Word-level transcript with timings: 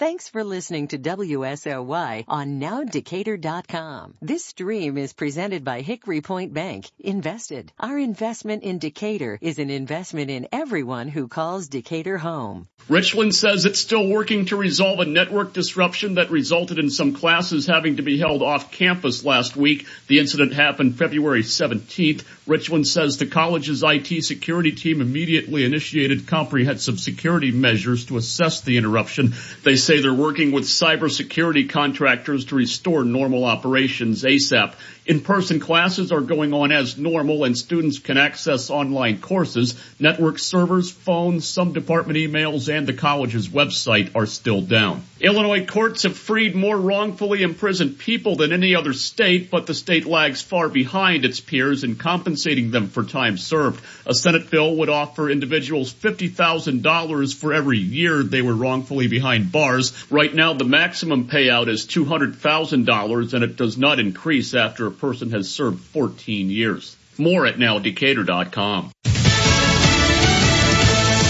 Thanks 0.00 0.30
for 0.30 0.42
listening 0.44 0.88
to 0.88 0.98
WSOY 0.98 2.24
on 2.26 2.58
NowDecatur.com. 2.58 4.14
This 4.22 4.46
stream 4.46 4.96
is 4.96 5.12
presented 5.12 5.62
by 5.62 5.82
Hickory 5.82 6.22
Point 6.22 6.54
Bank. 6.54 6.90
Invested. 6.98 7.70
Our 7.78 7.98
investment 7.98 8.62
in 8.62 8.78
Decatur 8.78 9.36
is 9.42 9.58
an 9.58 9.68
investment 9.68 10.30
in 10.30 10.48
everyone 10.52 11.08
who 11.08 11.28
calls 11.28 11.68
Decatur 11.68 12.16
home. 12.16 12.66
Richland 12.88 13.34
says 13.34 13.66
it's 13.66 13.78
still 13.78 14.08
working 14.08 14.46
to 14.46 14.56
resolve 14.56 15.00
a 15.00 15.04
network 15.04 15.52
disruption 15.52 16.14
that 16.14 16.30
resulted 16.30 16.78
in 16.78 16.88
some 16.88 17.12
classes 17.12 17.66
having 17.66 17.96
to 17.96 18.02
be 18.02 18.18
held 18.18 18.42
off 18.42 18.72
campus 18.72 19.22
last 19.22 19.54
week. 19.54 19.86
The 20.08 20.18
incident 20.18 20.54
happened 20.54 20.96
February 20.96 21.42
17th. 21.42 22.24
Richland 22.46 22.88
says 22.88 23.18
the 23.18 23.26
college's 23.26 23.84
IT 23.84 24.24
security 24.24 24.72
team 24.72 25.02
immediately 25.02 25.62
initiated 25.62 26.26
comprehensive 26.26 26.98
security 26.98 27.52
measures 27.52 28.06
to 28.06 28.16
assess 28.16 28.62
the 28.62 28.78
interruption. 28.78 29.34
They 29.62 29.76
say 29.90 30.00
they're 30.00 30.14
working 30.14 30.52
with 30.52 30.64
cybersecurity 30.64 31.68
contractors 31.68 32.44
to 32.44 32.54
restore 32.54 33.02
normal 33.02 33.44
operations 33.44 34.22
ASAP. 34.22 34.74
In-person 35.10 35.58
classes 35.58 36.12
are 36.12 36.20
going 36.20 36.54
on 36.54 36.70
as 36.70 36.96
normal 36.96 37.42
and 37.42 37.58
students 37.58 37.98
can 37.98 38.16
access 38.16 38.70
online 38.70 39.20
courses. 39.20 39.74
Network 39.98 40.38
servers, 40.38 40.88
phones, 40.88 41.48
some 41.48 41.72
department 41.72 42.16
emails, 42.16 42.72
and 42.72 42.86
the 42.86 42.92
college's 42.92 43.48
website 43.48 44.14
are 44.14 44.26
still 44.26 44.60
down. 44.60 45.02
Illinois 45.20 45.66
courts 45.66 46.04
have 46.04 46.16
freed 46.16 46.54
more 46.54 46.76
wrongfully 46.76 47.42
imprisoned 47.42 47.98
people 47.98 48.36
than 48.36 48.52
any 48.52 48.76
other 48.76 48.92
state, 48.92 49.50
but 49.50 49.66
the 49.66 49.74
state 49.74 50.06
lags 50.06 50.42
far 50.42 50.68
behind 50.68 51.24
its 51.24 51.40
peers 51.40 51.82
in 51.82 51.96
compensating 51.96 52.70
them 52.70 52.88
for 52.88 53.02
time 53.02 53.36
served. 53.36 53.84
A 54.06 54.14
Senate 54.14 54.48
bill 54.48 54.76
would 54.76 54.88
offer 54.88 55.28
individuals 55.28 55.92
$50,000 55.92 57.34
for 57.34 57.52
every 57.52 57.78
year 57.78 58.22
they 58.22 58.42
were 58.42 58.54
wrongfully 58.54 59.08
behind 59.08 59.50
bars. 59.50 59.92
Right 60.08 60.32
now, 60.32 60.54
the 60.54 60.64
maximum 60.64 61.26
payout 61.26 61.68
is 61.68 61.84
$200,000 61.84 63.34
and 63.34 63.44
it 63.44 63.56
does 63.56 63.76
not 63.76 63.98
increase 63.98 64.54
after 64.54 64.86
person 65.00 65.30
has 65.30 65.50
served 65.50 65.80
14 65.80 66.50
years. 66.50 66.96
More 67.18 67.46
at 67.46 67.56
nowdecatur.com. 67.56 68.92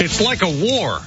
It's 0.02 0.20
like 0.20 0.42
a 0.42 0.50
war. 0.50 1.00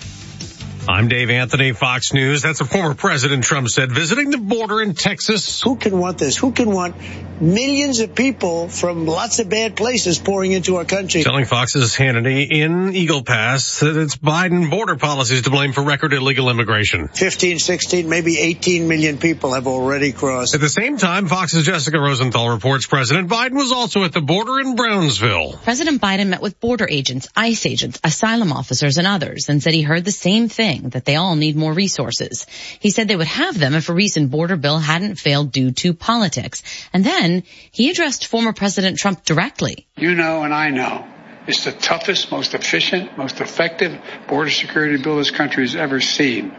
I'm 0.88 1.08
Dave 1.08 1.30
Anthony, 1.30 1.72
Fox 1.72 2.12
News. 2.12 2.42
That's 2.42 2.60
what 2.60 2.70
former 2.70 2.94
President 2.94 3.46
Trump 3.46 3.70
said 3.70 3.90
visiting 3.90 4.32
the 4.32 4.38
border 4.38 4.82
in 4.82 4.96
Texas. 4.96 5.62
Who 5.62 5.78
can 5.78 5.98
want 5.98 6.18
this? 6.18 6.36
Who 6.36 6.52
can 6.52 6.70
want 6.72 6.96
millions 7.40 8.02
of 8.02 8.16
people 8.16 8.68
from 8.68 9.06
lots 9.06 9.40
of 9.40 9.48
bad 9.48 9.78
places 9.78 10.20
pouring 10.20 10.52
into 10.52 10.76
our 10.76 10.84
country? 10.84 11.24
Telling 11.24 11.46
Fox's 11.46 11.96
Hannity 11.96 12.52
in 12.52 12.94
Eagle 12.94 13.24
Pass 13.24 13.80
that 13.80 13.96
it's 13.96 14.18
Biden 14.18 14.70
border 14.70 14.98
policies 14.98 15.44
to 15.44 15.52
blame 15.52 15.72
for 15.72 15.86
record 15.86 16.12
illegal 16.12 16.50
immigration. 16.50 17.08
15, 17.08 17.60
16, 17.60 18.10
maybe 18.10 18.38
18 18.38 18.86
million 18.90 19.18
people 19.18 19.54
have 19.54 19.68
already 19.68 20.12
crossed. 20.12 20.54
At 20.54 20.60
the 20.60 20.68
same 20.68 20.98
time, 20.98 21.28
Fox's 21.28 21.66
Jessica 21.66 21.98
Rosenthal 21.98 22.50
reports 22.50 22.88
President 22.88 23.30
Biden 23.30 23.54
was 23.54 23.72
also 23.72 24.04
at 24.04 24.12
the 24.12 24.22
border 24.22 24.60
in 24.60 24.76
Brownsville. 24.76 25.54
President 25.64 26.02
Biden 26.02 26.28
met 26.28 26.42
with 26.42 26.60
border 26.60 26.88
agents, 26.90 27.30
ICE 27.38 27.66
agents, 27.68 28.02
asylum 28.04 28.52
officers, 28.52 28.98
and 28.98 29.08
others 29.08 29.48
and 29.48 29.64
said 29.64 29.74
he 29.74 29.82
heard 29.82 30.04
the 30.04 30.12
same 30.12 30.50
thing 30.50 30.73
that 30.82 31.06
they 31.06 31.16
all 31.16 31.36
need 31.36 31.56
more 31.56 31.74
resources. 31.74 32.46
He 32.80 32.90
said 32.90 33.08
they 33.08 33.16
would 33.16 33.28
have 33.28 33.58
them 33.58 33.74
if 33.74 33.90
a 33.90 33.94
recent 33.94 34.32
border 34.32 34.58
bill 34.58 34.80
hadn't 34.80 35.16
failed 35.16 35.52
due 35.52 35.72
to 35.72 35.94
politics. 35.94 36.64
And 36.94 37.04
then 37.04 37.44
he 37.72 37.90
addressed 37.90 38.28
former 38.28 38.54
President 38.54 38.98
Trump 38.98 39.24
directly. 39.24 39.88
You 39.96 40.16
know 40.16 40.44
and 40.44 40.54
I 40.54 40.70
know 40.70 41.08
it's 41.48 41.66
the 41.66 41.72
toughest, 41.72 42.32
most 42.32 42.54
efficient, 42.54 43.18
most 43.18 43.42
effective 43.42 44.00
border 44.28 44.50
security 44.50 45.02
bill 45.02 45.18
this 45.18 45.32
country 45.32 45.64
has 45.64 45.76
ever 45.76 46.00
seen. 46.00 46.56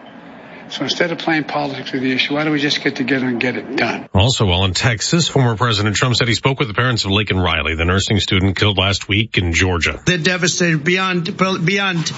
So 0.68 0.82
instead 0.82 1.12
of 1.12 1.18
playing 1.18 1.44
politics 1.44 1.92
with 1.92 2.02
the 2.02 2.12
issue, 2.12 2.34
why 2.34 2.44
don't 2.44 2.52
we 2.52 2.58
just 2.58 2.82
get 2.82 2.96
together 2.96 3.26
and 3.26 3.40
get 3.40 3.56
it 3.56 3.76
done? 3.76 4.08
Also, 4.14 4.46
while 4.46 4.64
in 4.64 4.72
Texas, 4.72 5.28
former 5.28 5.56
President 5.56 5.94
Trump 5.94 6.16
said 6.16 6.26
he 6.26 6.34
spoke 6.34 6.58
with 6.58 6.68
the 6.68 6.74
parents 6.74 7.04
of 7.04 7.10
Laken 7.10 7.42
Riley, 7.42 7.74
the 7.76 7.84
nursing 7.84 8.18
student 8.18 8.56
killed 8.56 8.78
last 8.78 9.06
week 9.06 9.36
in 9.36 9.52
Georgia. 9.52 10.00
They're 10.04 10.18
devastated 10.18 10.82
beyond, 10.82 11.36
beyond 11.36 12.12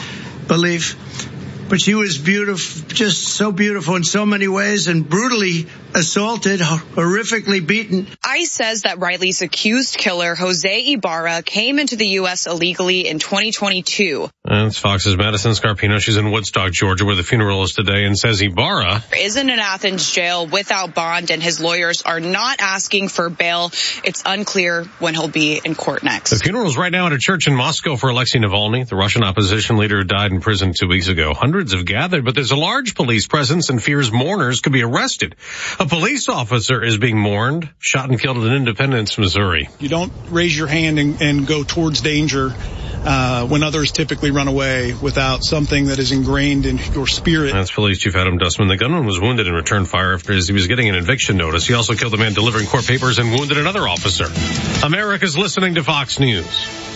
belief 0.47 0.97
but 1.69 1.81
she 1.81 1.95
was 1.95 2.19
beautiful, 2.19 2.89
just 2.89 3.25
so 3.29 3.53
beautiful 3.53 3.97
in 3.97 4.05
so 4.05 4.27
many 4.27 4.49
ways 4.49 4.89
and 4.89 5.09
brutally 5.09 5.67
assaulted, 5.95 6.61
horrifically 6.61 7.67
beaten. 7.67 8.07
ICE 8.23 8.51
says 8.51 8.83
that 8.83 8.99
Riley's 8.99 9.43
accused 9.43 9.97
killer, 9.97 10.35
Jose 10.35 10.93
Ibarra, 10.93 11.43
came 11.43 11.79
into 11.79 11.97
the 11.97 12.07
U.S. 12.21 12.47
illegally 12.47 13.09
in 13.09 13.19
2022. 13.19 14.29
That's 14.45 14.79
Fox's 14.79 15.17
Madison 15.17 15.53
Scarpino. 15.53 15.99
She's 15.99 16.17
in 16.17 16.31
Woodstock, 16.31 16.73
Georgia, 16.73 17.05
where 17.05 17.17
the 17.17 17.23
funeral 17.23 17.63
is 17.63 17.73
today 17.73 18.05
and 18.05 18.17
says 18.17 18.41
Ibarra 18.41 19.03
isn't 19.19 19.47
in 19.47 19.51
an 19.51 19.59
Athens 19.59 20.11
jail 20.11 20.47
without 20.47 20.95
bond 20.95 21.31
and 21.31 21.43
his 21.43 21.61
lawyers 21.61 22.03
are 22.03 22.21
not 22.21 22.61
asking 22.61 23.09
for 23.09 23.31
bail. 23.31 23.71
It's 24.05 24.23
unclear 24.27 24.85
when 24.99 25.15
he'll 25.15 25.29
be 25.29 25.61
in 25.65 25.75
court 25.75 26.03
next. 26.03 26.31
The 26.31 26.37
funeral 26.37 26.67
is 26.67 26.77
right 26.77 26.93
now 26.93 27.07
at 27.07 27.13
a 27.13 27.19
church 27.19 27.47
in 27.47 27.55
Moscow 27.55 27.97
for 27.97 28.11
Alexei 28.11 28.39
Navalny, 28.39 28.87
the 28.87 28.97
Russian 28.97 29.25
opposition 29.25 29.77
leader 29.79 29.99
who 29.99 30.05
died 30.05 30.33
in 30.33 30.41
prison 30.41 30.73
two 30.79 30.89
weeks 30.89 31.09
ago. 31.09 31.33
Hundreds 31.33 31.56
have 31.73 31.85
gathered, 31.85 32.25
but 32.25 32.35
there's 32.35 32.51
a 32.51 32.57
large 32.57 32.95
police 32.95 33.27
presence 33.27 33.71
and 33.71 33.83
fears 33.83 34.13
mourners 34.13 34.61
could 34.61 34.73
be 34.73 34.83
arrested. 34.83 35.37
A 35.79 35.87
police 35.87 36.29
officer 36.29 36.83
is 36.83 36.99
being 36.99 37.19
mourned, 37.19 37.71
shot 37.79 38.09
and 38.09 38.21
killed 38.21 38.39
in 38.39 38.53
Independence, 38.53 39.19
Missouri. 39.19 39.69
You 39.79 39.89
don't 39.89 40.13
raise 40.29 40.57
your 40.57 40.67
hand 40.67 40.99
and, 40.99 41.21
and 41.21 41.47
go 41.47 41.65
towards 41.65 42.01
danger 42.01 42.55
uh, 43.05 43.47
when 43.47 43.63
others 43.63 43.93
typically 43.93 44.31
run 44.31 44.49
away 44.49 44.93
without 44.95 45.45
something 45.45 45.87
that 45.87 45.99
is 45.99 46.13
ingrained 46.13 46.67
in 46.67 46.79
your 46.93 47.07
spirit. 47.07 47.53
That's 47.53 47.71
Police 47.71 47.99
Chief 47.99 48.17
Adam 48.17 48.39
Dustman. 48.39 48.69
The 48.69 48.77
gunman 48.77 49.07
was 49.07 49.21
wounded 49.21 49.47
and 49.47 49.57
returned 49.57 49.89
fire 49.89 50.15
after 50.15 50.33
he 50.33 50.53
was 50.53 50.67
getting 50.67 50.89
an 50.89 50.97
eviction 50.97 51.37
notice. 51.37 51.67
He 51.67 51.75
also 51.75 51.95
killed 51.95 52.15
a 52.15 52.19
man 52.19 52.33
delivering 52.33 52.67
court 52.67 52.87
papers 52.87 53.19
and 53.19 53.31
wounded 53.31 53.59
another 53.59 53.87
officer. 53.87 54.27
America's 54.85 55.37
listening 55.37 55.77
to 55.77 55.85
Fox 55.85 56.19
News. 56.19 56.96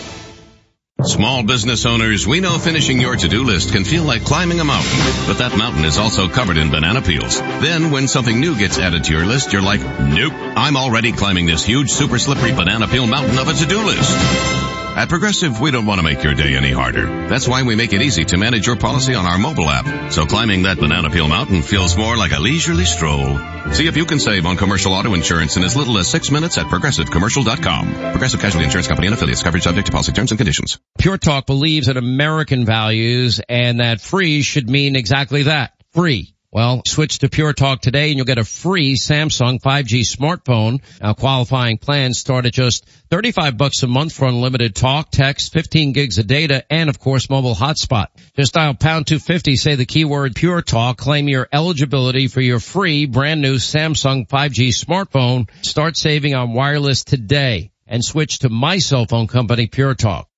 Small 1.04 1.42
business 1.42 1.86
owners, 1.86 2.26
we 2.26 2.40
know 2.40 2.58
finishing 2.58 3.00
your 3.00 3.16
to-do 3.16 3.44
list 3.44 3.72
can 3.72 3.84
feel 3.84 4.04
like 4.04 4.22
climbing 4.24 4.60
a 4.60 4.64
mountain, 4.64 4.98
but 5.26 5.38
that 5.38 5.56
mountain 5.56 5.84
is 5.86 5.96
also 5.96 6.28
covered 6.28 6.58
in 6.58 6.70
banana 6.70 7.00
peels. 7.00 7.40
Then 7.40 7.90
when 7.90 8.06
something 8.06 8.38
new 8.38 8.54
gets 8.58 8.78
added 8.78 9.04
to 9.04 9.12
your 9.12 9.24
list, 9.24 9.52
you're 9.52 9.62
like, 9.62 9.80
nope, 9.80 10.34
I'm 10.34 10.76
already 10.76 11.12
climbing 11.12 11.46
this 11.46 11.64
huge 11.64 11.90
super 11.90 12.18
slippery 12.18 12.52
banana 12.52 12.86
peel 12.86 13.06
mountain 13.06 13.38
of 13.38 13.48
a 13.48 13.54
to-do 13.54 13.82
list. 13.82 14.79
At 15.00 15.08
Progressive, 15.08 15.58
we 15.58 15.70
don't 15.70 15.86
want 15.86 15.98
to 15.98 16.02
make 16.02 16.22
your 16.22 16.34
day 16.34 16.54
any 16.54 16.72
harder. 16.72 17.26
That's 17.26 17.48
why 17.48 17.62
we 17.62 17.74
make 17.74 17.94
it 17.94 18.02
easy 18.02 18.26
to 18.26 18.36
manage 18.36 18.66
your 18.66 18.76
policy 18.76 19.14
on 19.14 19.24
our 19.24 19.38
mobile 19.38 19.66
app. 19.66 20.12
So 20.12 20.26
climbing 20.26 20.64
that 20.64 20.78
banana 20.78 21.08
peel 21.08 21.26
mountain 21.26 21.62
feels 21.62 21.96
more 21.96 22.18
like 22.18 22.32
a 22.32 22.38
leisurely 22.38 22.84
stroll. 22.84 23.38
See 23.72 23.86
if 23.86 23.96
you 23.96 24.04
can 24.04 24.18
save 24.18 24.44
on 24.44 24.58
commercial 24.58 24.92
auto 24.92 25.14
insurance 25.14 25.56
in 25.56 25.64
as 25.64 25.74
little 25.74 25.96
as 25.96 26.06
six 26.06 26.30
minutes 26.30 26.58
at 26.58 26.66
progressivecommercial.com. 26.66 27.94
Progressive 27.94 28.40
Casualty 28.40 28.66
Insurance 28.66 28.88
Company 28.88 29.06
and 29.06 29.14
affiliates 29.14 29.42
coverage 29.42 29.62
subject 29.62 29.86
to 29.86 29.92
policy 29.92 30.12
terms 30.12 30.32
and 30.32 30.38
conditions. 30.38 30.78
Pure 30.98 31.16
Talk 31.16 31.46
believes 31.46 31.88
in 31.88 31.96
American 31.96 32.66
values 32.66 33.40
and 33.48 33.80
that 33.80 34.02
free 34.02 34.42
should 34.42 34.68
mean 34.68 34.96
exactly 34.96 35.44
that. 35.44 35.72
Free. 35.94 36.34
Well, 36.52 36.82
switch 36.84 37.20
to 37.20 37.28
Pure 37.28 37.52
Talk 37.52 37.80
today 37.80 38.08
and 38.08 38.16
you'll 38.16 38.26
get 38.26 38.38
a 38.38 38.44
free 38.44 38.96
Samsung 38.96 39.60
5G 39.60 40.00
smartphone. 40.00 40.80
Now 41.00 41.14
qualifying 41.14 41.78
plans 41.78 42.18
start 42.18 42.44
at 42.44 42.52
just 42.52 42.88
35 43.08 43.56
bucks 43.56 43.84
a 43.84 43.86
month 43.86 44.12
for 44.12 44.26
unlimited 44.26 44.74
talk, 44.74 45.12
text, 45.12 45.52
15 45.52 45.92
gigs 45.92 46.18
of 46.18 46.26
data, 46.26 46.64
and 46.68 46.90
of 46.90 46.98
course 46.98 47.30
mobile 47.30 47.54
hotspot. 47.54 48.08
Just 48.36 48.54
dial 48.54 48.74
pound 48.74 49.06
250, 49.06 49.54
say 49.54 49.76
the 49.76 49.86
keyword 49.86 50.34
Pure 50.34 50.62
Talk, 50.62 50.96
claim 50.96 51.28
your 51.28 51.48
eligibility 51.52 52.26
for 52.26 52.40
your 52.40 52.58
free 52.58 53.06
brand 53.06 53.40
new 53.40 53.54
Samsung 53.54 54.26
5G 54.26 54.70
smartphone. 54.70 55.48
Start 55.64 55.96
saving 55.96 56.34
on 56.34 56.52
wireless 56.52 57.04
today 57.04 57.70
and 57.86 58.04
switch 58.04 58.40
to 58.40 58.48
my 58.48 58.78
cell 58.78 59.06
phone 59.06 59.28
company, 59.28 59.68
Pure 59.68 59.94
Talk. 59.94 60.28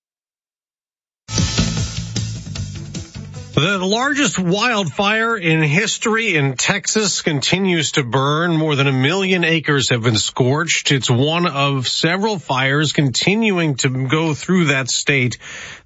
The 3.63 3.79
largest 3.79 4.41
wildfire 4.41 5.37
in 5.37 5.63
history 5.63 6.35
in 6.35 6.57
Texas 6.57 7.23
continues 7.23 7.93
to 7.93 8.03
burn. 8.03 8.57
More 8.57 8.75
than 8.75 8.89
a 8.89 8.93
million 8.93 9.45
acres 9.45 9.91
have 9.91 10.03
been 10.03 10.17
scorched. 10.17 10.91
It's 10.91 11.09
one 11.09 11.47
of 11.47 11.87
several 11.87 12.41
fires 12.41 12.93
continuing 12.93 13.77
to 13.77 14.09
go 14.09 14.35
through 14.35 14.65
that 14.65 14.91
state. 14.91 15.39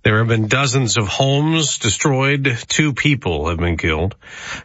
There 0.07 0.19
have 0.19 0.29
been 0.29 0.47
dozens 0.47 0.99
of 0.99 1.09
homes 1.09 1.79
destroyed. 1.79 2.59
Two 2.69 2.93
people 2.93 3.49
have 3.49 3.59
been 3.59 3.77
killed. 3.77 4.15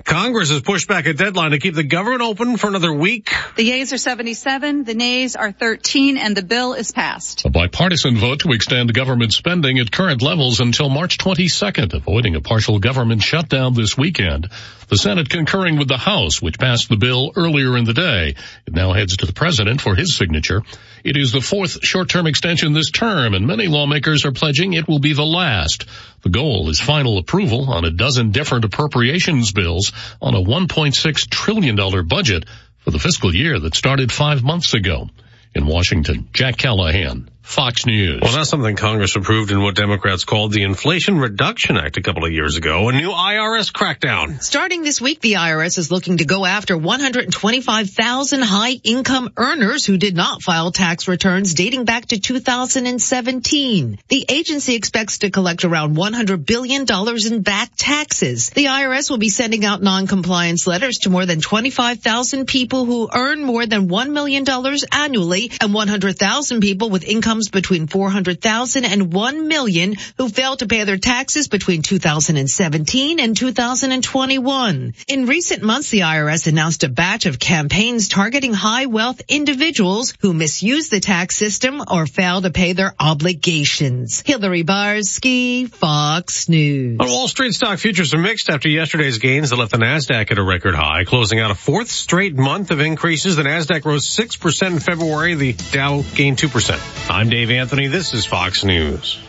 Congress 0.03 0.51
has 0.51 0.61
pushed 0.61 0.87
back 0.87 1.07
a 1.07 1.15
deadline 1.15 1.49
to 1.49 1.57
keep 1.57 1.73
the 1.73 1.83
government 1.83 2.21
open 2.21 2.57
for 2.57 2.67
another 2.67 2.93
week. 2.93 3.33
The 3.55 3.63
yeas 3.63 3.91
are 3.91 3.97
77, 3.97 4.83
the 4.83 4.93
nays 4.93 5.35
are 5.35 5.51
13, 5.51 6.19
and 6.19 6.37
the 6.37 6.43
bill 6.43 6.73
is 6.73 6.91
passed. 6.91 7.43
A 7.43 7.49
bipartisan 7.49 8.17
vote 8.17 8.41
to 8.41 8.51
extend 8.51 8.93
government 8.93 9.33
spending 9.33 9.79
at 9.79 9.91
current 9.91 10.21
levels 10.21 10.59
until 10.59 10.89
March 10.89 11.17
22nd, 11.17 11.95
avoiding 11.95 12.35
a 12.35 12.41
partial 12.41 12.77
government 12.77 13.23
shutdown 13.23 13.73
this 13.73 13.97
weekend. 13.97 14.47
The 14.91 14.97
Senate 14.97 15.29
concurring 15.29 15.77
with 15.77 15.87
the 15.87 15.97
House, 15.97 16.41
which 16.41 16.59
passed 16.59 16.89
the 16.89 16.97
bill 16.97 17.31
earlier 17.37 17.77
in 17.77 17.85
the 17.85 17.93
day. 17.93 18.35
It 18.67 18.73
now 18.73 18.91
heads 18.91 19.15
to 19.15 19.25
the 19.25 19.31
president 19.31 19.79
for 19.79 19.95
his 19.95 20.17
signature. 20.17 20.63
It 21.05 21.15
is 21.15 21.31
the 21.31 21.39
fourth 21.39 21.81
short-term 21.81 22.27
extension 22.27 22.73
this 22.73 22.91
term, 22.91 23.33
and 23.33 23.47
many 23.47 23.67
lawmakers 23.67 24.25
are 24.25 24.33
pledging 24.33 24.73
it 24.73 24.89
will 24.89 24.99
be 24.99 25.13
the 25.13 25.25
last. 25.25 25.85
The 26.23 26.29
goal 26.29 26.67
is 26.67 26.81
final 26.81 27.17
approval 27.17 27.71
on 27.71 27.85
a 27.85 27.91
dozen 27.91 28.31
different 28.31 28.65
appropriations 28.65 29.53
bills 29.53 29.93
on 30.21 30.35
a 30.35 30.41
$1.6 30.41 31.29
trillion 31.29 32.05
budget 32.05 32.43
for 32.79 32.91
the 32.91 32.99
fiscal 32.99 33.33
year 33.33 33.61
that 33.61 33.75
started 33.75 34.11
five 34.11 34.43
months 34.43 34.73
ago. 34.73 35.09
In 35.55 35.67
Washington, 35.67 36.27
Jack 36.33 36.57
Callahan, 36.57 37.30
Fox 37.51 37.85
News. 37.85 38.21
Well, 38.21 38.31
that's 38.31 38.49
something 38.49 38.77
Congress 38.77 39.17
approved 39.17 39.51
in 39.51 39.61
what 39.61 39.75
Democrats 39.75 40.23
called 40.23 40.53
the 40.53 40.63
Inflation 40.63 41.19
Reduction 41.19 41.75
Act 41.75 41.97
a 41.97 42.01
couple 42.01 42.23
of 42.23 42.31
years 42.31 42.55
ago, 42.55 42.87
a 42.87 42.93
new 42.93 43.09
IRS 43.09 43.73
crackdown. 43.73 44.41
Starting 44.41 44.83
this 44.83 45.01
week, 45.01 45.19
the 45.19 45.33
IRS 45.33 45.77
is 45.77 45.91
looking 45.91 46.17
to 46.17 46.25
go 46.25 46.45
after 46.45 46.77
125,000 46.77 48.41
high 48.41 48.79
income 48.85 49.31
earners 49.35 49.85
who 49.85 49.97
did 49.97 50.15
not 50.15 50.41
file 50.41 50.71
tax 50.71 51.09
returns 51.09 51.53
dating 51.53 51.83
back 51.83 52.05
to 52.07 52.19
2017. 52.19 53.99
The 54.07 54.25
agency 54.29 54.75
expects 54.75 55.19
to 55.19 55.29
collect 55.29 55.65
around 55.65 55.97
$100 55.97 56.45
billion 56.45 56.85
in 56.89 57.41
back 57.41 57.71
taxes. 57.75 58.49
The 58.51 58.65
IRS 58.65 59.09
will 59.09 59.17
be 59.17 59.29
sending 59.29 59.65
out 59.65 59.83
non-compliance 59.83 60.67
letters 60.67 60.99
to 60.99 61.09
more 61.09 61.25
than 61.25 61.41
25,000 61.41 62.45
people 62.45 62.85
who 62.85 63.09
earn 63.13 63.43
more 63.43 63.65
than 63.65 63.89
$1 63.89 64.11
million 64.11 64.45
annually 64.93 65.51
and 65.59 65.73
100,000 65.73 66.61
people 66.61 66.89
with 66.89 67.03
incomes 67.03 67.40
between 67.49 67.87
400,000 67.87 68.85
and 68.85 69.13
1 69.13 69.47
million 69.47 69.95
who 70.17 70.29
failed 70.29 70.59
to 70.59 70.67
pay 70.67 70.83
their 70.83 70.97
taxes 70.97 71.47
between 71.47 71.81
2017 71.81 73.19
and 73.19 73.35
2021. 73.35 74.93
In 75.07 75.25
recent 75.25 75.63
months, 75.63 75.89
the 75.89 75.99
IRS 75.99 76.47
announced 76.47 76.83
a 76.83 76.89
batch 76.89 77.25
of 77.25 77.39
campaigns 77.39 78.07
targeting 78.07 78.53
high 78.53 78.85
wealth 78.85 79.21
individuals 79.27 80.13
who 80.21 80.33
misuse 80.33 80.89
the 80.89 80.99
tax 80.99 81.35
system 81.37 81.81
or 81.89 82.05
fail 82.05 82.41
to 82.41 82.51
pay 82.51 82.73
their 82.73 82.93
obligations. 82.99 84.21
Hillary 84.25 84.63
Barsky, 84.63 85.69
Fox 85.69 86.49
News. 86.49 86.97
On 86.99 87.07
Wall 87.07 87.27
Street, 87.27 87.53
stock 87.53 87.79
futures 87.79 88.13
are 88.13 88.19
mixed 88.19 88.49
after 88.49 88.69
yesterday's 88.69 89.17
gains 89.17 89.49
that 89.49 89.55
left 89.57 89.71
the 89.71 89.77
Nasdaq 89.77 90.31
at 90.31 90.37
a 90.37 90.43
record 90.43 90.75
high, 90.75 91.03
closing 91.03 91.39
out 91.39 91.51
a 91.51 91.55
fourth 91.55 91.89
straight 91.89 92.35
month 92.35 92.71
of 92.71 92.79
increases. 92.79 93.35
The 93.35 93.43
Nasdaq 93.43 93.85
rose 93.85 94.07
6% 94.07 94.67
in 94.67 94.79
February. 94.79 95.35
The 95.35 95.53
Dow 95.53 96.03
gained 96.15 96.37
2%. 96.37 96.77
I'm 97.21 97.29
Dave 97.29 97.51
Anthony. 97.51 97.85
This 97.85 98.15
is 98.15 98.25
Fox 98.25 98.63
News. 98.63 99.21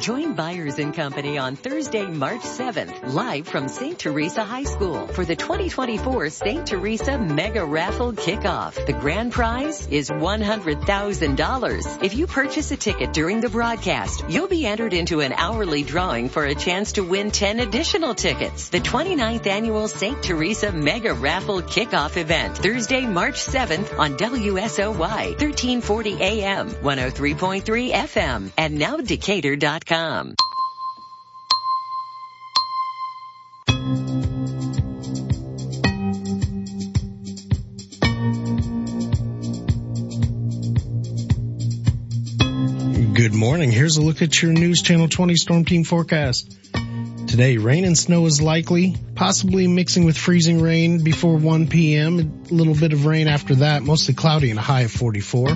Join 0.00 0.32
Byers 0.32 0.78
and 0.78 0.94
Company 0.94 1.36
on 1.36 1.56
Thursday, 1.56 2.06
March 2.06 2.40
7th, 2.40 3.12
live 3.12 3.46
from 3.46 3.68
St. 3.68 3.98
Teresa 3.98 4.42
High 4.42 4.64
School 4.64 5.06
for 5.06 5.26
the 5.26 5.36
2024 5.36 6.30
St. 6.30 6.66
Teresa 6.66 7.18
Mega 7.18 7.62
Raffle 7.62 8.14
Kickoff. 8.14 8.86
The 8.86 8.94
grand 8.94 9.32
prize 9.32 9.86
is 9.88 10.08
$100,000. 10.08 12.02
If 12.02 12.14
you 12.14 12.26
purchase 12.26 12.70
a 12.70 12.78
ticket 12.78 13.12
during 13.12 13.42
the 13.42 13.50
broadcast, 13.50 14.24
you'll 14.30 14.48
be 14.48 14.64
entered 14.64 14.94
into 14.94 15.20
an 15.20 15.34
hourly 15.34 15.82
drawing 15.82 16.30
for 16.30 16.46
a 16.46 16.54
chance 16.54 16.92
to 16.92 17.04
win 17.04 17.30
10 17.30 17.60
additional 17.60 18.14
tickets. 18.14 18.70
The 18.70 18.80
29th 18.80 19.46
annual 19.46 19.86
St. 19.86 20.22
Teresa 20.22 20.72
Mega 20.72 21.12
Raffle 21.12 21.60
Kickoff 21.60 22.16
event, 22.16 22.56
Thursday, 22.56 23.04
March 23.04 23.34
7th 23.34 23.98
on 23.98 24.16
WSOY, 24.16 24.96
1340 24.96 26.22
AM, 26.22 26.70
103.3 26.70 27.92
FM, 27.92 28.50
and 28.56 28.78
now 28.78 28.96
Decatur.com. 28.96 29.89
Good 29.90 30.36
morning. 43.34 43.72
Here's 43.72 43.96
a 43.96 44.02
look 44.02 44.22
at 44.22 44.40
your 44.40 44.52
News 44.52 44.82
Channel 44.82 45.08
20 45.08 45.34
Storm 45.34 45.64
Team 45.64 45.82
forecast. 45.82 46.56
Today, 47.26 47.56
rain 47.56 47.84
and 47.84 47.98
snow 47.98 48.26
is 48.26 48.40
likely, 48.40 48.94
possibly 49.16 49.66
mixing 49.66 50.04
with 50.04 50.16
freezing 50.16 50.62
rain 50.62 51.02
before 51.02 51.36
1 51.36 51.66
p.m. 51.66 52.44
A 52.48 52.54
little 52.54 52.76
bit 52.76 52.92
of 52.92 53.06
rain 53.06 53.26
after 53.26 53.56
that, 53.56 53.82
mostly 53.82 54.14
cloudy 54.14 54.50
and 54.50 54.58
a 54.60 54.62
high 54.62 54.82
of 54.82 54.92
44. 54.92 55.48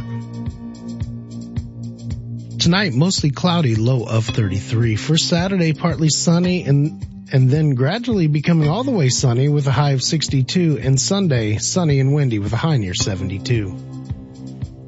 Tonight, 2.64 2.94
mostly 2.94 3.28
cloudy, 3.28 3.74
low 3.74 4.04
of 4.04 4.24
33. 4.24 4.96
For 4.96 5.18
Saturday, 5.18 5.74
partly 5.74 6.08
sunny 6.08 6.64
and 6.64 7.26
and 7.30 7.50
then 7.50 7.74
gradually 7.74 8.26
becoming 8.26 8.70
all 8.70 8.84
the 8.84 8.90
way 8.90 9.10
sunny 9.10 9.50
with 9.50 9.66
a 9.66 9.70
high 9.70 9.90
of 9.90 10.02
62 10.02 10.78
and 10.80 10.98
Sunday 10.98 11.58
sunny 11.58 12.00
and 12.00 12.14
windy 12.14 12.38
with 12.38 12.54
a 12.54 12.56
high 12.56 12.78
near 12.78 12.94
72. 12.94 13.76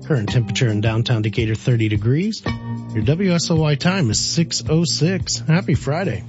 Current 0.06 0.30
temperature 0.30 0.68
in 0.68 0.80
downtown 0.80 1.20
Decatur 1.20 1.54
30 1.54 1.90
degrees. 1.90 2.40
Your 2.46 3.04
WSOY 3.04 3.78
time 3.78 4.08
is 4.08 4.20
606. 4.20 5.40
Happy 5.40 5.74
Friday. 5.74 6.24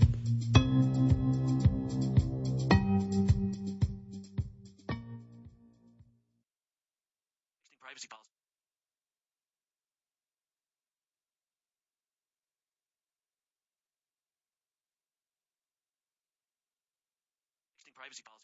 Privacy 18.07 18.23
policy. 18.23 18.43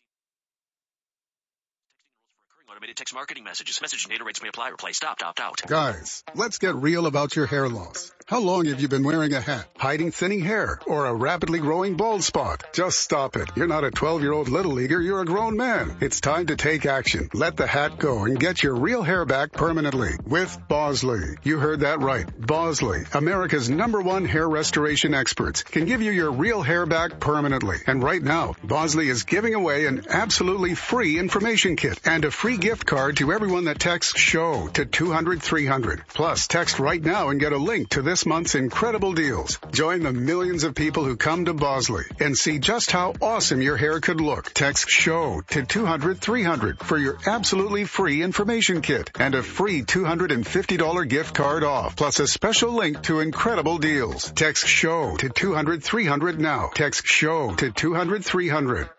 Texting 1.88 2.12
rules 2.12 2.28
for 2.36 2.44
recurring 2.44 2.68
automated 2.72 2.98
text 2.98 3.14
marketing 3.14 3.44
messages. 3.44 3.80
Message 3.82 4.06
data 4.06 4.24
rates 4.24 4.42
may 4.42 4.50
apply. 4.50 4.70
Replace. 4.70 4.98
Stop. 4.98 5.22
Opt 5.24 5.40
out. 5.40 5.62
Guys, 5.66 6.24
let's 6.36 6.58
get 6.58 6.76
real 6.76 7.06
about 7.06 7.36
your 7.36 7.46
hair 7.46 7.70
loss. 7.70 8.12
How 8.26 8.40
long 8.40 8.66
have 8.66 8.80
you 8.80 8.88
been 8.88 9.04
wearing 9.04 9.34
a 9.34 9.42
hat, 9.42 9.68
hiding 9.78 10.12
thinning 10.12 10.40
hair, 10.40 10.80
or 10.88 11.08
a 11.08 11.14
rapidly 11.14 11.60
growing 11.60 11.98
bald 11.98 12.24
spot? 12.24 12.64
Just 12.72 13.02
stop 13.02 13.36
it. 13.36 13.50
You're 13.56 13.68
not 13.68 13.84
a 13.84 13.92
12-year-old 13.92 14.48
little 14.48 14.72
leaguer, 14.72 15.02
you're 15.02 15.22
a 15.22 15.26
grown 15.26 15.58
man. 15.58 15.98
It's 16.00 16.22
time 16.22 16.46
to 16.48 16.56
take 16.56 16.86
action. 16.86 17.30
Let 17.34 17.58
the 17.58 17.68
hat 17.68 18.00
go 18.00 18.24
and 18.24 18.40
get 18.40 18.64
your 18.64 18.76
real 18.76 19.04
hair 19.04 19.26
back 19.26 19.52
permanently 19.52 20.12
with 20.26 20.58
Bosley. 20.70 21.36
You 21.44 21.60
heard 21.60 21.82
that 21.82 22.00
right. 22.00 22.26
Bosley, 22.40 23.04
America's 23.14 23.70
number 23.70 24.00
one 24.00 24.24
hair 24.24 24.48
restoration 24.48 25.14
experts, 25.14 25.64
can 25.64 25.84
give 25.84 26.02
you 26.02 26.12
your 26.12 26.32
real 26.32 26.62
hair 26.62 26.86
back 26.86 27.20
permanently. 27.20 27.78
And 27.88 28.02
right 28.02 28.24
now, 28.24 28.56
Bosley 28.64 29.10
is 29.10 29.24
giving 29.24 29.54
away 29.54 29.86
an 29.86 30.06
absolutely 30.10 30.76
free 30.76 31.20
information 31.20 31.76
kit 31.76 32.00
and 32.06 32.24
a 32.24 32.32
free 32.32 32.58
gift 32.58 32.86
card 32.86 33.18
to 33.18 33.34
everyone 33.34 33.66
that 33.66 33.80
texts 33.80 34.18
SHOW 34.18 34.70
to 34.76 34.86
200 34.86 35.44
300. 35.44 36.04
Plus, 36.08 36.48
text 36.48 36.80
right 36.80 37.04
now 37.04 37.28
and 37.28 37.40
get 37.40 37.52
a 37.52 37.58
link 37.58 37.90
to 37.90 38.02
this 38.02 38.13
month's 38.28 38.54
incredible 38.54 39.14
deals. 39.14 39.60
Join 39.72 40.04
the 40.04 40.14
millions 40.14 40.64
of 40.64 40.76
people 40.76 41.04
who 41.04 41.18
come 41.18 41.46
to 41.46 41.54
Bosley 41.54 42.04
and 42.20 42.38
see 42.38 42.60
just 42.60 42.92
how 42.92 43.14
awesome 43.20 43.62
your 43.62 43.76
hair 43.76 44.00
could 44.00 44.22
look. 44.22 44.54
Text 44.54 44.88
SHOW 44.88 45.42
to 45.50 45.66
200 45.66 46.20
300 46.20 46.80
for 46.80 46.98
your 47.00 47.18
absolutely 47.26 47.86
free 47.86 48.22
information 48.22 48.82
kit 48.82 49.10
and 49.20 49.34
a 49.34 49.42
free 49.42 49.82
$250 49.82 51.10
gift 51.10 51.34
card 51.34 51.64
off, 51.64 51.96
plus 51.96 52.20
a 52.20 52.28
special 52.28 52.74
link 52.74 53.02
to 53.04 53.20
incredible 53.20 53.80
deals. 53.80 54.32
Text 54.32 54.68
SHOW 54.68 55.16
to 55.18 55.30
200 55.30 55.84
300 55.84 56.40
now. 56.40 56.70
Text 56.76 57.08
SHOW 57.08 57.56
to 57.56 57.72
200 57.72 58.24
300. 58.24 58.90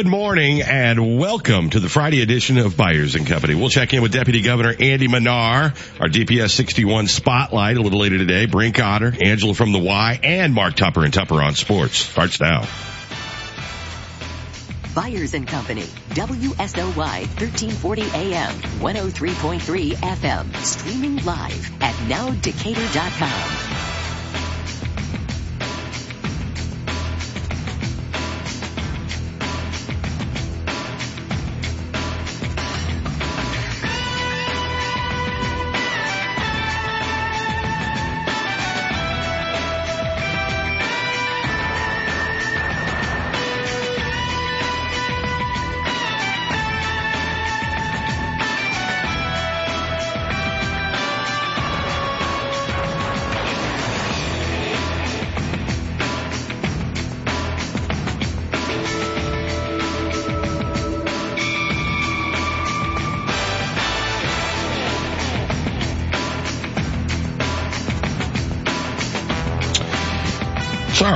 Good 0.00 0.08
morning 0.08 0.62
and 0.62 1.18
welcome 1.18 1.68
to 1.68 1.78
the 1.78 1.90
Friday 1.90 2.22
edition 2.22 2.56
of 2.56 2.74
Byers 2.74 3.16
and 3.16 3.26
Company. 3.26 3.54
We'll 3.54 3.68
check 3.68 3.92
in 3.92 4.00
with 4.00 4.12
Deputy 4.12 4.40
Governor 4.40 4.74
Andy 4.80 5.08
Manar, 5.08 5.74
our 6.00 6.08
DPS 6.08 6.52
61 6.52 7.06
spotlight 7.06 7.76
a 7.76 7.82
little 7.82 8.00
later 8.00 8.16
today. 8.16 8.46
Brink 8.46 8.80
Otter, 8.80 9.12
Angela 9.20 9.52
from 9.52 9.72
the 9.72 9.78
Y, 9.78 10.18
and 10.22 10.54
Mark 10.54 10.74
Tupper 10.74 11.04
and 11.04 11.12
Tupper 11.12 11.42
on 11.42 11.54
Sports. 11.54 11.98
Starts 11.98 12.40
now. 12.40 12.66
Byers 14.94 15.34
and 15.34 15.46
Company, 15.46 15.84
WSOY 16.14 16.96
1340 16.96 18.02
AM, 18.14 18.54
103.3 18.80 19.90
FM, 19.96 20.56
streaming 20.64 21.22
live 21.26 21.82
at 21.82 21.94
nowdecatur.com. 22.08 23.79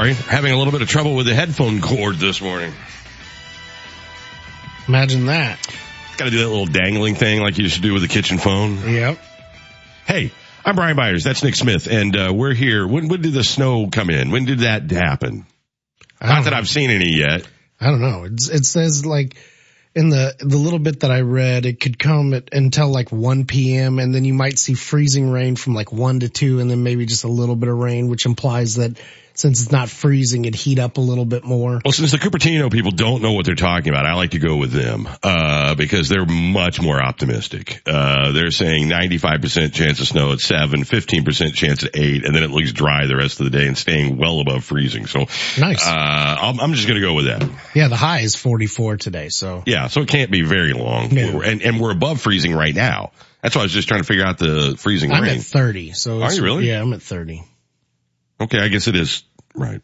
Sorry, 0.05 0.15
having 0.15 0.53
a 0.53 0.59
little 0.59 0.71
bit 0.71 0.83
of 0.83 0.89
trouble 0.89 1.15
with 1.15 1.25
the 1.25 1.35
headphone 1.35 1.81
cord 1.81 2.17
this 2.17 2.43
morning. 2.43 2.75
Imagine 4.87 5.25
that. 5.27 5.59
Got 6.19 6.27
to 6.27 6.31
do 6.31 6.41
that 6.41 6.49
little 6.49 6.67
dangling 6.67 7.15
thing 7.15 7.41
like 7.41 7.57
you 7.57 7.65
used 7.65 7.77
to 7.77 7.81
do 7.81 7.95
with 7.95 8.03
the 8.03 8.09
kitchen 8.09 8.37
phone. 8.37 8.77
Yep. 8.87 9.19
Hey, 10.07 10.31
I'm 10.63 10.77
Brian 10.77 10.95
Byers. 10.95 11.25
That's 11.25 11.43
Nick 11.43 11.55
Smith, 11.55 11.87
and 11.87 12.15
uh, 12.15 12.33
we're 12.35 12.53
here. 12.53 12.87
When, 12.87 13.09
when 13.09 13.23
did 13.23 13.33
the 13.33 13.43
snow 13.43 13.89
come 13.89 14.11
in? 14.11 14.31
When 14.31 14.45
did 14.45 14.59
that 14.59 14.91
happen? 14.91 15.47
Not 16.21 16.45
that. 16.45 16.53
I've 16.53 16.69
seen 16.69 16.91
any 16.91 17.17
yet. 17.17 17.49
I 17.81 17.87
don't 17.87 18.03
know. 18.03 18.25
It's, 18.25 18.51
it 18.51 18.67
says 18.67 19.07
like 19.07 19.37
in 19.95 20.11
the 20.11 20.37
the 20.39 20.59
little 20.59 20.81
bit 20.81 21.01
that 21.01 21.13
I 21.13 21.23
read, 21.23 21.65
it 21.65 21.81
could 21.81 21.99
come 21.99 22.35
at, 22.35 22.51
until 22.53 22.89
like 22.89 23.11
1 23.11 23.47
p.m. 23.47 23.99
and 23.99 24.15
then 24.15 24.27
you 24.27 24.35
might 24.35 24.59
see 24.59 24.75
freezing 24.75 25.31
rain 25.31 25.57
from 25.57 25.75
like 25.75 25.93
1 25.93 26.21
to 26.21 26.29
2 26.29 26.61
and 26.61 26.71
then 26.71 26.83
maybe 26.83 27.07
just 27.07 27.25
a 27.25 27.29
little 27.29 27.57
bit 27.57 27.71
of 27.71 27.79
rain, 27.79 28.09
which 28.09 28.27
implies 28.27 28.75
that 28.75 28.99
since 29.35 29.63
it's 29.63 29.73
not 29.73 29.89
freezing, 29.89 30.45
it'd 30.45 30.55
heat 30.55 30.79
up 30.79 30.97
a 30.97 31.01
little 31.01 31.25
bit 31.25 31.45
more. 31.45 31.81
Well, 31.85 31.93
since 31.93 32.13
the 32.13 32.19
Cupertino 32.19 32.71
people 32.71 32.93
don't 32.93 33.21
know 33.21 33.33
what 33.33 33.45
they're 33.45 33.55
talking 33.55 33.91
about, 33.91 34.07
I 34.07 34.15
like 34.15 34.31
to 34.31 34.39
go 34.39 34.57
with 34.57 34.71
them, 34.71 35.09
uh, 35.23 35.75
because 35.75 36.09
they're 36.09 36.25
much 36.25 36.81
more 36.81 37.03
optimistic. 37.03 37.83
Uh, 37.85 38.33
they're 38.33 38.51
saying 38.53 38.89
95% 38.89 39.73
chance 39.73 40.01
of 40.01 40.07
snow 40.07 40.33
at 40.33 40.41
7, 40.41 40.85
15% 40.85 41.55
chance 41.55 41.85
at 41.85 41.97
8, 41.97 42.25
and 42.25 42.35
then 42.35 42.43
it 42.43 42.51
looks 42.51 42.73
dry 42.73 43.07
the 43.07 43.17
rest 43.17 43.41
of 43.41 43.51
the 43.51 43.59
day 43.59 43.67
and 43.67 43.77
staying 43.77 44.17
well 44.17 44.41
above 44.41 44.65
freezing. 44.65 45.07
So, 45.07 45.27
Nice. 45.59 45.87
uh, 45.87 45.91
I'm, 46.41 46.61
I'm 46.61 46.73
just 46.75 46.87
gonna 46.87 47.01
go 47.01 47.15
with 47.15 47.27
that. 47.27 47.49
Yeah, 47.75 47.89
the 47.89 47.97
high 47.97 48.21
is 48.21 48.37
44 48.37 48.99
today, 48.99 49.29
so. 49.31 49.63
Yeah, 49.67 49.89
so 49.89 50.03
it 50.03 50.09
can't 50.09 50.31
be 50.31 50.43
very 50.43 50.73
long. 50.73 51.13
No. 51.13 51.41
And, 51.43 51.61
and 51.63 51.81
we're 51.81 51.93
above 51.93 52.21
freezing 52.21 52.55
right 52.55 52.75
now. 52.75 53.13
That's 53.43 53.57
why 53.57 53.63
I 53.63 53.65
was 53.65 53.73
just 53.73 53.89
trying 53.89 54.01
to 54.01 54.07
figure 54.07 54.25
out 54.25 54.39
the 54.39 54.75
freezing 54.79 55.13
I'm 55.13 55.25
at 55.25 55.41
30, 55.41 55.93
so. 55.93 56.23
Are 56.23 56.33
you 56.33 56.43
really? 56.43 56.69
Yeah, 56.69 56.81
I'm 56.81 56.93
at 56.93 57.03
30. 57.03 57.45
Okay, 58.45 58.59
I 58.59 58.69
guess 58.69 58.89
it 58.89 58.97
is, 58.97 59.25
right. 59.55 59.81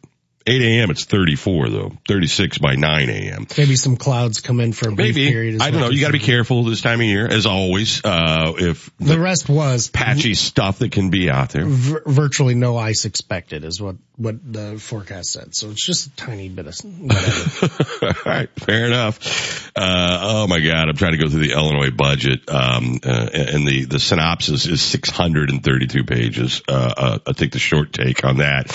8 0.47 0.61
a.m. 0.61 0.89
it's 0.91 1.05
34 1.05 1.69
though. 1.69 1.91
36 2.07 2.57
by 2.57 2.75
9 2.75 3.09
a.m. 3.09 3.47
Maybe 3.57 3.75
some 3.75 3.95
clouds 3.97 4.41
come 4.41 4.59
in 4.59 4.73
for 4.73 4.89
a 4.89 4.91
brief 4.91 5.15
Maybe. 5.15 5.29
period. 5.29 5.61
I 5.61 5.71
don't 5.71 5.81
know. 5.81 5.89
You 5.89 6.01
gotta 6.01 6.13
be 6.13 6.19
careful 6.19 6.63
this 6.63 6.81
time 6.81 6.99
of 6.99 7.05
year, 7.05 7.27
as 7.27 7.45
always. 7.45 8.03
Uh, 8.03 8.53
if 8.57 8.89
The 8.99 9.19
rest 9.19 9.47
was 9.49 9.89
patchy 9.89 10.33
stuff 10.33 10.79
that 10.79 10.91
can 10.91 11.09
be 11.09 11.29
out 11.29 11.49
there. 11.49 11.65
vir- 11.65 12.03
virtually 12.05 12.55
no 12.55 12.77
ice 12.77 13.05
expected 13.05 13.63
is 13.63 13.81
what, 13.81 13.95
what 14.15 14.35
the 14.51 14.77
forecast 14.79 15.31
said. 15.31 15.55
So 15.55 15.69
it's 15.69 15.85
just 15.85 16.07
a 16.07 16.15
tiny 16.15 16.49
bit 16.49 16.67
of. 16.67 16.75
All 18.01 18.09
right, 18.25 18.49
fair 18.59 18.85
enough. 18.87 19.71
Uh, 19.75 20.19
oh 20.21 20.47
my 20.47 20.59
God, 20.59 20.89
I'm 20.89 20.95
trying 20.95 21.13
to 21.13 21.17
go 21.17 21.29
through 21.29 21.47
the 21.47 21.53
Illinois 21.53 21.91
budget, 21.91 22.49
um, 22.49 22.99
uh, 23.03 23.29
and 23.33 23.67
the, 23.67 23.85
the 23.85 23.99
synopsis 23.99 24.65
is 24.65 24.81
632 24.81 26.03
pages. 26.03 26.61
Uh, 26.67 26.93
uh, 26.97 27.19
I'll 27.27 27.33
take 27.33 27.51
the 27.51 27.59
short 27.59 27.93
take 27.93 28.23
on 28.25 28.37
that. 28.37 28.67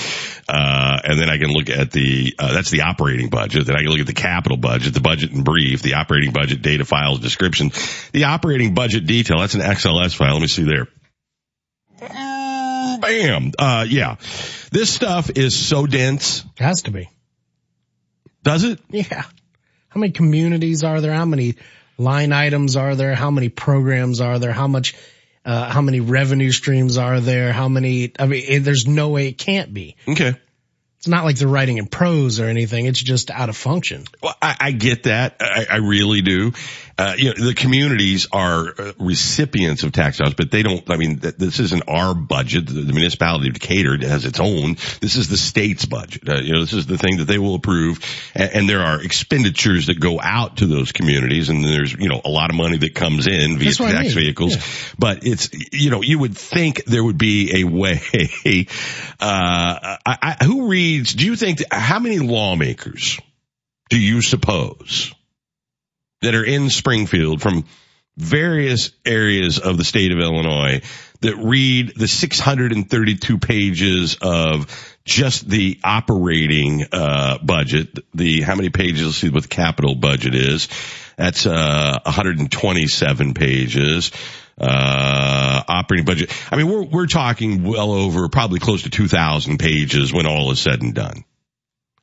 Uh, 0.49 1.01
and 1.03 1.19
then 1.19 1.29
I 1.29 1.39
can 1.39 1.51
look 1.51 1.71
at 1.71 1.91
the, 1.91 2.35
uh, 2.39 2.53
that's 2.53 2.71
the 2.71 2.83
operating 2.83 3.31
budget. 3.31 3.67
Then 3.67 3.75
I 3.75 3.81
can 3.81 3.89
look 3.89 4.01
at 4.01 4.07
the 4.07 4.13
capital 4.13 4.57
budget, 4.57 4.95
the 4.95 5.01
budget 5.01 5.33
in 5.33 5.43
brief, 5.43 5.83
the 5.83 5.95
operating 5.95 6.33
budget 6.33 6.63
data 6.63 6.85
files 6.85 7.21
description, 7.21 7.73
the 8.13 8.25
operating 8.25 8.75
budget 8.75 9.07
detail. 9.07 9.41
That's 9.41 9.55
an 9.55 9.63
XLS 9.63 10.15
file. 10.15 10.35
Let 10.35 10.43
me 10.43 10.49
see 10.49 10.63
there. 10.63 10.87
Bam. 13.01 13.53
Uh, 13.59 13.87
yeah. 13.89 14.17
This 14.71 14.93
stuff 14.93 15.31
is 15.31 15.55
so 15.55 15.87
dense. 15.87 16.45
It 16.59 16.63
Has 16.63 16.83
to 16.83 16.91
be. 16.91 17.11
Does 18.43 18.65
it? 18.65 18.81
Yeah. 18.91 19.25
How 19.89 20.01
many 20.01 20.13
communities 20.13 20.85
are 20.85 21.01
there? 21.01 21.13
How 21.13 21.25
many 21.25 21.57
line 21.99 22.33
items 22.33 22.77
are 22.77 22.95
there? 22.95 23.15
How 23.15 23.31
many 23.31 23.49
programs 23.49 24.21
are 24.21 24.39
there? 24.39 24.53
How 24.53 24.69
much, 24.69 24.95
uh, 25.47 25.71
how 25.71 25.81
many 25.81 26.01
revenue 26.01 26.51
streams 26.51 26.99
are 26.99 27.21
there? 27.21 27.53
How 27.53 27.69
many, 27.69 28.13
I 28.19 28.27
mean, 28.27 28.65
there's 28.65 28.87
no 28.87 29.11
way 29.11 29.29
it 29.29 29.39
can't 29.39 29.73
be. 29.73 29.97
Okay. 30.09 30.35
It's 31.07 31.11
not 31.13 31.25
like 31.25 31.37
they're 31.37 31.47
writing 31.47 31.79
in 31.79 31.87
prose 31.87 32.41
or 32.41 32.47
anything. 32.47 32.87
It's 32.87 33.01
just 33.01 33.31
out 33.31 33.49
of 33.49 33.57
function. 33.57 34.07
Well, 34.21 34.35
I, 34.43 34.57
I 34.59 34.73
get 34.73 35.05
that. 35.05 35.37
I, 35.39 35.67
I 35.71 35.77
really 35.77 36.21
do. 36.21 36.53
Uh, 36.99 37.15
you 37.17 37.27
know, 37.27 37.47
the 37.47 37.55
communities 37.55 38.27
are 38.33 38.75
uh, 38.77 38.93
recipients 38.99 39.83
of 39.83 39.93
tax 39.93 40.17
dollars, 40.19 40.35
but 40.35 40.51
they 40.51 40.63
don't, 40.63 40.91
I 40.91 40.97
mean, 40.97 41.19
th- 41.19 41.37
this 41.37 41.61
isn't 41.61 41.85
our 41.89 42.15
budget. 42.15 42.67
The, 42.67 42.81
the 42.81 42.93
municipality 42.95 43.49
of 43.49 43.55
Decatur 43.55 43.99
has 44.09 44.25
its 44.25 44.41
own. 44.41 44.77
This 45.01 45.15
is 45.15 45.29
the 45.29 45.37
state's 45.37 45.85
budget. 45.85 46.27
Uh, 46.27 46.41
you 46.41 46.55
know, 46.55 46.61
this 46.63 46.73
is 46.73 46.87
the 46.87 46.97
thing 46.97 47.19
that 47.19 47.27
they 47.27 47.39
will 47.39 47.55
approve. 47.55 48.01
And, 48.35 48.51
and 48.53 48.69
there 48.69 48.81
are 48.81 49.01
expenditures 49.01 49.89
that 49.89 50.01
go 50.01 50.19
out 50.21 50.57
to 50.57 50.67
those 50.67 50.91
communities 50.91 51.51
and 51.51 51.63
there's, 51.63 51.93
you 51.93 52.09
know, 52.09 52.21
a 52.25 52.31
lot 52.31 52.49
of 52.49 52.57
money 52.57 52.79
that 52.79 52.95
comes 52.95 53.27
in 53.27 53.59
via 53.59 53.67
That's 53.67 53.79
what 53.79 53.91
I 53.91 54.03
tax 54.03 54.15
mean. 54.15 54.25
vehicles. 54.25 54.57
But 54.99 55.27
it's, 55.27 55.51
you 55.73 55.91
know, 55.91 56.03
you 56.03 56.19
would 56.19 56.37
think 56.37 56.85
there 56.87 57.05
would 57.05 57.19
be 57.19 57.61
a 57.61 57.65
way, 57.65 58.01
uh, 59.21 59.97
I, 60.07 60.37
I, 60.41 60.45
who 60.45 60.69
reads, 60.69 60.96
do 61.03 61.27
you 61.27 61.37
think, 61.37 61.63
how 61.71 61.99
many 61.99 62.19
lawmakers 62.19 63.19
do 63.91 63.99
you 63.99 64.23
suppose 64.23 65.15
that 66.23 66.35
are 66.35 66.45
in 66.45 66.71
Springfield 66.71 67.41
from 67.41 67.65
various 68.17 68.91
areas 69.05 69.59
of 69.59 69.77
the 69.77 69.85
state 69.85 70.13
of 70.13 70.19
Illinois 70.19 70.81
that 71.21 71.37
read 71.37 71.93
the 71.97 72.09
632 72.09 73.39
pages 73.39 74.17
of 74.21 74.97
just 75.05 75.49
the 75.49 75.79
operating 75.85 76.85
uh, 76.93 77.39
budget, 77.39 77.99
the 78.15 78.41
how 78.41 78.55
many 78.55 78.71
pages? 78.71 79.05
Let's 79.05 79.19
see 79.19 79.29
what 79.29 79.43
the 79.43 79.49
capital 79.49 79.95
budget 79.95 80.35
is. 80.35 80.69
That's 81.17 81.47
uh, 81.47 82.01
127 82.05 83.35
pages. 83.35 84.13
Uh, 84.59 85.63
operating 85.69 86.07
budget. 86.07 86.33
I 86.51 86.57
mean, 86.57 86.69
we're 86.69 86.83
we're 86.85 87.07
talking 87.07 87.63
well 87.63 87.93
over 87.93 88.29
probably 88.31 88.59
close 88.59 88.85
to 88.85 88.91
2,000 88.91 89.59
pages 89.59 90.13
when 90.15 90.27
all 90.27 90.51
is 90.51 90.61
said 90.61 90.81
and 90.81 90.95
done. 90.95 91.25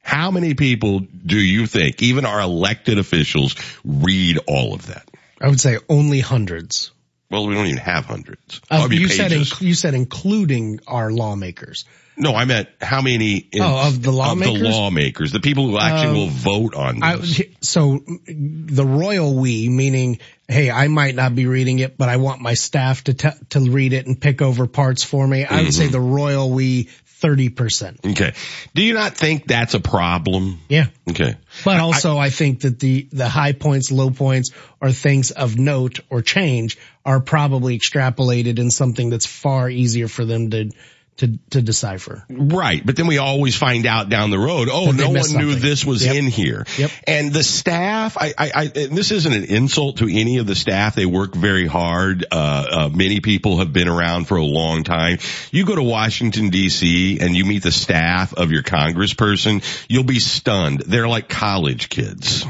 How 0.04 0.30
many 0.32 0.54
people 0.54 1.00
do 1.00 1.38
you 1.40 1.66
think, 1.66 2.04
even 2.04 2.26
our 2.26 2.42
elected 2.42 3.00
officials, 3.00 3.56
read 3.84 4.38
all 4.48 4.76
of 4.76 4.88
that? 4.88 5.10
I 5.42 5.48
would 5.48 5.60
say 5.62 5.78
only 5.90 6.20
hundreds. 6.20 6.92
Well, 7.32 7.48
we 7.48 7.56
don't 7.56 7.66
even 7.66 7.80
have 7.80 8.06
hundreds. 8.06 8.62
Uh, 8.70 8.84
I 8.84 8.88
mean, 8.88 9.02
you 9.02 9.08
said, 9.08 9.32
inc- 9.32 9.60
you 9.62 9.74
said 9.74 9.96
including 9.96 10.80
our 10.86 11.10
lawmakers. 11.12 11.86
no, 12.16 12.36
I 12.36 12.46
meant 12.46 12.70
how 12.80 13.02
many 13.02 13.38
in- 13.38 13.64
Oh, 13.64 13.88
of 13.88 14.04
the 14.04 14.12
lawmakers? 14.12 14.62
the 14.62 14.70
lawmakers, 14.70 15.32
the 15.32 15.40
people 15.40 15.66
who 15.68 15.80
actually 15.80 16.10
Um, 16.10 16.16
will 16.18 16.28
vote 16.28 16.76
on 16.76 17.02
I, 17.02 17.16
this. 17.16 17.42
so 17.62 18.04
the 18.28 18.86
royal 18.86 19.34
we, 19.36 19.68
meaning, 19.70 20.20
hey, 20.48 20.70
I 20.70 20.88
might 20.88 21.16
not 21.16 21.36
be 21.36 21.46
reading 21.46 21.80
it, 21.80 21.98
but 21.98 22.10
I 22.10 22.18
want 22.18 22.42
my 22.42 22.54
staff 22.54 23.04
to, 23.06 23.14
to 23.14 23.60
read 23.72 23.94
it 23.94 24.06
and 24.08 24.20
pick 24.20 24.42
over 24.42 24.68
parts 24.68 25.04
for 25.04 25.26
me. 25.28 25.46
I 25.46 25.64
would 25.64 25.74
say 25.74 25.88
Mhm. 25.88 25.92
the 25.92 26.00
royal 26.02 26.52
we, 26.52 26.90
30%. 27.22 28.12
okay. 28.12 28.34
Do 28.76 28.84
you 28.84 28.94
not 28.94 29.16
think 29.16 29.48
that's 29.48 29.74
a 29.74 29.80
problem? 29.80 30.60
Yeah. 30.68 30.88
Okay. 31.10 31.36
But 31.64 31.80
also 31.80 32.18
I, 32.18 32.30
think 32.30 32.62
that 32.62 32.80
the, 32.80 33.08
the 33.14 33.30
high 33.30 33.54
points, 33.54 33.92
low 33.92 34.10
points, 34.12 34.52
or 34.82 34.92
things 34.92 35.32
of 35.32 35.58
note 35.58 36.02
or 36.10 36.22
change 36.22 36.78
are 37.06 37.22
probably 37.22 37.80
extrapolated 37.80 38.60
in 38.60 38.70
something 38.72 39.10
that's 39.10 39.26
far 39.26 39.70
easier 39.70 40.10
for 40.10 40.26
them 40.26 40.50
to, 40.50 40.72
to, 41.18 41.38
to 41.52 41.62
decipher. 41.62 42.26
Right. 42.30 42.84
But 42.84 42.96
then 42.96 43.08
we 43.08 43.20
always 43.20 43.56
find 43.56 43.86
out 43.86 44.10
down 44.10 44.32
the 44.32 44.40
road, 44.40 44.68
oh, 44.72 44.92
no 44.92 45.06
one 45.06 45.14
missed 45.14 45.36
knew 45.36 45.56
this 45.56 45.86
was 45.86 46.06
Yep. 46.06 46.16
in 46.16 46.28
here. 46.28 46.66
Yep. 46.78 46.92
And 47.08 47.34
the 47.34 47.44
staff, 47.44 48.18
I, 48.18 48.34
I, 48.38 48.52
I, 48.56 48.64
and 48.76 48.98
this 48.98 49.12
isn't 49.12 49.32
an 49.32 49.44
insult 49.44 49.98
to 49.98 50.06
any 50.12 50.38
of 50.40 50.48
the 50.48 50.56
staff. 50.56 50.96
They 50.96 51.06
work 51.06 51.36
very 51.36 51.68
hard. 51.68 52.26
Uh, 52.32 52.66
uh, 52.72 52.90
many 52.90 53.20
people 53.20 53.58
have 53.58 53.72
been 53.72 53.88
around 53.88 54.28
for 54.28 54.38
a 54.38 54.44
long 54.44 54.84
time. 54.84 55.20
You 55.52 55.66
go 55.66 55.76
to 55.76 55.84
Washington 55.84 56.50
DC 56.50 57.22
and 57.22 57.36
you 57.36 57.46
meet 57.46 57.64
the 57.64 57.72
staff 57.72 58.34
of 58.34 58.52
your 58.52 58.64
congressperson, 58.64 59.64
you'll 59.88 60.04
be 60.04 60.20
stunned. 60.20 60.82
They're 60.82 61.08
like 61.08 61.30
college 61.30 61.90
kids. 61.90 62.46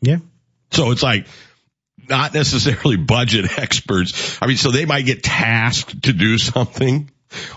Yeah. 0.00 0.18
So 0.72 0.90
it's 0.90 1.02
like, 1.02 1.26
not 2.06 2.34
necessarily 2.34 2.96
budget 2.98 3.58
experts. 3.58 4.38
I 4.42 4.46
mean, 4.46 4.58
so 4.58 4.70
they 4.70 4.84
might 4.84 5.06
get 5.06 5.22
tasked 5.22 6.02
to 6.02 6.12
do 6.12 6.36
something 6.36 7.10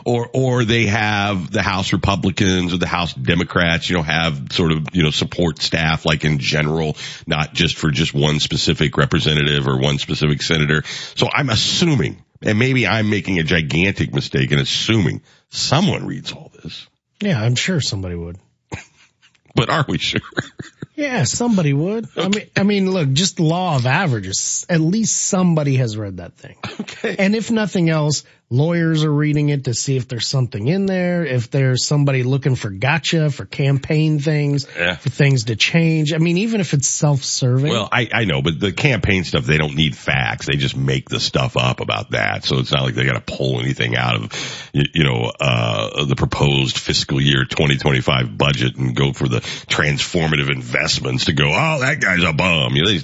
or, 0.05 0.29
or 0.33 0.65
they 0.65 0.87
have 0.87 1.51
the 1.51 1.61
House 1.61 1.93
Republicans 1.93 2.73
or 2.73 2.77
the 2.77 2.87
House 2.87 3.13
Democrats, 3.13 3.89
you 3.89 3.95
know, 3.95 4.03
have 4.03 4.51
sort 4.51 4.71
of, 4.71 4.87
you 4.93 5.03
know, 5.03 5.11
support 5.11 5.61
staff 5.61 6.05
like 6.05 6.25
in 6.25 6.39
general, 6.39 6.97
not 7.25 7.53
just 7.53 7.77
for 7.77 7.91
just 7.91 8.13
one 8.13 8.39
specific 8.39 8.97
representative 8.97 9.67
or 9.67 9.79
one 9.79 9.97
specific 9.97 10.41
senator. 10.41 10.83
So 11.15 11.27
I'm 11.33 11.49
assuming, 11.49 12.23
and 12.41 12.59
maybe 12.59 12.87
I'm 12.87 13.09
making 13.09 13.39
a 13.39 13.43
gigantic 13.43 14.13
mistake 14.13 14.51
in 14.51 14.59
assuming 14.59 15.21
someone 15.49 16.05
reads 16.05 16.31
all 16.31 16.51
this, 16.61 16.87
Yeah, 17.21 17.41
I'm 17.41 17.55
sure 17.55 17.81
somebody 17.81 18.15
would. 18.15 18.37
but 19.55 19.69
are 19.69 19.85
we 19.87 19.97
sure? 19.97 20.21
Yeah, 20.97 21.23
somebody 21.25 21.73
would. 21.73 22.09
I 22.17 22.27
mean, 22.27 22.49
I 22.57 22.63
mean, 22.63 22.91
look, 22.91 23.11
just 23.13 23.39
law 23.39 23.75
of 23.75 23.85
averages. 23.85 24.65
At 24.67 24.81
least 24.81 25.15
somebody 25.15 25.75
has 25.77 25.95
read 25.95 26.17
that 26.17 26.33
thing. 26.35 26.55
Okay. 26.79 27.15
And 27.19 27.35
if 27.35 27.51
nothing 27.51 27.89
else, 27.91 28.23
lawyers 28.49 29.03
are 29.03 29.11
reading 29.11 29.49
it 29.49 29.65
to 29.65 29.73
see 29.73 29.97
if 29.97 30.07
there's 30.07 30.27
something 30.27 30.67
in 30.67 30.85
there, 30.85 31.25
if 31.25 31.51
there's 31.51 31.85
somebody 31.85 32.23
looking 32.23 32.55
for 32.55 32.69
gotcha, 32.69 33.29
for 33.29 33.45
campaign 33.45 34.19
things, 34.19 34.65
Yeah. 34.77 34.95
for 34.95 35.09
things 35.09 35.45
to 35.45 35.55
change. 35.55 36.13
I 36.13 36.17
mean, 36.17 36.37
even 36.39 36.61
if 36.61 36.73
it's 36.73 36.87
self-serving. 36.87 37.71
Well, 37.71 37.89
I, 37.91 38.09
I 38.11 38.23
know, 38.25 38.41
but 38.41 38.59
the 38.59 38.71
campaign 38.71 39.23
stuff, 39.25 39.45
they 39.45 39.57
don't 39.57 39.75
need 39.75 39.95
facts. 39.95 40.47
They 40.47 40.55
just 40.55 40.77
make 40.77 41.09
the 41.09 41.19
stuff 41.19 41.57
up 41.57 41.81
about 41.81 42.11
that. 42.11 42.45
So 42.45 42.57
it's 42.59 42.71
not 42.71 42.83
like 42.83 42.95
they 42.95 43.05
got 43.05 43.23
to 43.25 43.35
pull 43.35 43.59
anything 43.59 43.95
out 43.95 44.15
of, 44.15 44.69
you, 44.73 44.83
you 44.95 45.03
know, 45.03 45.31
uh, 45.39 46.05
the 46.05 46.15
proposed 46.15 46.77
fiscal 46.79 47.21
year 47.21 47.43
2025 47.43 48.37
budget 48.37 48.77
and 48.77 48.95
go 48.95 49.13
for 49.13 49.27
the 49.27 49.41
transformative 49.41 50.49
investments 50.87 51.25
to 51.25 51.33
go, 51.33 51.47
oh, 51.47 51.79
that 51.79 51.99
guy's 51.99 52.23
a 52.23 52.33
bum. 52.33 52.73
You 52.75 52.83
know, 52.83 52.89
they, 52.89 52.99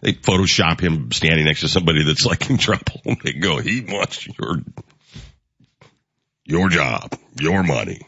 they 0.00 0.12
Photoshop 0.12 0.80
him 0.80 1.10
standing 1.12 1.44
next 1.44 1.60
to 1.60 1.68
somebody 1.68 2.04
that's 2.04 2.24
like 2.24 2.48
in 2.50 2.58
trouble. 2.58 3.00
And 3.04 3.18
they 3.22 3.32
go, 3.32 3.58
he 3.58 3.80
wants 3.80 4.26
your, 4.26 4.56
your 6.44 6.68
job, 6.68 7.12
your 7.40 7.62
money. 7.62 8.02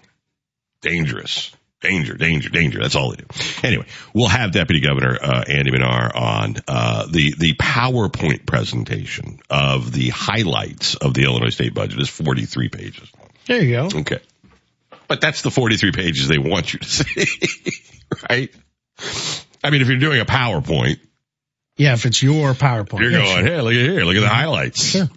Dangerous. 0.80 1.52
Danger, 1.80 2.14
danger, 2.14 2.48
danger. 2.48 2.80
That's 2.80 2.96
all 2.96 3.10
they 3.10 3.16
do. 3.16 3.26
Anyway, 3.62 3.87
we'll 4.12 4.28
have 4.28 4.50
Deputy 4.50 4.80
Governor 4.80 5.16
uh, 5.22 5.44
Andy 5.48 5.70
Manar 5.70 6.10
on 6.16 6.56
uh, 6.66 7.06
the 7.08 7.34
the 7.38 7.54
PowerPoint 7.54 8.44
presentation 8.46 9.38
of 9.48 9.92
the 9.92 10.08
highlights 10.08 10.96
of 10.96 11.14
the 11.14 11.22
Illinois 11.22 11.50
state 11.50 11.75
budget 11.75 12.00
is 12.00 12.08
43 12.08 12.68
pages. 12.68 13.08
there 13.46 13.62
you 13.62 13.76
go. 13.76 14.00
Okay, 14.00 14.18
but 15.06 15.20
that's 15.20 15.42
the 15.42 15.52
43 15.52 15.92
pages 15.92 16.26
they 16.26 16.38
want 16.38 16.72
you 16.72 16.80
to 16.80 16.88
see, 16.88 17.72
right? 18.28 18.52
I 19.62 19.71
mean, 19.71 19.83
if 19.83 19.88
you're 19.88 19.99
doing 19.99 20.21
a 20.21 20.25
PowerPoint, 20.25 20.99
Yeah, 21.76 21.95
if 21.95 22.07
it's 22.07 22.23
your 22.23 22.52
PowerPoint. 22.55 23.00
you're 23.00 23.11
Yeah, 23.11 23.19
going, 23.19 23.45
sure. 23.45 23.55
hey, 23.55 23.61
look 23.61 23.75
at 23.75 23.81
here, 23.90 24.05
look 24.05 24.17
at 24.17 24.21
the 24.21 24.28
highlights. 24.28 24.85
Sure. 24.85 25.09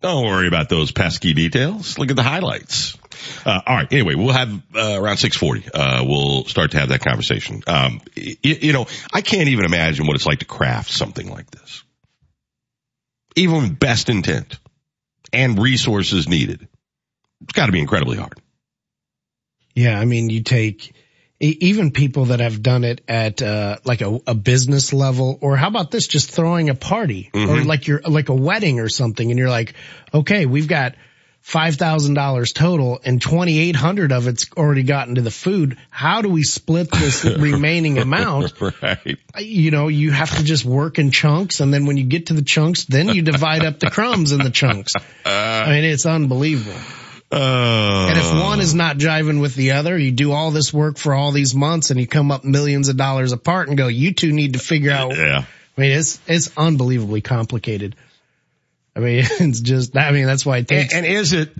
Don't 0.00 0.24
worry 0.26 0.46
about 0.46 0.68
those 0.68 0.92
pesky 0.92 1.34
details. 1.34 1.98
Look 1.98 2.10
at 2.10 2.16
the 2.16 2.22
highlights. 2.22 2.96
Uh, 3.44 3.60
all 3.66 3.74
right. 3.76 3.92
Anyway, 3.92 4.14
we'll 4.14 4.32
have 4.32 4.52
uh, 4.74 4.96
around 5.00 5.16
six 5.16 5.36
forty. 5.36 5.64
Uh, 5.74 6.04
we'll 6.06 6.44
start 6.44 6.70
to 6.70 6.78
have 6.78 6.90
that 6.90 7.00
conversation. 7.04 7.62
Um, 7.66 8.00
y- 8.16 8.36
you 8.42 8.72
know, 8.72 8.86
I 9.12 9.22
can't 9.22 9.48
even 9.48 9.64
imagine 9.64 10.06
what 10.06 10.14
it's 10.14 10.24
like 10.26 10.38
to 10.38 10.44
craft 10.44 10.90
something 10.92 11.28
like 11.28 11.50
this, 11.50 11.82
even 13.34 13.56
with 13.56 13.78
best 13.80 14.08
intent 14.08 14.56
and 15.32 15.58
resources 15.60 16.28
needed. 16.28 16.68
It's 17.42 17.52
got 17.52 17.66
to 17.66 17.72
be 17.72 17.80
incredibly 17.80 18.18
hard. 18.18 18.40
Yeah, 19.74 19.98
I 19.98 20.04
mean, 20.04 20.30
you 20.30 20.42
take 20.44 20.92
even 21.40 21.92
people 21.92 22.26
that 22.26 22.40
have 22.40 22.62
done 22.62 22.82
it 22.84 23.00
at 23.06 23.40
uh, 23.42 23.76
like 23.84 24.00
a, 24.00 24.18
a 24.26 24.34
business 24.34 24.92
level, 24.92 25.38
or 25.40 25.56
how 25.56 25.68
about 25.68 25.90
this? 25.90 26.06
Just 26.06 26.30
throwing 26.30 26.68
a 26.68 26.74
party, 26.74 27.30
or 27.32 27.38
Mhm. 27.40 27.66
like 27.66 27.86
you're 27.86 28.00
like 28.00 28.28
a 28.28 28.34
wedding 28.34 28.80
or 28.80 28.88
something, 28.88 29.30
and 29.30 29.38
you're 29.38 29.48
like, 29.50 29.74
okay, 30.12 30.46
we've 30.46 30.66
got 30.68 30.94
five 31.40 31.76
thousand 31.76 32.14
dollars 32.14 32.52
total, 32.52 33.00
and 33.04 33.22
twenty 33.22 33.58
eight 33.60 33.76
hundred 33.76 34.10
of 34.10 34.26
it's 34.26 34.46
already 34.56 34.82
gotten 34.82 35.14
to 35.14 35.20
the 35.22 35.30
food. 35.30 35.78
How 35.90 36.22
do 36.22 36.28
we 36.28 36.42
split 36.42 36.90
this 36.90 37.24
remaining 37.38 37.98
amount? 37.98 38.52
right. 38.82 39.16
You 39.38 39.70
know, 39.70 39.86
you 39.86 40.10
have 40.10 40.36
to 40.36 40.42
just 40.42 40.64
work 40.64 40.98
in 40.98 41.12
chunks, 41.12 41.60
and 41.60 41.72
then 41.72 41.86
when 41.86 41.96
you 41.96 42.04
get 42.04 42.26
to 42.26 42.34
the 42.34 42.42
chunks, 42.42 42.84
then 42.86 43.08
you 43.10 43.22
divide 43.22 43.64
up 43.64 43.78
the 43.78 43.90
crumbs 43.90 44.32
in 44.32 44.40
the 44.40 44.50
chunks. 44.50 44.92
I 45.24 45.70
mean, 45.70 45.84
it's 45.84 46.04
unbelievable. 46.04 46.76
Uh, 47.30 48.06
And 48.08 48.18
if 48.18 48.32
one 48.32 48.60
is 48.60 48.74
not 48.74 48.96
jiving 48.96 49.40
with 49.40 49.54
the 49.54 49.72
other, 49.72 49.98
you 49.98 50.12
do 50.12 50.32
all 50.32 50.50
this 50.50 50.72
work 50.72 50.96
for 50.98 51.12
all 51.14 51.30
these 51.32 51.54
months 51.54 51.90
and 51.90 52.00
you 52.00 52.06
come 52.06 52.30
up 52.30 52.44
millions 52.44 52.88
of 52.88 52.96
dollars 52.96 53.32
apart 53.32 53.68
and 53.68 53.76
go, 53.76 53.88
you 53.88 54.14
two 54.14 54.32
need 54.32 54.54
to 54.54 54.58
figure 54.58 54.90
out. 54.92 55.14
yeah. 55.16 55.44
I 55.76 55.80
mean, 55.80 55.92
it's, 55.92 56.18
it's 56.26 56.50
unbelievably 56.56 57.20
complicated. 57.20 57.96
I 58.96 59.00
mean, 59.00 59.18
it's 59.40 59.60
just, 59.60 59.96
I 59.96 60.10
mean, 60.10 60.26
that's 60.26 60.44
why 60.46 60.56
it 60.58 60.60
And, 60.60 60.68
takes, 60.68 60.94
and 60.94 61.06
is 61.06 61.32
it 61.32 61.50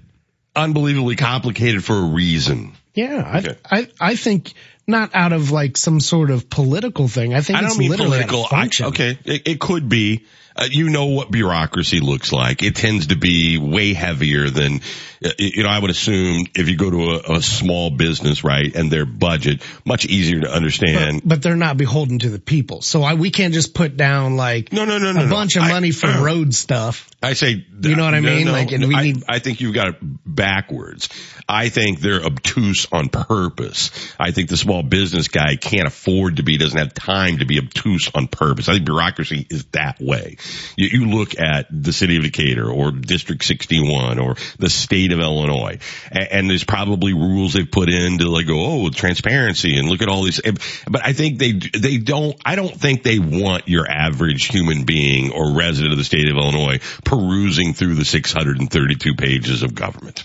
unbelievably 0.56 1.16
complicated 1.16 1.84
for 1.84 1.96
a 1.96 2.02
reason? 2.02 2.72
yeah, 2.94 3.22
I, 3.24 3.38
Okay. 3.38 3.56
I, 3.70 3.88
I 4.00 4.16
think 4.16 4.54
not 4.86 5.14
out 5.14 5.32
of 5.34 5.50
like 5.52 5.76
some 5.76 6.00
sort 6.00 6.30
of 6.30 6.48
political 6.50 7.06
thing. 7.08 7.34
I 7.34 7.42
think 7.42 7.58
I 7.58 7.64
it's 7.64 7.76
don't 7.76 7.78
mean 7.78 7.94
political. 7.94 8.46
I, 8.50 8.68
okay, 8.88 9.18
it, 9.24 9.46
it 9.46 9.60
could 9.60 9.88
be. 9.88 10.24
Uh, 10.58 10.64
you 10.70 10.90
know 10.90 11.06
what 11.06 11.30
bureaucracy 11.30 12.00
looks 12.00 12.32
like. 12.32 12.62
It 12.64 12.74
tends 12.74 13.08
to 13.08 13.16
be 13.16 13.58
way 13.58 13.92
heavier 13.94 14.50
than, 14.50 14.80
uh, 15.24 15.30
you 15.38 15.62
know, 15.62 15.68
I 15.68 15.78
would 15.78 15.90
assume 15.90 16.46
if 16.56 16.68
you 16.68 16.76
go 16.76 16.90
to 16.90 17.10
a, 17.32 17.36
a 17.36 17.42
small 17.42 17.90
business, 17.90 18.42
right, 18.42 18.74
and 18.74 18.90
their 18.90 19.06
budget, 19.06 19.62
much 19.84 20.04
easier 20.04 20.40
to 20.40 20.50
understand. 20.52 21.22
But 21.24 21.42
they're 21.42 21.54
not 21.54 21.76
beholden 21.76 22.18
to 22.20 22.28
the 22.30 22.40
people. 22.40 22.82
So 22.82 23.04
I, 23.04 23.14
we 23.14 23.30
can't 23.30 23.54
just 23.54 23.72
put 23.72 23.96
down 23.96 24.36
like 24.36 24.72
No, 24.72 24.84
no, 24.84 24.98
no, 24.98 25.12
no, 25.12 25.20
a 25.20 25.24
no. 25.26 25.30
bunch 25.30 25.54
of 25.56 25.62
I- 25.62 25.68
money 25.70 25.92
for 25.92 26.08
road 26.08 26.52
stuff. 26.54 27.08
I 27.20 27.32
say, 27.32 27.64
You 27.82 27.96
know 27.96 28.04
what 28.04 28.14
I 28.14 28.20
mean? 28.20 28.46
Like, 28.50 28.70
and 28.70 28.86
we 28.86 28.94
I, 28.94 29.02
need- 29.02 29.24
I 29.28 29.40
think 29.40 29.60
you've 29.60 29.74
got 29.74 29.88
it 29.88 29.96
backwards. 30.00 31.08
I 31.48 31.68
think 31.68 31.98
they're 32.00 32.24
obtuse 32.24 32.86
on 32.92 33.08
purpose. 33.08 33.90
I 34.20 34.30
think 34.30 34.48
the 34.48 34.56
small 34.56 34.82
business 34.84 35.26
guy 35.26 35.56
can't 35.56 35.88
afford 35.88 36.36
to 36.36 36.42
be, 36.44 36.58
doesn't 36.58 36.78
have 36.78 36.94
time 36.94 37.38
to 37.38 37.44
be 37.44 37.58
obtuse 37.58 38.08
on 38.14 38.28
purpose. 38.28 38.68
I 38.68 38.74
think 38.74 38.84
bureaucracy 38.84 39.46
is 39.50 39.64
that 39.72 40.00
way. 40.00 40.36
You, 40.76 41.00
you 41.00 41.06
look 41.06 41.38
at 41.38 41.66
the 41.70 41.92
city 41.92 42.16
of 42.16 42.22
Decatur 42.22 42.70
or 42.70 42.92
District 42.92 43.44
61 43.44 44.18
or 44.18 44.36
the 44.58 44.70
state 44.70 45.12
of 45.12 45.20
Illinois, 45.20 45.78
and, 46.10 46.28
and 46.30 46.50
there's 46.50 46.64
probably 46.64 47.12
rules 47.12 47.52
they've 47.52 47.70
put 47.70 47.88
in 47.88 48.18
to 48.18 48.28
like 48.28 48.46
go, 48.46 48.56
oh, 48.58 48.90
transparency 48.90 49.78
and 49.78 49.88
look 49.88 50.02
at 50.02 50.08
all 50.08 50.22
these. 50.24 50.40
But 50.88 51.04
I 51.04 51.12
think 51.12 51.38
they 51.38 51.52
they 51.52 51.98
don't. 51.98 52.36
I 52.44 52.56
don't 52.56 52.74
think 52.74 53.02
they 53.02 53.18
want 53.18 53.68
your 53.68 53.90
average 53.90 54.46
human 54.46 54.84
being 54.84 55.32
or 55.32 55.54
resident 55.54 55.92
of 55.92 55.98
the 55.98 56.04
state 56.04 56.28
of 56.28 56.36
Illinois 56.36 56.80
perusing 57.04 57.74
through 57.74 57.94
the 57.94 58.04
632 58.04 59.14
pages 59.14 59.62
of 59.62 59.74
government. 59.74 60.24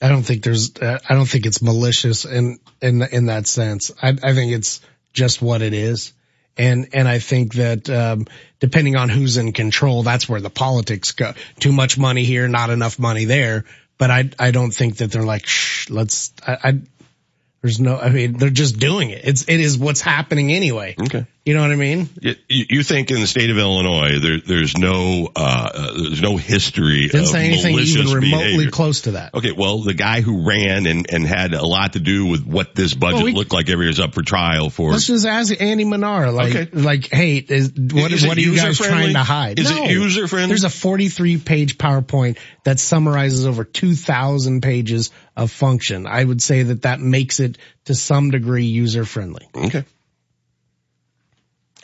I 0.00 0.08
don't 0.08 0.22
think 0.22 0.44
there's, 0.44 0.72
I 0.82 1.14
don't 1.14 1.26
think 1.26 1.46
it's 1.46 1.62
malicious 1.62 2.26
in, 2.26 2.58
in, 2.82 3.02
in 3.02 3.26
that 3.26 3.46
sense. 3.46 3.90
I, 4.02 4.08
I 4.08 4.34
think 4.34 4.52
it's 4.52 4.80
just 5.14 5.40
what 5.40 5.62
it 5.62 5.72
is. 5.72 6.12
And, 6.56 6.88
and 6.92 7.08
I 7.08 7.18
think 7.18 7.54
that, 7.54 7.90
um, 7.90 8.26
depending 8.60 8.96
on 8.96 9.08
who's 9.08 9.36
in 9.36 9.52
control, 9.52 10.02
that's 10.02 10.28
where 10.28 10.40
the 10.40 10.50
politics 10.50 11.12
go. 11.12 11.32
Too 11.58 11.72
much 11.72 11.98
money 11.98 12.24
here, 12.24 12.46
not 12.46 12.70
enough 12.70 12.98
money 12.98 13.24
there. 13.24 13.64
But 13.98 14.10
I, 14.10 14.30
I 14.38 14.50
don't 14.50 14.70
think 14.70 14.98
that 14.98 15.10
they're 15.10 15.22
like, 15.22 15.46
shh, 15.46 15.90
let's, 15.90 16.32
I, 16.46 16.58
I 16.62 16.80
there's 17.62 17.80
no, 17.80 17.96
I 17.96 18.10
mean, 18.10 18.36
they're 18.36 18.50
just 18.50 18.78
doing 18.78 19.10
it. 19.10 19.22
It's, 19.24 19.48
it 19.48 19.60
is 19.60 19.78
what's 19.78 20.00
happening 20.00 20.52
anyway. 20.52 20.96
Okay. 21.00 21.26
You 21.44 21.52
know 21.52 21.60
what 21.60 21.72
I 21.72 21.76
mean? 21.76 22.08
You, 22.22 22.34
you 22.48 22.82
think 22.82 23.10
in 23.10 23.20
the 23.20 23.26
state 23.26 23.50
of 23.50 23.58
Illinois 23.58 24.18
there, 24.18 24.40
there's 24.40 24.78
no 24.78 25.28
uh, 25.36 25.92
there's 25.92 26.22
no 26.22 26.38
history 26.38 27.02
Didn't 27.08 27.20
of 27.20 27.26
say 27.26 27.46
anything 27.48 27.78
even 27.78 28.06
remotely 28.06 28.28
behavior. 28.30 28.70
close 28.70 29.02
to 29.02 29.10
that. 29.10 29.34
Okay, 29.34 29.52
well, 29.52 29.82
the 29.82 29.92
guy 29.92 30.22
who 30.22 30.48
ran 30.48 30.86
and, 30.86 31.04
and 31.12 31.26
had 31.26 31.52
a 31.52 31.62
lot 31.66 31.92
to 31.92 32.00
do 32.00 32.24
with 32.28 32.46
what 32.46 32.74
this 32.74 32.94
budget 32.94 33.16
Well, 33.16 33.24
we- 33.26 33.32
looked 33.34 33.52
like 33.52 33.68
every 33.68 33.84
year 33.84 33.90
is 33.90 34.00
up 34.00 34.14
for 34.14 34.22
trial 34.22 34.70
for. 34.70 34.92
Let's 34.92 35.06
just 35.06 35.26
ask 35.26 35.52
Andy 35.60 35.84
Manar, 35.84 36.30
like, 36.32 36.54
Okay. 36.54 36.70
like, 36.80 37.08
hey, 37.10 37.36
is, 37.36 37.72
what, 37.76 38.10
Is 38.10 38.26
what 38.26 38.38
are 38.38 38.40
you 38.40 38.56
guys 38.56 38.64
user-friendly? 38.78 39.02
trying 39.02 39.12
to 39.12 39.22
hide? 39.22 39.58
Is 39.58 39.70
it 39.70 39.90
user-friendly? 39.90 40.48
There's 40.48 40.64
a 40.64 40.70
43 40.70 41.36
page 41.36 41.76
PowerPoint 41.76 42.38
that 42.64 42.80
summarizes 42.80 43.44
over 43.46 43.64
2,000 43.64 44.62
pages 44.62 45.10
of 45.36 45.50
function. 45.50 46.06
I 46.06 46.24
would 46.24 46.40
say 46.40 46.62
that 46.62 46.82
that 46.82 47.00
makes 47.00 47.38
it 47.38 47.58
to 47.84 47.94
some 47.94 48.30
degree 48.30 48.64
user 48.64 49.04
friendly. 49.04 49.46
Okay. 49.54 49.84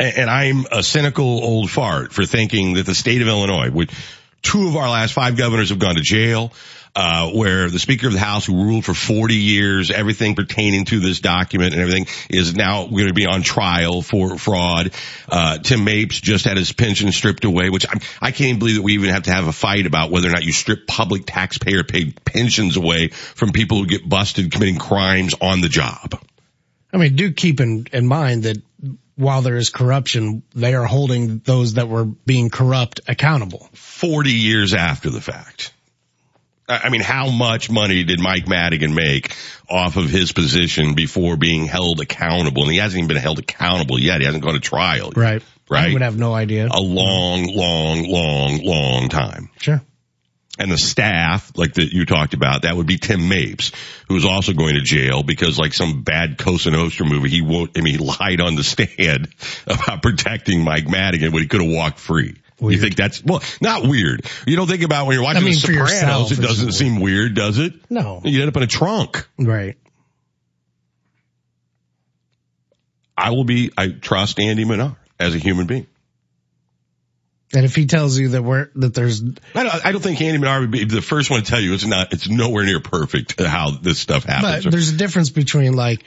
And, 0.01 0.31
I'm 0.31 0.65
a 0.73 0.83
cynical 0.83 1.25
old 1.25 1.71
fart 1.71 2.13
for 2.13 2.25
thinking 2.25 2.75
that 2.75 2.87
the 2.87 2.95
state 2.95 3.21
of 3.21 3.29
Illinois 3.29 3.71
would 3.71 3.91
Two 4.43 4.69
of 4.69 4.77
our 4.77 4.89
last 4.89 5.13
five 5.13 5.37
governors 5.37 5.69
have 5.69 5.79
gone 5.79 5.97
to 5.97 6.03
jail. 6.03 6.53
Uh, 6.97 7.31
where 7.31 7.71
the 7.71 7.79
Speaker 7.79 8.09
of 8.09 8.13
the 8.13 8.19
House, 8.19 8.47
who 8.47 8.65
ruled 8.65 8.85
for 8.85 8.95
40 8.95 9.37
years, 9.37 9.93
everything 9.93 10.35
pertaining 10.35 10.85
to 10.87 10.99
this 10.99 11.21
document 11.21 11.73
and 11.73 11.81
everything 11.81 12.09
is 12.29 12.57
now 12.57 12.85
going 12.89 13.07
to 13.07 13.15
be 13.15 13.27
on 13.27 13.43
trial 13.43 14.03
for 14.03 14.37
fraud. 14.37 14.91
Uh, 15.29 15.59
Tim 15.59 15.85
Mapes 15.85 16.21
just 16.21 16.47
had 16.47 16.57
his 16.57 16.73
pension 16.73 17.13
stripped 17.13 17.45
away, 17.45 17.71
which 17.71 17.87
I, 17.87 17.93
I 18.21 18.31
can't 18.33 18.49
even 18.49 18.59
believe 18.59 18.75
that 18.75 18.83
we 18.83 18.95
even 18.95 19.11
have 19.11 19.23
to 19.23 19.33
have 19.33 19.47
a 19.47 19.53
fight 19.53 19.87
about 19.87 20.11
whether 20.11 20.27
or 20.27 20.33
not 20.33 20.43
you 20.43 20.51
strip 20.51 20.89
public 20.89 21.27
taxpayer 21.27 21.85
paid 21.85 22.25
pensions 22.25 22.77
away 22.77 23.11
from 23.11 23.53
people 23.53 23.79
who 23.79 23.87
get 23.87 24.09
busted 24.09 24.51
committing 24.51 24.79
crimes 24.79 25.37
on 25.41 25.61
the 25.61 25.69
job. 25.69 26.21
I 26.93 26.97
mean, 26.97 27.15
do 27.15 27.31
keep 27.31 27.61
in, 27.61 27.87
in 27.93 28.09
mind 28.09 28.43
that 28.43 28.61
while 29.21 29.43
there 29.43 29.57
is 29.57 29.71
corruption, 29.71 30.43
they 30.55 30.75
are 30.75 30.85
holding 30.87 31.39
those 31.41 31.75
that 31.75 31.89
were 31.89 32.05
being 32.05 32.51
corrupt 32.51 33.01
accountable. 33.07 33.69
40 33.75 34.33
years 34.33 34.75
after 34.75 35.11
the 35.11 35.21
fact. 35.21 35.73
I 36.69 36.89
mean, 36.89 37.01
how 37.01 37.31
much 37.31 37.69
money 37.69 38.05
did 38.05 38.21
Mike 38.21 38.47
Madigan 38.47 38.95
make 38.95 39.35
off 39.69 39.97
of 39.97 40.09
his 40.09 40.31
position 40.33 40.95
before 40.95 41.37
being 41.37 41.67
held 41.67 42.01
accountable? 42.01 42.63
And 42.63 42.73
he 42.73 42.79
hasn't 42.79 42.99
even 42.99 43.09
been 43.09 43.17
held 43.17 43.41
accountable 43.41 43.99
yet. 43.99 44.21
He 44.21 44.27
hasn't 44.27 44.45
gone 44.45 44.55
to 44.55 44.61
trial. 44.61 45.09
Yet, 45.09 45.17
Right. 45.17 45.43
Right. 45.69 45.91
I 45.91 45.93
would 45.93 46.03
have 46.03 46.19
no 46.19 46.35
idea. 46.35 46.69
A 46.71 46.81
long, 46.81 47.45
long, 47.47 48.05
long, 48.09 48.61
long 48.65 49.09
time. 49.09 49.51
Sure. 49.61 49.81
And 50.61 50.71
the 50.71 50.77
staff, 50.77 51.53
like 51.57 51.73
that 51.75 51.91
you 51.91 52.05
talked 52.05 52.35
about, 52.35 52.63
that 52.63 52.77
would 52.77 52.87
be 52.87 52.99
Tim 52.99 53.31
Mapes, 53.31 53.73
who's 54.09 54.27
also 54.27 54.53
going 54.53 54.75
to 54.75 54.83
jail 54.83 55.23
because 55.23 55.59
like 55.59 55.73
some 55.73 56.03
bad 56.03 56.37
Cosa 56.37 56.71
Nostra 56.71 57.07
movie, 57.07 57.31
he 57.31 57.41
won't, 57.41 57.79
I 57.79 57.81
mean, 57.81 57.99
he 57.99 58.05
lied 58.05 58.43
on 58.43 58.57
the 58.57 58.63
stand 58.63 59.29
about 59.67 60.03
protecting 60.03 60.63
Mike 60.63 60.87
Madigan 60.87 61.33
when 61.33 61.41
he 61.41 61.49
could 61.49 61.63
have 61.63 61.73
walked 61.73 61.99
free. 61.99 62.37
You 62.61 62.77
think 62.79 62.95
that's, 62.95 63.25
well, 63.25 63.43
not 63.63 63.85
weird. 63.87 64.27
You 64.47 64.55
don't 64.55 64.67
think 64.69 64.83
about 64.83 65.07
when 65.07 65.15
you're 65.15 65.25
watching 65.25 65.43
I 65.43 65.47
mean, 65.47 65.55
The 65.55 65.61
for 65.67 65.73
yourself, 65.73 66.29
Sopranos, 66.29 66.39
it 66.39 66.43
doesn't 66.43 66.65
weird. 66.67 66.75
seem 66.75 67.01
weird, 67.01 67.35
does 67.35 67.57
it? 67.57 67.73
No. 67.91 68.21
You 68.23 68.41
end 68.43 68.51
up 68.51 68.57
in 68.59 68.63
a 68.63 68.67
trunk. 68.67 69.27
Right. 69.39 69.79
I 73.17 73.31
will 73.31 73.45
be, 73.45 73.73
I 73.79 73.89
trust 73.89 74.39
Andy 74.39 74.67
Manar 74.67 74.97
as 75.19 75.35
a 75.35 75.39
human 75.39 75.67
being. 75.67 75.87
And 77.53 77.65
if 77.65 77.75
he 77.75 77.87
tells 77.87 78.17
you 78.19 78.29
that 78.31 78.43
we're, 78.45 78.69
that 78.77 78.95
there's, 78.95 79.23
I 79.55 79.63
don't, 79.65 79.87
I 79.87 79.91
don't 79.93 80.01
think 80.01 80.21
Andy 80.21 80.39
Manar 80.39 80.61
would 80.61 80.71
be 80.71 80.85
the 80.85 81.03
first 81.03 81.31
one 81.31 81.43
to 81.43 81.47
tell 81.51 81.61
you 81.61 81.75
it's 81.75 81.85
not, 81.85 82.13
it's 82.13 82.29
nowhere 82.29 82.65
near 82.65 82.79
perfect 82.81 83.41
how 83.41 83.71
this 83.73 83.99
stuff 83.99 84.23
happens. 84.25 84.65
but 84.65 84.71
there's 84.71 84.93
a 84.93 84.97
difference 84.97 85.31
between 85.31 85.73
like 85.75 86.05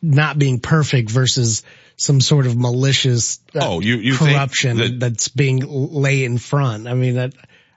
not 0.00 0.38
being 0.38 0.58
perfect 0.60 1.10
versus 1.10 1.62
some 1.96 2.20
sort 2.20 2.46
of 2.46 2.56
malicious 2.56 3.40
uh, 3.54 3.58
Oh, 3.62 3.80
you- 3.80 3.96
you 3.98 4.16
corruption 4.16 4.76
that- 4.78 5.00
that's 5.00 5.28
being 5.28 5.58
laid 5.66 6.24
in 6.24 6.38
front. 6.38 6.88
I 6.88 6.94
mean, 6.94 7.14
that, 7.16 7.34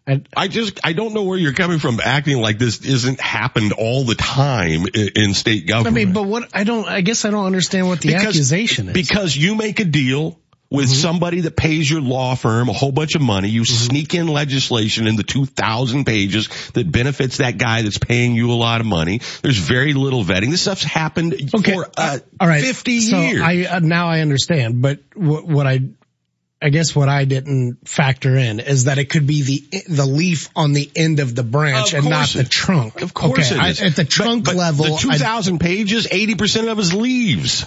I, 0.08 0.21
I 0.36 0.47
just, 0.47 0.79
I 0.84 0.93
don't 0.93 1.13
know 1.13 1.23
where 1.23 1.38
you're 1.38 1.53
coming 1.53 1.79
from 1.79 1.99
acting 2.03 2.38
like 2.41 2.58
this 2.58 2.84
isn't 2.86 3.19
happened 3.19 3.73
all 3.73 4.05
the 4.05 4.15
time 4.15 4.86
in, 4.93 5.10
in 5.15 5.34
state 5.34 5.67
government. 5.67 5.95
I 5.95 6.05
mean, 6.05 6.13
but 6.13 6.23
what, 6.23 6.49
I 6.53 6.63
don't, 6.63 6.88
I 6.88 7.01
guess 7.01 7.25
I 7.25 7.32
don't 7.32 7.45
understand 7.45 7.88
what 7.89 7.99
the 7.99 8.15
accusation 8.15 8.88
is. 8.88 8.93
Because 8.93 9.36
you 9.36 9.55
make 9.55 9.79
a 9.82 9.86
deal 9.86 10.39
with 10.71 10.86
Mm-hmm. 10.86 10.93
somebody 11.01 11.41
that 11.41 11.55
pays 11.55 11.89
your 11.89 11.99
law 12.01 12.36
firm 12.36 12.69
a 12.69 12.73
whole 12.73 12.91
bunch 12.91 13.15
of 13.15 13.21
money. 13.21 13.49
You 13.49 13.62
Mm-hmm. 13.63 13.88
sneak 13.88 14.13
in 14.13 14.27
legislation 14.27 15.08
in 15.08 15.15
the 15.15 15.23
2,000 15.23 16.05
pages 16.05 16.47
that 16.73 16.91
benefits 16.91 17.38
that 17.38 17.58
guy 17.58 17.82
that's 17.82 17.97
paying 17.97 18.36
you 18.36 18.51
a 18.51 18.53
lot 18.53 18.79
of 18.79 18.88
money. 18.88 19.19
There's 19.41 19.58
very 19.58 19.93
little 19.93 20.23
vetting. 20.23 20.51
This 20.51 20.62
stuff's 20.62 20.84
happened 20.84 21.49
for 21.49 21.88
uh, 21.97 22.19
All 22.39 22.47
right. 22.47 22.63
50 22.63 22.99
so 22.99 23.19
years. 23.21 23.41
I, 23.41 23.63
uh, 23.63 23.79
now 23.79 24.10
I 24.10 24.19
understand, 24.21 24.82
but 24.82 24.99
what, 25.15 25.47
what 25.47 25.65
I, 25.65 25.79
I 26.62 26.69
guess 26.69 26.93
what 26.95 27.10
I 27.10 27.25
didn't 27.25 27.88
factor 27.88 28.36
in 28.36 28.60
is 28.60 28.84
that 28.84 28.97
it 28.99 29.10
could 29.10 29.25
be 29.25 29.41
the, 29.41 29.84
the 29.95 30.05
leaf 30.05 30.49
on 30.55 30.73
the 30.73 30.91
end 30.95 31.19
of 31.19 31.34
the 31.34 31.43
branch 31.43 31.93
Of 31.93 31.99
and 32.01 32.10
not 32.10 32.29
the 32.29 32.43
trunk. 32.43 33.01
Of 33.01 33.13
course 33.13 33.51
okay, 33.51 33.60
it 33.60 33.69
is. 33.71 33.82
I, 33.82 33.86
at 33.88 33.95
the 33.95 34.03
trunk 34.05 34.45
but 34.45 34.55
level. 34.55 34.86
the 34.86 34.93
I- 34.93 35.17
2,000 35.17 35.58
pages, 35.60 36.05
80% 36.08 36.69
of 36.71 36.77
is 36.77 36.93
leaves. 36.93 37.65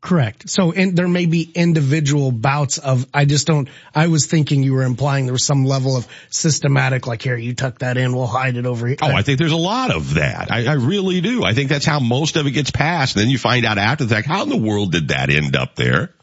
Correct. 0.00 0.48
So 0.48 0.70
in, 0.70 0.94
there 0.94 1.08
may 1.08 1.26
be 1.26 1.50
individual 1.54 2.30
bouts 2.30 2.78
of, 2.78 3.04
I 3.12 3.24
just 3.24 3.48
don't, 3.48 3.68
I 3.92 4.06
was 4.06 4.26
thinking 4.26 4.62
you 4.62 4.74
were 4.74 4.84
implying 4.84 5.26
there 5.26 5.32
was 5.32 5.44
some 5.44 5.64
level 5.64 5.96
of 5.96 6.06
systematic, 6.30 7.08
like 7.08 7.20
here, 7.20 7.36
you 7.36 7.54
tuck 7.54 7.80
that 7.80 7.96
in, 7.96 8.14
we'll 8.14 8.28
hide 8.28 8.56
it 8.56 8.64
over 8.64 8.86
here. 8.86 8.96
Oh, 9.02 9.10
I 9.10 9.22
think 9.22 9.40
there's 9.40 9.52
a 9.52 9.56
lot 9.56 9.90
of 9.90 10.14
that. 10.14 10.52
I, 10.52 10.66
I 10.66 10.74
really 10.74 11.20
do. 11.20 11.44
I 11.44 11.52
think 11.52 11.68
that's 11.68 11.84
how 11.84 11.98
most 11.98 12.36
of 12.36 12.46
it 12.46 12.52
gets 12.52 12.70
passed. 12.70 13.16
And 13.16 13.24
then 13.24 13.30
you 13.30 13.38
find 13.38 13.66
out 13.66 13.76
after 13.76 14.04
the 14.04 14.14
fact, 14.14 14.28
how 14.28 14.44
in 14.44 14.48
the 14.48 14.56
world 14.56 14.92
did 14.92 15.08
that 15.08 15.30
end 15.30 15.56
up 15.56 15.74
there? 15.74 16.14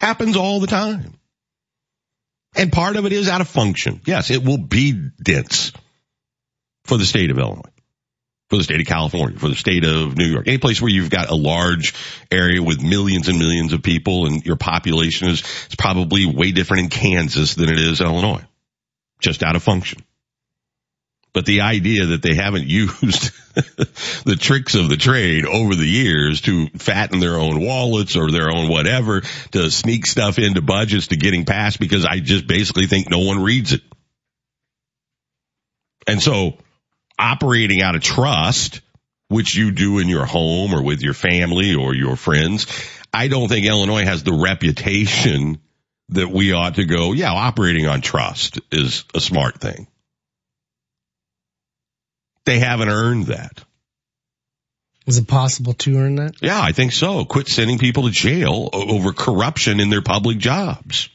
Happens 0.00 0.36
all 0.36 0.58
the 0.58 0.66
time. 0.66 1.14
And 2.56 2.72
part 2.72 2.96
of 2.96 3.06
it 3.06 3.12
is 3.12 3.28
out 3.28 3.40
of 3.40 3.48
function. 3.48 4.00
Yes, 4.04 4.30
it 4.30 4.42
will 4.42 4.58
be 4.58 4.92
dense 5.22 5.72
for 6.84 6.96
the 6.96 7.04
state 7.04 7.30
of 7.30 7.38
Illinois, 7.38 7.70
for 8.48 8.56
the 8.56 8.64
state 8.64 8.80
of 8.80 8.86
California, 8.86 9.38
for 9.38 9.48
the 9.48 9.56
state 9.56 9.84
of 9.84 10.16
New 10.16 10.26
York, 10.26 10.46
any 10.46 10.58
place 10.58 10.80
where 10.80 10.90
you've 10.90 11.10
got 11.10 11.30
a 11.30 11.34
large 11.34 11.94
area 12.30 12.62
with 12.62 12.82
millions 12.82 13.28
and 13.28 13.38
millions 13.38 13.72
of 13.72 13.82
people 13.82 14.26
and 14.26 14.44
your 14.44 14.56
population 14.56 15.28
is, 15.28 15.40
is 15.40 15.76
probably 15.76 16.26
way 16.26 16.52
different 16.52 16.84
in 16.84 16.88
Kansas 16.90 17.54
than 17.54 17.68
it 17.68 17.78
is 17.78 18.00
in 18.00 18.06
Illinois. 18.06 18.44
Just 19.20 19.42
out 19.42 19.56
of 19.56 19.62
function. 19.62 20.04
But 21.32 21.44
the 21.44 21.62
idea 21.62 22.06
that 22.06 22.22
they 22.22 22.34
haven't 22.34 22.66
used 22.68 23.32
the 24.24 24.36
tricks 24.38 24.74
of 24.74 24.88
the 24.88 24.96
trade 24.96 25.44
over 25.44 25.74
the 25.74 25.84
years 25.84 26.42
to 26.42 26.68
fatten 26.78 27.18
their 27.18 27.38
own 27.38 27.60
wallets 27.60 28.16
or 28.16 28.30
their 28.30 28.50
own 28.50 28.68
whatever 28.68 29.22
to 29.52 29.70
sneak 29.70 30.06
stuff 30.06 30.38
into 30.38 30.62
budgets 30.62 31.08
to 31.08 31.16
getting 31.16 31.44
passed 31.44 31.80
because 31.80 32.04
I 32.04 32.20
just 32.20 32.46
basically 32.46 32.86
think 32.86 33.10
no 33.10 33.20
one 33.20 33.42
reads 33.42 33.72
it. 33.72 33.82
And 36.06 36.22
so 36.22 36.58
operating 37.18 37.82
out 37.82 37.94
of 37.94 38.02
trust, 38.02 38.80
which 39.28 39.54
you 39.54 39.70
do 39.70 39.98
in 39.98 40.08
your 40.08 40.26
home 40.26 40.74
or 40.74 40.82
with 40.82 41.02
your 41.02 41.14
family 41.14 41.74
or 41.74 41.94
your 41.94 42.16
friends, 42.16 42.66
I 43.12 43.28
don't 43.28 43.48
think 43.48 43.66
Illinois 43.66 44.04
has 44.04 44.22
the 44.22 44.32
reputation 44.32 45.58
that 46.10 46.30
we 46.30 46.52
ought 46.52 46.76
to 46.76 46.84
go, 46.84 47.12
yeah, 47.12 47.32
operating 47.32 47.86
on 47.86 48.00
trust 48.00 48.60
is 48.70 49.04
a 49.14 49.20
smart 49.20 49.60
thing. 49.60 49.88
They 52.44 52.60
haven't 52.60 52.88
earned 52.88 53.26
that. 53.26 53.64
Is 55.06 55.18
it 55.18 55.28
possible 55.28 55.72
to 55.74 55.98
earn 55.98 56.16
that? 56.16 56.34
Yeah, 56.40 56.60
I 56.60 56.72
think 56.72 56.92
so. 56.92 57.24
Quit 57.24 57.48
sending 57.48 57.78
people 57.78 58.04
to 58.04 58.10
jail 58.10 58.68
over 58.72 59.12
corruption 59.12 59.80
in 59.80 59.88
their 59.88 60.02
public 60.02 60.38
jobs. 60.38 61.08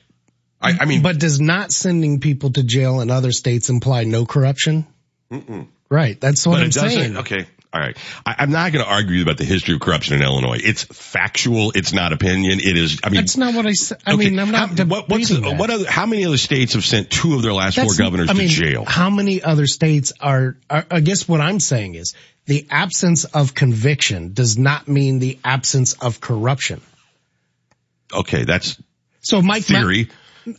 I, 0.61 0.77
I 0.81 0.85
mean, 0.85 1.01
but 1.01 1.19
does 1.19 1.41
not 1.41 1.71
sending 1.71 2.19
people 2.19 2.51
to 2.51 2.63
jail 2.63 3.01
in 3.01 3.11
other 3.11 3.31
states 3.31 3.69
imply 3.69 4.03
no 4.03 4.25
corruption? 4.25 4.85
Mm-mm. 5.31 5.67
Right. 5.91 6.19
That's 6.19 6.47
what 6.47 6.55
but 6.55 6.63
I'm 6.63 6.71
saying. 6.71 7.17
Okay. 7.17 7.45
All 7.73 7.79
right. 7.79 7.97
I, 8.25 8.35
I'm 8.39 8.51
not 8.51 8.71
going 8.71 8.83
to 8.83 8.89
argue 8.89 9.21
about 9.21 9.37
the 9.37 9.43
history 9.45 9.75
of 9.75 9.81
corruption 9.81 10.15
in 10.15 10.21
Illinois. 10.23 10.59
It's 10.63 10.83
factual. 10.83 11.71
It's 11.75 11.91
not 11.93 12.13
opinion. 12.13 12.59
It 12.59 12.77
is. 12.77 12.99
I 13.03 13.09
mean, 13.09 13.21
That's 13.21 13.35
not 13.37 13.53
what 13.55 13.65
I 13.65 13.73
said. 13.73 13.97
I 14.05 14.13
okay, 14.13 14.29
mean, 14.29 14.39
I'm 14.39 14.51
not 14.51 14.77
how- 14.79 14.85
what, 14.85 15.09
what's 15.09 15.29
the, 15.29 15.41
that. 15.41 15.57
what 15.59 15.69
other, 15.69 15.89
how 15.89 16.05
many 16.05 16.25
other 16.25 16.37
states 16.37 16.73
have 16.73 16.83
sent 16.85 17.09
two 17.09 17.35
of 17.35 17.41
their 17.43 17.53
last 17.53 17.75
That's- 17.75 17.95
four 17.97 18.03
governors 18.03 18.29
I 18.29 18.33
mean, 18.33 18.47
to 18.49 18.53
jail? 18.53 18.85
How 18.85 19.09
many 19.09 19.41
other 19.43 19.67
states 19.67 20.13
are, 20.21 20.57
are, 20.69 20.85
I 20.89 21.01
guess 21.01 21.27
what 21.27 21.41
I'm 21.41 21.59
saying 21.59 21.95
is 21.95 22.13
the 22.45 22.65
absence 22.71 23.25
of 23.25 23.53
conviction 23.53 24.33
does 24.33 24.57
not 24.57 24.87
mean 24.87 25.19
the 25.19 25.39
absence 25.43 25.93
of 25.93 26.19
corruption. 26.21 26.81
Okay, 28.13 28.43
that's 28.43 28.81
So 29.21 29.41
Mike, 29.41 29.69
Ma- 29.69 29.79
theory. 29.79 30.09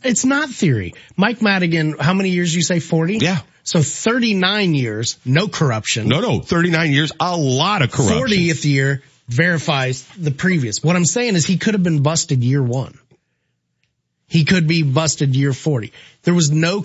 it's 0.03 0.25
not 0.25 0.49
theory. 0.49 0.93
Mike 1.15 1.41
Madigan, 1.41 1.97
how 1.99 2.13
many 2.13 2.29
years 2.29 2.55
you 2.55 2.61
say 2.61 2.79
40? 2.79 3.17
Yeah. 3.17 3.39
So 3.63 3.81
39 3.81 4.73
years, 4.75 5.17
no 5.25 5.47
corruption. 5.47 6.07
No, 6.09 6.19
no, 6.19 6.39
39 6.41 6.91
years, 6.91 7.11
a 7.19 7.35
lot 7.37 7.81
of 7.81 7.91
corruption. 7.91 8.17
40th 8.17 8.65
year 8.65 9.01
verifies 9.27 10.05
the 10.17 10.31
previous. 10.31 10.83
What 10.83 10.95
I'm 10.95 11.05
saying 11.05 11.35
is 11.35 11.45
he 11.45 11.57
could 11.57 11.73
have 11.73 11.83
been 11.83 12.03
busted 12.03 12.43
year 12.43 12.61
one. 12.61 12.97
He 14.27 14.45
could 14.45 14.67
be 14.67 14.83
busted 14.83 15.35
year 15.35 15.53
40. 15.53 15.93
There 16.23 16.33
was 16.33 16.51
no, 16.51 16.83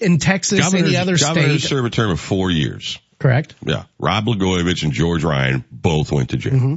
in 0.00 0.18
Texas, 0.18 0.60
Governors, 0.60 0.88
any 0.88 0.96
other 0.96 1.16
state, 1.16 1.60
serve 1.60 1.84
a 1.84 1.90
term 1.90 2.10
of 2.10 2.20
four 2.20 2.50
years. 2.50 2.98
correct? 3.18 3.54
Yeah. 3.62 3.84
Rod 3.98 4.26
Blagojevich 4.26 4.84
and 4.84 4.92
George 4.92 5.24
Ryan 5.24 5.64
both 5.72 6.12
went 6.12 6.30
to 6.30 6.36
jail. 6.36 6.52
Mm-hmm. 6.52 6.74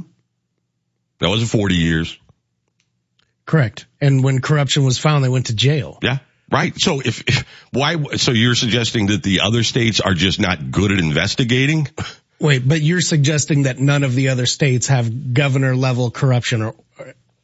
That 1.20 1.28
wasn't 1.28 1.50
40 1.50 1.74
years. 1.74 2.18
Correct. 3.44 3.86
And 4.00 4.24
when 4.24 4.40
corruption 4.40 4.84
was 4.84 4.98
found, 4.98 5.24
they 5.24 5.28
went 5.28 5.46
to 5.46 5.54
jail. 5.54 5.98
Yeah. 6.02 6.18
Right. 6.50 6.72
So 6.80 7.00
if, 7.00 7.22
if 7.26 7.44
why, 7.72 7.96
so 8.16 8.32
you're 8.32 8.54
suggesting 8.54 9.08
that 9.08 9.22
the 9.22 9.40
other 9.40 9.62
states 9.62 10.00
are 10.00 10.14
just 10.14 10.40
not 10.40 10.70
good 10.70 10.92
at 10.92 10.98
investigating? 10.98 11.88
Wait, 12.40 12.66
but 12.66 12.80
you're 12.80 13.00
suggesting 13.00 13.64
that 13.64 13.78
none 13.78 14.04
of 14.04 14.14
the 14.14 14.28
other 14.28 14.46
states 14.46 14.86
have 14.86 15.34
governor 15.34 15.76
level 15.76 16.10
corruption 16.10 16.62
or, 16.62 16.74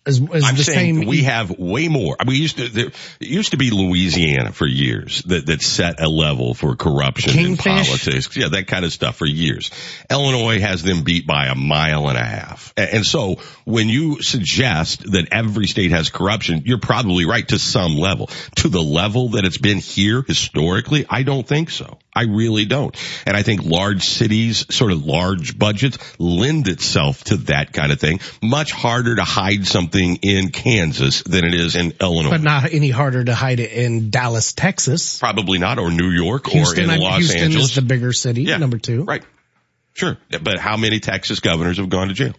is, 0.07 0.21
is 0.21 0.45
I'm 0.45 0.57
the 0.57 0.64
saying 0.64 0.99
same. 0.99 1.09
we 1.09 1.23
have 1.23 1.51
way 1.59 1.88
more. 1.88 2.17
We 2.27 2.37
used 2.37 2.59
to 2.59 2.69
there 2.69 2.90
used 3.21 3.53
to 3.53 3.57
be 3.57 3.71
Louisiana 3.71 4.53
for 4.53 4.67
years 4.67 5.23
that 5.23 5.47
that 5.47 5.62
set 5.62 6.01
a 6.01 6.09
level 6.09 6.55
for 6.55 6.77
corruption 6.77 7.38
in 7.38 7.57
politics. 7.57 8.37
Yeah, 8.37 8.49
that 8.49 8.67
kind 8.67 8.85
of 8.85 8.93
stuff 8.93 9.17
for 9.17 9.27
years. 9.27 9.71
Illinois 10.11 10.61
has 10.61 10.83
them 10.83 11.05
beat 11.05 11.27
by 11.27 11.47
a 11.47 11.55
mile 11.55 12.09
and 12.09 12.19
a 12.19 12.25
half. 12.25 12.75
And 12.77 13.07
so 13.07 13.37
when 13.64 13.88
you 13.88 14.23
suggest 14.23 15.11
that 15.12 15.29
every 15.33 15.67
state 15.67 15.93
has 15.93 16.11
corruption, 16.11 16.62
you're 16.67 16.79
probably 16.79 17.25
right 17.25 17.47
to 17.49 17.59
some 17.59 17.97
level. 17.97 18.29
To 18.57 18.69
the 18.69 18.83
level 18.83 19.31
that 19.31 19.45
it's 19.45 19.59
been 19.59 19.79
here 19.79 20.23
historically, 20.23 21.07
I 21.09 21.23
don't 21.23 21.47
think 21.47 21.71
so. 21.71 21.99
I 22.16 22.22
really 22.24 22.64
don't. 22.64 22.96
And 23.27 23.37
I 23.37 23.42
think 23.42 23.64
large 23.64 24.05
cities, 24.05 24.66
sort 24.74 24.92
of 24.92 25.05
large 25.05 25.59
budgets, 25.59 25.98
lend 26.20 26.68
itself 26.68 27.24
to 27.24 27.37
that 27.48 27.72
kind 27.72 27.90
of 27.90 27.98
thing. 27.98 28.20
Much 28.40 28.70
harder 28.72 29.16
to 29.16 29.24
hide 29.24 29.66
something 29.66 30.16
in 30.22 30.50
Kansas 30.50 31.22
than 31.24 31.44
it 31.44 31.55
is 31.55 31.74
in 31.74 31.92
Illinois. 32.00 32.31
but 32.31 32.40
not 32.42 32.72
any 32.72 32.90
harder 32.90 33.24
to 33.24 33.35
hide 33.35 33.59
it 33.59 33.72
in 33.72 34.11
Dallas, 34.11 34.53
Texas. 34.53 35.18
Probably 35.18 35.59
not, 35.59 35.79
or 35.81 35.90
New 35.90 36.11
York, 36.11 36.46
Houston, 36.48 36.81
or 36.83 36.85
in 36.85 36.90
I- 36.90 36.96
Los 36.98 37.18
Houston 37.18 37.40
Angeles. 37.40 37.70
is 37.70 37.74
the 37.74 37.83
bigger 37.83 38.12
city, 38.12 38.42
Yeah. 38.44 38.59
number 38.59 38.79
two. 38.79 39.03
Right. 39.05 39.24
Sure. 39.94 40.16
But 40.42 40.59
how 40.59 40.77
many 40.77 41.00
Texas 41.00 41.40
governors 41.40 41.79
have 41.79 41.88
gone 41.88 42.09
to 42.09 42.14
jail? 42.14 42.35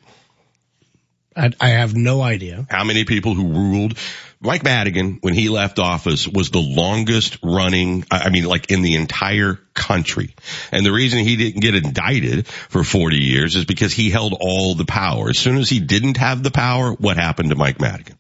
I, 1.36 1.52
I 1.60 1.70
have 1.70 1.96
no 1.96 2.22
idea. 2.22 2.66
How 2.70 2.86
many 2.86 3.04
people 3.04 3.34
who 3.34 3.48
ruled 3.50 3.98
Mike 4.40 4.64
Madigan 4.64 5.20
when 5.22 5.34
he 5.34 5.50
left 5.50 5.80
office 5.80 6.28
was 6.28 6.52
the 6.52 6.62
longest 6.62 7.38
running, 7.44 8.06
I 8.12 8.30
mean, 8.30 8.46
like 8.46 8.72
in 8.72 8.82
the 8.82 8.96
entire 8.96 9.60
country. 9.74 10.36
And 10.72 10.86
the 10.86 10.92
reason 10.92 11.20
he 11.20 11.36
didn't 11.36 11.62
get 11.62 11.76
indicted 11.76 12.48
for 12.48 12.84
40 12.84 13.18
years 13.18 13.56
is 13.56 13.66
because 13.66 13.94
he 13.94 14.10
held 14.10 14.36
all 14.40 14.76
the 14.76 14.86
power. 14.86 15.30
As 15.30 15.40
soon 15.40 15.58
as 15.58 15.70
he 15.70 15.80
didn't 15.80 16.18
have 16.18 16.44
the 16.44 16.52
power, 16.52 16.92
what 16.92 17.18
happened 17.18 17.50
to 17.50 17.56
Mike 17.56 17.80
Madigan? 17.80 18.18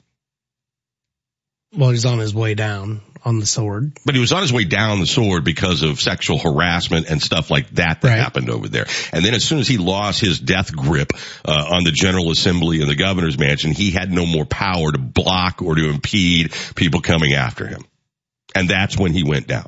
Well, 1.75 1.89
he's 1.89 2.05
on 2.05 2.19
his 2.19 2.33
way 2.33 2.55
down 2.55 3.01
on 3.25 3.39
the 3.39 3.45
sword. 3.45 3.97
But 4.05 4.13
he 4.13 4.21
was 4.21 4.31
on 4.31 4.43
his 4.43 4.53
way 4.53 4.63
down 4.63 4.99
the 4.99 5.07
sword 5.07 5.43
because 5.43 5.81
of 5.81 5.99
sexual 5.99 6.37
harassment 6.37 7.09
and 7.09 7.21
stuff 7.21 7.49
like 7.49 7.69
that 7.71 8.01
that 8.01 8.17
happened 8.17 8.51
over 8.51 8.69
there. 8.69 8.85
And 9.11 9.25
then 9.25 9.33
as 9.33 9.43
soon 9.43 9.59
as 9.59 9.67
he 9.67 9.77
lost 9.77 10.21
his 10.21 10.39
death 10.39 10.73
grip 10.73 11.11
uh, 11.43 11.69
on 11.71 11.83
the 11.83 11.91
General 11.91 12.29
Assembly 12.29 12.81
and 12.81 12.89
the 12.89 12.95
governor's 12.95 13.37
mansion, 13.37 13.71
he 13.71 13.89
had 13.89 14.11
no 14.11 14.25
more 14.27 14.45
power 14.45 14.91
to 14.91 14.99
block 14.99 15.63
or 15.63 15.75
to 15.75 15.89
impede 15.89 16.53
people 16.75 17.01
coming 17.01 17.33
after 17.33 17.67
him. 17.67 17.83
And 18.53 18.69
that's 18.69 18.97
when 18.97 19.11
he 19.11 19.23
went 19.23 19.47
down. 19.47 19.67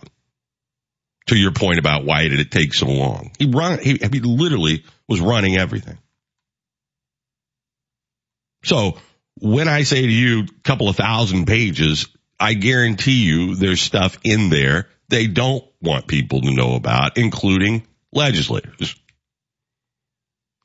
To 1.27 1.35
your 1.35 1.51
point 1.51 1.77
about 1.77 2.05
why 2.05 2.29
did 2.29 2.39
it 2.39 2.51
take 2.51 2.73
so 2.73 2.87
long? 2.87 3.31
He 3.37 3.47
run, 3.47 3.79
he, 3.79 3.97
he 3.97 4.19
literally 4.21 4.85
was 5.09 5.19
running 5.19 5.57
everything. 5.57 5.97
So 8.63 8.97
when 9.39 9.67
I 9.67 9.83
say 9.83 10.01
to 10.01 10.11
you, 10.11 10.43
a 10.43 10.61
couple 10.63 10.87
of 10.87 10.95
thousand 10.95 11.47
pages, 11.47 12.07
I 12.39 12.53
guarantee 12.53 13.25
you 13.25 13.55
there's 13.55 13.81
stuff 13.81 14.17
in 14.23 14.49
there 14.49 14.87
they 15.09 15.27
don't 15.27 15.63
want 15.81 16.07
people 16.07 16.41
to 16.41 16.51
know 16.51 16.75
about, 16.75 17.17
including 17.17 17.87
legislators. 18.11 18.95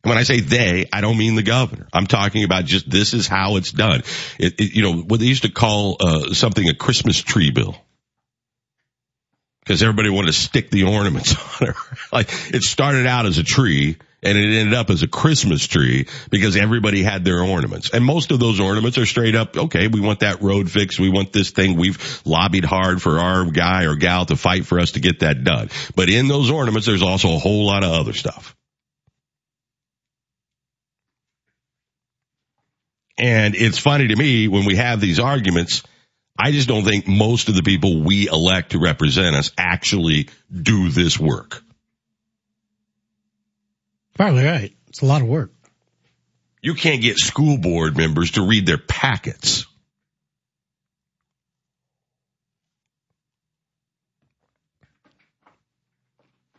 And 0.02 0.10
when 0.10 0.18
I 0.18 0.24
say 0.24 0.40
they, 0.40 0.86
I 0.92 1.00
don't 1.00 1.16
mean 1.16 1.36
the 1.36 1.44
governor. 1.44 1.86
I'm 1.92 2.08
talking 2.08 2.42
about 2.42 2.64
just 2.64 2.90
this 2.90 3.14
is 3.14 3.28
how 3.28 3.56
it's 3.56 3.70
done. 3.70 4.02
It, 4.38 4.60
it, 4.60 4.74
you 4.74 4.82
know, 4.82 5.02
what 5.02 5.20
they 5.20 5.26
used 5.26 5.44
to 5.44 5.50
call 5.50 5.96
uh, 6.00 6.34
something 6.34 6.68
a 6.68 6.74
Christmas 6.74 7.20
tree 7.20 7.52
bill. 7.52 7.76
Because 9.60 9.80
everybody 9.80 10.10
wanted 10.10 10.26
to 10.26 10.32
stick 10.32 10.70
the 10.70 10.84
ornaments 10.84 11.36
on 11.60 11.68
it. 11.68 11.76
like 12.12 12.28
it 12.52 12.62
started 12.62 13.06
out 13.06 13.26
as 13.26 13.38
a 13.38 13.44
tree 13.44 13.96
and 14.22 14.38
it 14.38 14.58
ended 14.58 14.74
up 14.74 14.90
as 14.90 15.02
a 15.02 15.08
Christmas 15.08 15.66
tree 15.66 16.06
because 16.30 16.56
everybody 16.56 17.02
had 17.02 17.24
their 17.24 17.42
ornaments. 17.42 17.90
And 17.90 18.04
most 18.04 18.30
of 18.30 18.38
those 18.38 18.60
ornaments 18.60 18.96
are 18.98 19.06
straight 19.06 19.34
up, 19.34 19.56
okay, 19.56 19.88
we 19.88 20.00
want 20.00 20.20
that 20.20 20.42
road 20.42 20.70
fixed. 20.70 21.00
We 21.00 21.10
want 21.10 21.32
this 21.32 21.50
thing. 21.50 21.76
We've 21.76 22.20
lobbied 22.24 22.64
hard 22.64 23.02
for 23.02 23.18
our 23.18 23.44
guy 23.46 23.84
or 23.84 23.96
gal 23.96 24.24
to 24.26 24.36
fight 24.36 24.64
for 24.64 24.78
us 24.78 24.92
to 24.92 25.00
get 25.00 25.20
that 25.20 25.42
done. 25.42 25.70
But 25.96 26.08
in 26.08 26.28
those 26.28 26.50
ornaments, 26.50 26.86
there's 26.86 27.02
also 27.02 27.34
a 27.34 27.38
whole 27.38 27.66
lot 27.66 27.82
of 27.82 27.90
other 27.90 28.12
stuff. 28.12 28.54
And 33.18 33.54
it's 33.54 33.78
funny 33.78 34.08
to 34.08 34.16
me 34.16 34.48
when 34.48 34.64
we 34.64 34.76
have 34.76 35.00
these 35.00 35.20
arguments, 35.20 35.82
I 36.38 36.50
just 36.50 36.68
don't 36.68 36.84
think 36.84 37.06
most 37.06 37.48
of 37.48 37.54
the 37.54 37.62
people 37.62 38.02
we 38.02 38.28
elect 38.28 38.72
to 38.72 38.78
represent 38.78 39.36
us 39.36 39.52
actually 39.58 40.28
do 40.50 40.88
this 40.88 41.18
work. 41.18 41.62
Probably 44.14 44.44
right. 44.44 44.74
It's 44.88 45.02
a 45.02 45.06
lot 45.06 45.22
of 45.22 45.28
work. 45.28 45.52
You 46.62 46.74
can't 46.74 47.02
get 47.02 47.18
school 47.18 47.58
board 47.58 47.96
members 47.96 48.32
to 48.32 48.46
read 48.46 48.66
their 48.66 48.78
packets. 48.78 49.66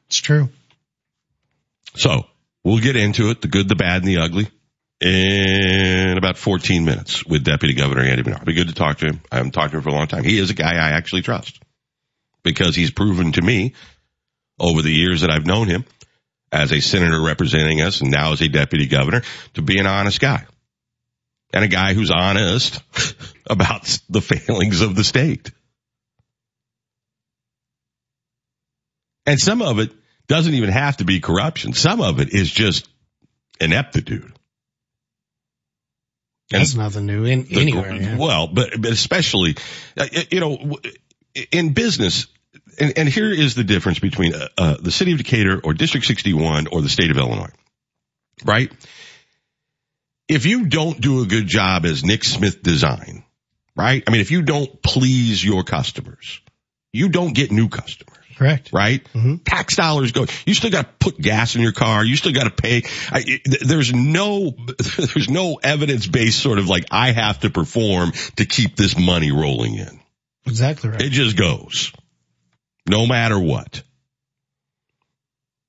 It's 0.08 0.18
true. 0.18 0.50
So 1.96 2.26
we'll 2.63 2.80
get 2.80 2.96
into 2.96 3.30
it, 3.30 3.42
the 3.42 3.48
good, 3.48 3.70
the 3.70 3.76
bad, 3.76 4.04
and 4.04 4.08
the 4.08 4.18
ugly 4.18 4.48
in 5.02 6.18
about 6.18 6.38
14 6.38 6.86
minutes 6.86 7.26
with 7.26 7.44
Deputy 7.44 7.74
Governor 7.74 8.04
Andy 8.04 8.24
Manar. 8.24 8.46
Be 8.46 8.54
good 8.54 8.68
to 8.68 8.74
talk 8.74 9.00
to 9.00 9.08
him. 9.08 9.22
I 9.32 9.38
haven't 9.38 9.52
talked 9.52 9.72
to 9.72 9.78
him 9.78 9.84
for 9.84 9.89
a 9.89 9.94
long 9.94 10.08
time. 10.08 10.24
He 10.24 10.38
is 10.38 10.50
a 10.50 10.54
guy 10.54 10.74
I 10.74 10.92
actually 10.92 11.24
trust 11.24 11.60
because 12.44 12.76
he's 12.76 12.92
proven 12.92 13.32
to 13.34 13.42
me 13.42 13.74
over 14.60 14.82
the 14.82 14.92
years 14.92 15.22
that 15.22 15.32
I've 15.32 15.46
known 15.46 15.68
him 15.68 15.86
as 16.54 16.72
a 16.72 16.80
senator 16.82 17.20
representing 17.20 17.82
us 17.82 18.02
and 18.02 18.12
now 18.12 18.32
as 18.32 18.42
a 18.42 18.48
deputy 18.48 18.86
governor 18.88 19.24
to 19.56 19.62
be 19.62 19.80
an 19.80 19.88
honest 19.88 20.20
guy 20.22 20.46
and 21.52 21.66
a 21.66 21.68
guy 21.68 21.94
who's 21.94 22.12
honest 22.12 22.82
about 23.50 24.00
the 24.10 24.22
failings 24.22 24.82
of 24.82 24.96
the 24.96 25.04
state. 25.04 25.52
And 29.26 29.39
some 29.39 29.62
of 29.62 29.80
it 29.80 29.92
doesn't 30.28 30.54
even 30.54 30.70
have 30.70 30.98
to 30.98 31.06
be 31.06 31.20
corruption. 31.20 31.74
Some 31.74 32.02
of 32.02 32.20
it 32.20 32.34
is 32.34 32.52
just 32.52 32.88
ineptitude. 33.60 34.32
That's 36.50 36.76
nothing 36.76 37.06
new 37.06 37.24
in, 37.26 37.46
The- 37.46 37.62
anywhere. 37.62 37.96
yeah. 37.96 38.18
Well, 38.18 38.48
but, 38.48 38.80
but 38.80 38.92
especially, 38.92 39.56
uh, 39.98 40.08
you 40.30 40.39
know, 40.39 40.78
in 41.52 41.74
business, 41.74 42.28
and, 42.80 42.98
and 42.98 43.10
here 43.10 43.32
is 43.32 43.56
the 43.56 43.64
difference 43.64 44.00
between 44.00 44.36
uh, 44.36 44.48
uh, 44.58 44.78
the 44.80 44.92
city 44.92 45.12
of 45.12 45.18
Decatur 45.18 45.60
or 45.64 45.74
District 45.74 46.06
61 46.06 46.68
or 46.68 46.82
the 46.82 46.90
state 46.90 47.12
of 47.12 47.18
Illinois, 47.18 47.52
right? 48.46 48.72
If 50.28 50.46
you 50.46 50.66
don't 50.66 51.00
do 51.00 51.22
a 51.22 51.26
good 51.26 51.48
job 51.48 51.86
as 51.86 52.04
Nick 52.04 52.24
Smith 52.24 52.64
design, 52.64 53.24
right? 53.76 54.04
I 54.08 54.12
mean, 54.12 54.22
if 54.22 54.32
you 54.32 54.42
don't 54.42 54.82
please 54.82 55.44
your 55.44 55.64
customers, 55.64 56.42
you 56.92 57.10
don't 57.10 57.34
get 57.34 57.52
new 57.52 57.70
customers. 57.70 58.18
Correct. 58.36 58.72
Right? 58.74 59.08
Tax 59.46 59.76
dollars 59.76 60.12
go. 60.12 60.26
You 60.46 60.54
still 60.54 60.72
got 60.72 60.86
to 60.86 60.92
put 61.00 61.20
gas 61.20 61.56
in 61.56 61.62
your 61.62 61.72
car. 61.72 62.04
You 62.04 62.16
still 62.16 62.32
got 62.32 62.46
to 62.46 62.50
pay. 62.50 62.84
I, 63.12 63.22
th- 63.22 63.62
there's 63.62 63.94
no, 63.94 64.52
there's 64.98 65.30
no 65.30 65.60
evidence 65.62 66.08
based 66.08 66.40
sort 66.40 66.60
of 66.60 66.68
like 66.68 66.86
I 66.92 67.12
have 67.12 67.42
to 67.42 67.50
perform 67.50 68.12
to 68.38 68.46
keep 68.46 68.76
this 68.76 68.98
money 68.98 69.32
rolling 69.32 69.76
in. 69.76 70.00
Exactly 70.46 70.90
right. 70.90 71.02
It 71.02 71.12
just 71.12 71.38
goes. 71.38 71.94
No 72.88 73.08
matter 73.08 73.39
what. 73.39 73.82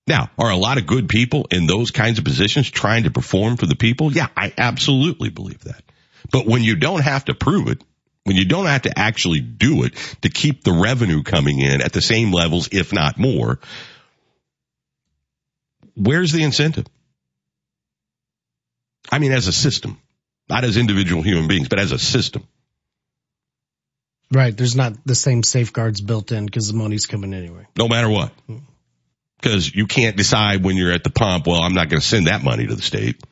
Now, 0.06 0.30
are 0.38 0.50
a 0.50 0.56
lot 0.56 0.78
of 0.78 0.86
good 0.86 1.08
people 1.08 1.46
in 1.50 1.66
those 1.66 1.90
kinds 1.90 2.18
of 2.18 2.24
positions 2.24 2.70
trying 2.70 3.04
to 3.04 3.10
perform 3.10 3.56
for 3.56 3.66
the 3.66 3.76
people? 3.76 4.12
Yeah, 4.12 4.28
I 4.36 4.52
absolutely 4.58 5.30
believe 5.30 5.64
that. 5.64 5.82
But 6.30 6.46
when 6.46 6.62
you 6.62 6.76
don't 6.76 7.02
have 7.02 7.24
to 7.26 7.34
prove 7.34 7.68
it, 7.68 7.82
when 8.24 8.36
you 8.36 8.44
don't 8.44 8.66
have 8.66 8.82
to 8.82 8.98
actually 8.98 9.40
do 9.40 9.84
it 9.84 9.94
to 10.22 10.28
keep 10.28 10.62
the 10.64 10.72
revenue 10.72 11.22
coming 11.22 11.58
in 11.58 11.80
at 11.80 11.92
the 11.92 12.02
same 12.02 12.32
levels, 12.32 12.68
if 12.72 12.92
not 12.92 13.18
more, 13.18 13.60
where's 15.94 16.32
the 16.32 16.42
incentive? 16.42 16.86
I 19.10 19.18
mean, 19.18 19.32
as 19.32 19.46
a 19.46 19.52
system, 19.52 19.98
not 20.48 20.64
as 20.64 20.76
individual 20.76 21.22
human 21.22 21.48
beings, 21.48 21.68
but 21.68 21.78
as 21.78 21.92
a 21.92 21.98
system. 21.98 22.46
Right. 24.34 24.56
There's 24.56 24.76
not 24.76 24.94
the 25.06 25.14
same 25.14 25.42
safeguards 25.42 26.00
built 26.00 26.32
in 26.32 26.46
because 26.46 26.68
the 26.68 26.74
money's 26.74 27.06
coming 27.06 27.32
anyway. 27.32 27.66
no 27.76 27.88
matter 27.88 28.08
what. 28.08 28.32
Hmm. 28.46 28.58
Because 29.40 29.74
you 29.74 29.86
can't 29.86 30.16
decide 30.16 30.64
when 30.64 30.76
you're 30.76 30.92
at 30.92 31.04
the 31.04 31.10
pump, 31.10 31.46
well, 31.46 31.60
I'm 31.60 31.74
not 31.74 31.90
going 31.90 32.00
to 32.00 32.06
send 32.06 32.28
that 32.28 32.42
money 32.42 32.66
to 32.66 32.74
the 32.74 32.82
state. 32.82 33.22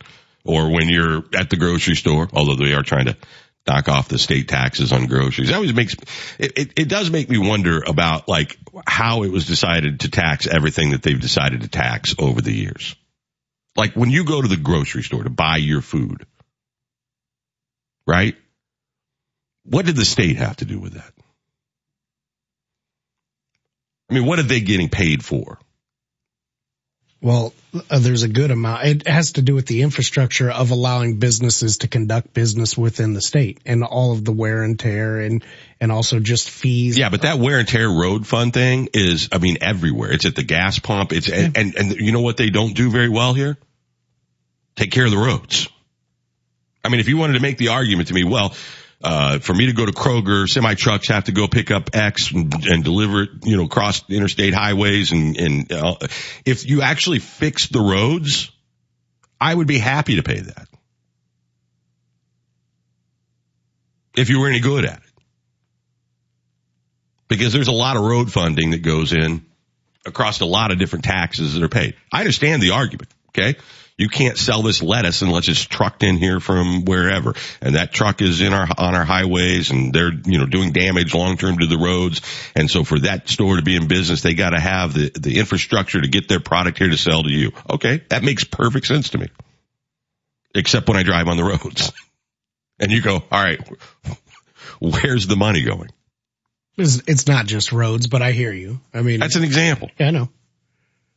Or 0.45 0.71
when 0.71 0.89
you're 0.89 1.25
at 1.35 1.49
the 1.49 1.57
grocery 1.57 1.95
store, 1.95 2.29
although 2.33 2.57
they 2.57 2.75
are 2.75 2.83
trying 2.83 3.07
to 3.07 3.17
knock 3.67 3.89
off 3.89 4.09
the 4.09 4.19
state 4.19 4.49
taxes 4.49 4.93
on 4.93 5.07
groceries. 5.07 5.49
That 5.49 5.55
always 5.55 5.73
makes, 5.73 5.95
it, 6.39 6.53
it, 6.59 6.73
it 6.77 6.89
does 6.89 7.11
make 7.11 7.29
me 7.29 7.39
wonder 7.39 7.83
about 7.87 8.29
like 8.29 8.59
how 8.87 9.23
it 9.23 9.31
was 9.31 9.47
decided 9.47 10.01
to 10.01 10.11
tax 10.11 10.47
everything 10.47 10.91
that 10.91 11.03
they've 11.03 11.21
decided 11.21 11.63
to 11.63 11.69
tax 11.69 12.15
over 12.19 12.41
the 12.41 12.53
years. 12.53 12.97
Like 13.77 13.95
when 13.95 14.11
you 14.11 14.25
go 14.25 14.43
to 14.43 14.49
the 14.49 14.57
grocery 14.57 15.03
store 15.03 15.23
to 15.23 15.31
buy 15.31 15.57
your 15.57 15.81
food, 15.81 16.27
right? 18.07 18.37
What 19.65 19.87
did 19.87 19.97
the 19.97 20.05
state 20.05 20.37
have 20.37 20.57
to 20.57 20.65
do 20.65 20.79
with 20.79 20.95
that? 20.95 21.13
I 24.11 24.15
mean, 24.15 24.27
what 24.27 24.39
are 24.39 24.45
they 24.45 24.61
getting 24.61 24.89
paid 24.89 25.25
for? 25.25 25.59
Well, 27.23 27.55
uh, 27.89 28.01
there's 28.01 28.25
a 28.25 28.29
good 28.29 28.51
amount. 28.51 28.85
It 28.85 29.07
has 29.07 29.33
to 29.33 29.43
do 29.43 29.55
with 29.55 29.67
the 29.67 29.83
infrastructure 29.83 30.51
of 30.51 30.73
allowing 30.73 31.19
businesses 31.19 31.79
to 31.79 31.89
conduct 31.89 32.35
business 32.35 32.77
within 32.77 33.15
the 33.15 33.21
state 33.21 33.61
and 33.65 33.85
all 33.85 34.11
of 34.11 34.25
the 34.25 34.33
wear 34.33 34.65
and 34.65 34.77
tear 34.79 35.21
and, 35.21 35.45
and 35.81 35.93
also 35.93 36.19
just 36.19 36.51
fees. 36.51 36.99
Yeah, 36.99 37.11
but 37.11 37.23
that 37.23 37.39
wear 37.39 37.61
and 37.61 37.69
tear 37.69 37.89
road 37.89 38.27
fund 38.27 38.53
thing 38.53 38.89
is, 38.93 39.29
I 39.31 39.39
mean, 39.39 39.59
everywhere. 39.61 40.13
It's 40.13 40.27
at 40.27 40.35
the 40.35 40.43
gas 40.43 40.81
pump. 40.81 41.13
It's, 41.13 41.29
and, 41.31 41.57
and, 41.57 41.75
and 41.77 41.93
you 41.93 42.11
know 42.11 42.23
what 42.23 42.37
they 42.37 42.51
don't 42.51 42.75
do 42.75 42.91
very 42.91 43.09
well 43.09 43.35
here? 43.35 43.57
Take 44.75 44.91
care 44.91 45.05
of 45.05 45.13
the 45.13 45.17
roads. 45.17 45.69
I 46.85 46.89
mean, 46.89 46.99
if 46.99 47.09
you 47.09 47.19
wanted 47.19 47.35
to 47.35 47.41
make 47.41 47.57
the 47.57 47.69
argument 47.69 48.09
to 48.09 48.15
me, 48.15 48.25
well, 48.25 48.53
uh, 49.03 49.39
for 49.41 49.55
me 49.55 49.67
to 49.67 49.73
go 49.73 49.85
to 49.85 49.93
Kroger, 49.93 50.49
semi 50.49 50.75
trucks 50.75 51.09
have 51.09 51.25
to 51.25 51.33
go 51.33 51.49
pick 51.49 51.71
up 51.71 51.91
X 51.95 52.31
and, 52.31 52.53
and 52.67 52.85
deliver 52.85 53.23
it, 53.23 53.31
you 53.45 53.57
know, 53.57 53.65
across 53.65 54.09
interstate 54.09 54.55
highways. 54.55 55.13
And, 55.13 55.37
and 55.37 55.73
uh, 55.73 55.97
if 56.45 56.69
you 56.69 56.83
actually 56.83 57.19
fix 57.19 57.69
the 57.69 57.81
roads, 57.81 58.51
I 59.41 59.55
would 59.55 59.67
be 59.67 59.79
happy 59.79 60.17
to 60.17 60.23
pay 60.23 60.41
that. 60.41 60.69
If 64.17 64.31
you 64.31 64.41
were 64.41 64.49
any 64.49 64.61
good 64.61 64.85
at 64.85 64.99
it. 64.99 65.03
Because 67.29 67.53
there's 67.53 67.69
a 67.69 67.73
lot 67.73 67.97
of 67.97 68.03
road 68.03 68.31
funding 68.31 68.73
that 68.73 68.83
goes 68.83 69.13
in 69.13 69.45
across 70.05 70.41
a 70.41 70.45
lot 70.45 70.71
of 70.71 70.79
different 70.79 71.05
taxes 71.05 71.55
that 71.55 71.63
are 71.63 71.69
paid. 71.69 71.95
I 72.13 72.21
understand 72.21 72.63
the 72.63 72.71
argument. 72.71 73.11
Okay. 73.31 73.59
You 73.99 74.09
can't 74.09 74.39
sell 74.39 74.63
this 74.63 74.83
lettuce 74.83 75.23
unless 75.23 75.49
it's 75.49 75.63
trucked 75.63 76.03
in 76.03 76.17
here 76.17 76.41
from 76.41 76.85
wherever. 76.85 77.35
And 77.61 77.75
that 77.75 77.93
truck 77.93 78.23
is 78.23 78.41
in 78.41 78.53
our, 78.53 78.67
on 78.79 78.95
our 78.95 79.05
highways 79.05 79.71
and 79.71 79.93
they're, 79.93 80.13
you 80.13 80.39
know, 80.39 80.47
doing 80.47 80.73
damage 80.73 81.15
long 81.15 81.37
term 81.37 81.59
to 81.59 81.67
the 81.67 81.77
roads. 81.77 82.23
And 82.57 82.71
so 82.71 82.85
for 82.85 82.99
that 83.01 83.29
store 83.29 83.57
to 83.57 83.63
be 83.63 83.77
in 83.77 83.89
business, 83.89 84.23
they 84.23 84.35
got 84.35 84.51
to 84.51 84.61
have 84.61 84.95
the, 84.95 85.11
the 85.11 85.39
infrastructure 85.39 86.01
to 86.01 86.09
get 86.09 86.29
their 86.29 86.41
product 86.41 86.79
here 86.79 86.89
to 86.89 86.97
sell 86.97 87.23
to 87.23 87.31
you. 87.31 87.53
Okay. 87.69 88.03
That 88.09 88.23
makes 88.23 88.45
perfect 88.45 88.87
sense 88.87 89.11
to 89.11 89.19
me. 89.19 89.29
Except 90.55 90.89
when 90.89 90.97
I 90.97 91.03
drive 91.03 91.29
on 91.29 91.37
the 91.37 91.45
roads 91.45 91.93
and 92.79 92.91
you 92.91 93.03
go, 93.03 93.17
all 93.31 93.45
right, 93.45 93.61
where's 94.81 95.27
the 95.27 95.37
money 95.37 95.63
going? 95.63 95.91
It's, 96.79 97.03
it's 97.07 97.27
not 97.27 97.47
just 97.47 97.73
roads, 97.73 98.07
but 98.07 98.23
I 98.23 98.33
hear 98.33 98.53
you. 98.53 98.81
I 98.95 99.03
mean, 99.03 99.21
that's 99.21 99.37
an 99.37 99.45
example. 99.45 99.91
Yeah, 99.99 100.09
I 100.09 100.11
know. 100.11 100.29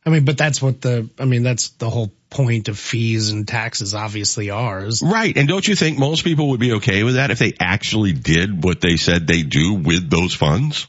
I 0.06 0.10
mean, 0.10 0.24
but 0.24 0.38
that's 0.38 0.62
what 0.62 0.80
the, 0.80 1.10
I 1.18 1.24
mean, 1.24 1.42
that's 1.42 1.70
the 1.70 1.90
whole 1.90 2.12
point 2.30 2.68
of 2.68 2.78
fees 2.78 3.30
and 3.30 3.46
taxes 3.46 3.92
obviously 3.92 4.50
are. 4.50 4.88
Right. 5.02 5.36
And 5.36 5.48
don't 5.48 5.66
you 5.66 5.74
think 5.74 5.98
most 5.98 6.22
people 6.22 6.50
would 6.50 6.60
be 6.60 6.74
okay 6.74 7.02
with 7.02 7.16
that 7.16 7.32
if 7.32 7.40
they 7.40 7.54
actually 7.58 8.12
did 8.12 8.62
what 8.62 8.80
they 8.80 8.96
said 8.96 9.26
they 9.26 9.42
do 9.42 9.74
with 9.74 10.08
those 10.08 10.32
funds? 10.32 10.86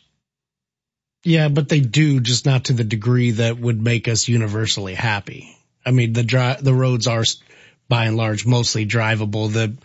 yeah, 1.27 1.49
but 1.49 1.67
they 1.67 1.81
do 1.81 2.21
just 2.21 2.45
not 2.45 2.65
to 2.65 2.73
the 2.73 2.85
degree 2.85 3.31
that 3.31 3.59
would 3.59 3.81
make 3.81 4.07
us 4.07 4.29
universally 4.29 4.93
happy. 4.93 5.57
I 5.85 5.91
mean, 5.91 6.13
the 6.13 6.23
dri- 6.23 6.55
the 6.61 6.73
roads 6.73 7.05
are 7.05 7.25
by 7.89 8.05
and 8.05 8.15
large 8.15 8.45
mostly 8.45 8.85
drivable. 8.85 9.51
The, 9.51 9.75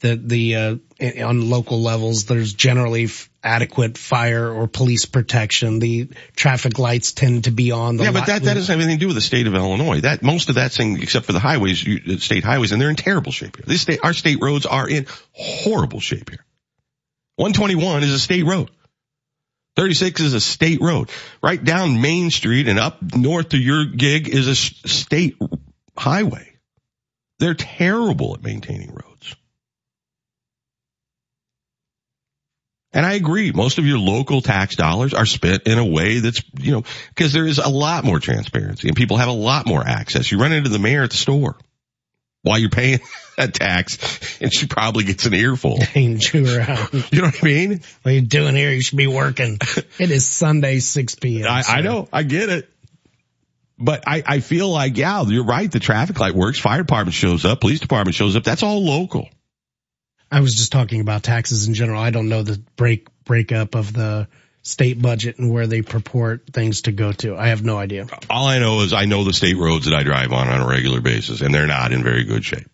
the, 0.00 0.16
the, 0.16 0.56
uh, 0.56 0.76
on 1.24 1.50
local 1.50 1.80
levels, 1.80 2.26
there's 2.26 2.52
generally 2.52 3.04
f- 3.04 3.28
adequate 3.42 3.98
fire 3.98 4.50
or 4.50 4.68
police 4.68 5.06
protection. 5.06 5.78
The 5.78 6.08
traffic 6.36 6.78
lights 6.78 7.12
tend 7.12 7.44
to 7.44 7.50
be 7.50 7.72
on 7.72 7.96
the 7.96 8.04
yeah, 8.04 8.12
but 8.12 8.26
that, 8.26 8.42
that 8.42 8.54
doesn't 8.54 8.72
have 8.72 8.80
anything 8.80 8.98
to 8.98 9.00
do 9.00 9.06
with 9.08 9.16
the 9.16 9.22
state 9.22 9.46
of 9.46 9.54
Illinois. 9.54 10.00
That, 10.00 10.22
most 10.22 10.48
of 10.48 10.56
that 10.56 10.72
thing, 10.72 11.02
except 11.02 11.26
for 11.26 11.32
the 11.32 11.40
highways, 11.40 11.84
you, 11.84 12.18
state 12.18 12.44
highways, 12.44 12.72
and 12.72 12.80
they're 12.80 12.90
in 12.90 12.96
terrible 12.96 13.32
shape 13.32 13.56
here. 13.56 13.64
This 13.66 13.82
state, 13.82 14.00
our 14.02 14.12
state 14.12 14.38
roads 14.40 14.66
are 14.66 14.88
in 14.88 15.06
horrible 15.32 16.00
shape 16.00 16.30
here. 16.30 16.44
121 17.36 18.02
is 18.02 18.12
a 18.12 18.18
state 18.18 18.44
road. 18.44 18.70
36 19.76 20.20
is 20.20 20.34
a 20.34 20.40
state 20.40 20.80
road. 20.80 21.08
Right 21.40 21.62
down 21.62 22.00
Main 22.00 22.30
Street 22.30 22.66
and 22.66 22.80
up 22.80 22.98
north 23.14 23.50
to 23.50 23.58
your 23.58 23.84
gig 23.84 24.28
is 24.28 24.48
a 24.48 24.56
state 24.56 25.36
highway. 25.96 26.56
They're 27.38 27.54
terrible 27.54 28.34
at 28.34 28.42
maintaining 28.42 28.90
roads. 28.90 29.07
And 32.92 33.04
I 33.04 33.14
agree. 33.14 33.52
Most 33.52 33.78
of 33.78 33.86
your 33.86 33.98
local 33.98 34.40
tax 34.40 34.74
dollars 34.74 35.12
are 35.12 35.26
spent 35.26 35.64
in 35.66 35.78
a 35.78 35.84
way 35.84 36.20
that's, 36.20 36.42
you 36.58 36.72
know, 36.72 36.84
because 37.10 37.32
there 37.32 37.46
is 37.46 37.58
a 37.58 37.68
lot 37.68 38.04
more 38.04 38.18
transparency 38.18 38.88
and 38.88 38.96
people 38.96 39.18
have 39.18 39.28
a 39.28 39.32
lot 39.32 39.66
more 39.66 39.86
access. 39.86 40.32
You 40.32 40.38
run 40.38 40.52
into 40.52 40.70
the 40.70 40.78
mayor 40.78 41.02
at 41.02 41.10
the 41.10 41.16
store 41.16 41.56
while 42.42 42.58
you're 42.58 42.70
paying 42.70 43.00
a 43.38 43.48
tax 43.48 44.40
and 44.40 44.52
she 44.54 44.66
probably 44.66 45.04
gets 45.04 45.26
an 45.26 45.34
earful. 45.34 45.78
You. 45.94 46.18
You 47.10 47.22
know 47.22 47.28
what 47.28 47.42
I 47.42 47.46
mean? 47.46 47.70
What 48.02 48.10
are 48.10 48.14
you 48.14 48.22
doing 48.22 48.54
here? 48.54 48.72
You 48.72 48.80
should 48.80 48.96
be 48.96 49.06
working. 49.06 49.58
It 49.98 50.10
is 50.10 50.26
Sunday, 50.26 50.78
6 50.78 51.14
p.m. 51.16 51.46
I, 51.46 51.62
I 51.66 51.80
know. 51.82 52.08
I 52.12 52.22
get 52.22 52.48
it. 52.48 52.70
But 53.78 54.04
I, 54.06 54.24
I 54.26 54.40
feel 54.40 54.70
like, 54.70 54.96
yeah, 54.96 55.22
you're 55.22 55.44
right. 55.44 55.70
The 55.70 55.78
traffic 55.78 56.18
light 56.18 56.34
works. 56.34 56.58
Fire 56.58 56.78
department 56.78 57.14
shows 57.14 57.44
up. 57.44 57.60
Police 57.60 57.80
department 57.80 58.14
shows 58.14 58.34
up. 58.34 58.42
That's 58.44 58.62
all 58.62 58.84
local. 58.84 59.28
I 60.30 60.40
was 60.40 60.54
just 60.54 60.72
talking 60.72 61.00
about 61.00 61.22
taxes 61.22 61.66
in 61.66 61.74
general. 61.74 62.00
I 62.00 62.10
don't 62.10 62.28
know 62.28 62.42
the 62.42 62.62
break 62.76 63.08
breakup 63.24 63.74
of 63.74 63.92
the 63.92 64.28
state 64.62 65.00
budget 65.00 65.38
and 65.38 65.50
where 65.52 65.66
they 65.66 65.82
purport 65.82 66.50
things 66.52 66.82
to 66.82 66.92
go 66.92 67.12
to. 67.12 67.36
I 67.36 67.48
have 67.48 67.64
no 67.64 67.78
idea. 67.78 68.06
All 68.28 68.46
I 68.46 68.58
know 68.58 68.80
is 68.80 68.92
I 68.92 69.06
know 69.06 69.24
the 69.24 69.32
state 69.32 69.56
roads 69.56 69.86
that 69.86 69.94
I 69.94 70.02
drive 70.02 70.32
on 70.32 70.48
on 70.48 70.60
a 70.60 70.68
regular 70.68 71.00
basis 71.00 71.40
and 71.40 71.54
they're 71.54 71.66
not 71.66 71.92
in 71.92 72.02
very 72.02 72.24
good 72.24 72.44
shape. 72.44 72.68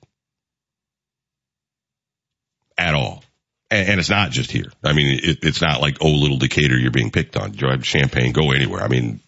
At 2.76 2.94
all. 2.94 3.22
And, 3.70 3.90
and 3.90 4.00
it's 4.00 4.10
not 4.10 4.32
just 4.32 4.50
here. 4.50 4.72
I 4.82 4.92
mean, 4.92 5.20
it, 5.22 5.38
it's 5.42 5.62
not 5.62 5.80
like, 5.80 5.98
oh, 6.00 6.10
little 6.10 6.38
Decatur, 6.38 6.76
you're 6.76 6.90
being 6.90 7.12
picked 7.12 7.36
on. 7.36 7.52
Drive 7.52 7.80
to 7.80 7.84
Champaign, 7.84 8.32
go 8.32 8.50
anywhere. 8.50 8.82
I 8.82 8.88
mean, 8.88 9.20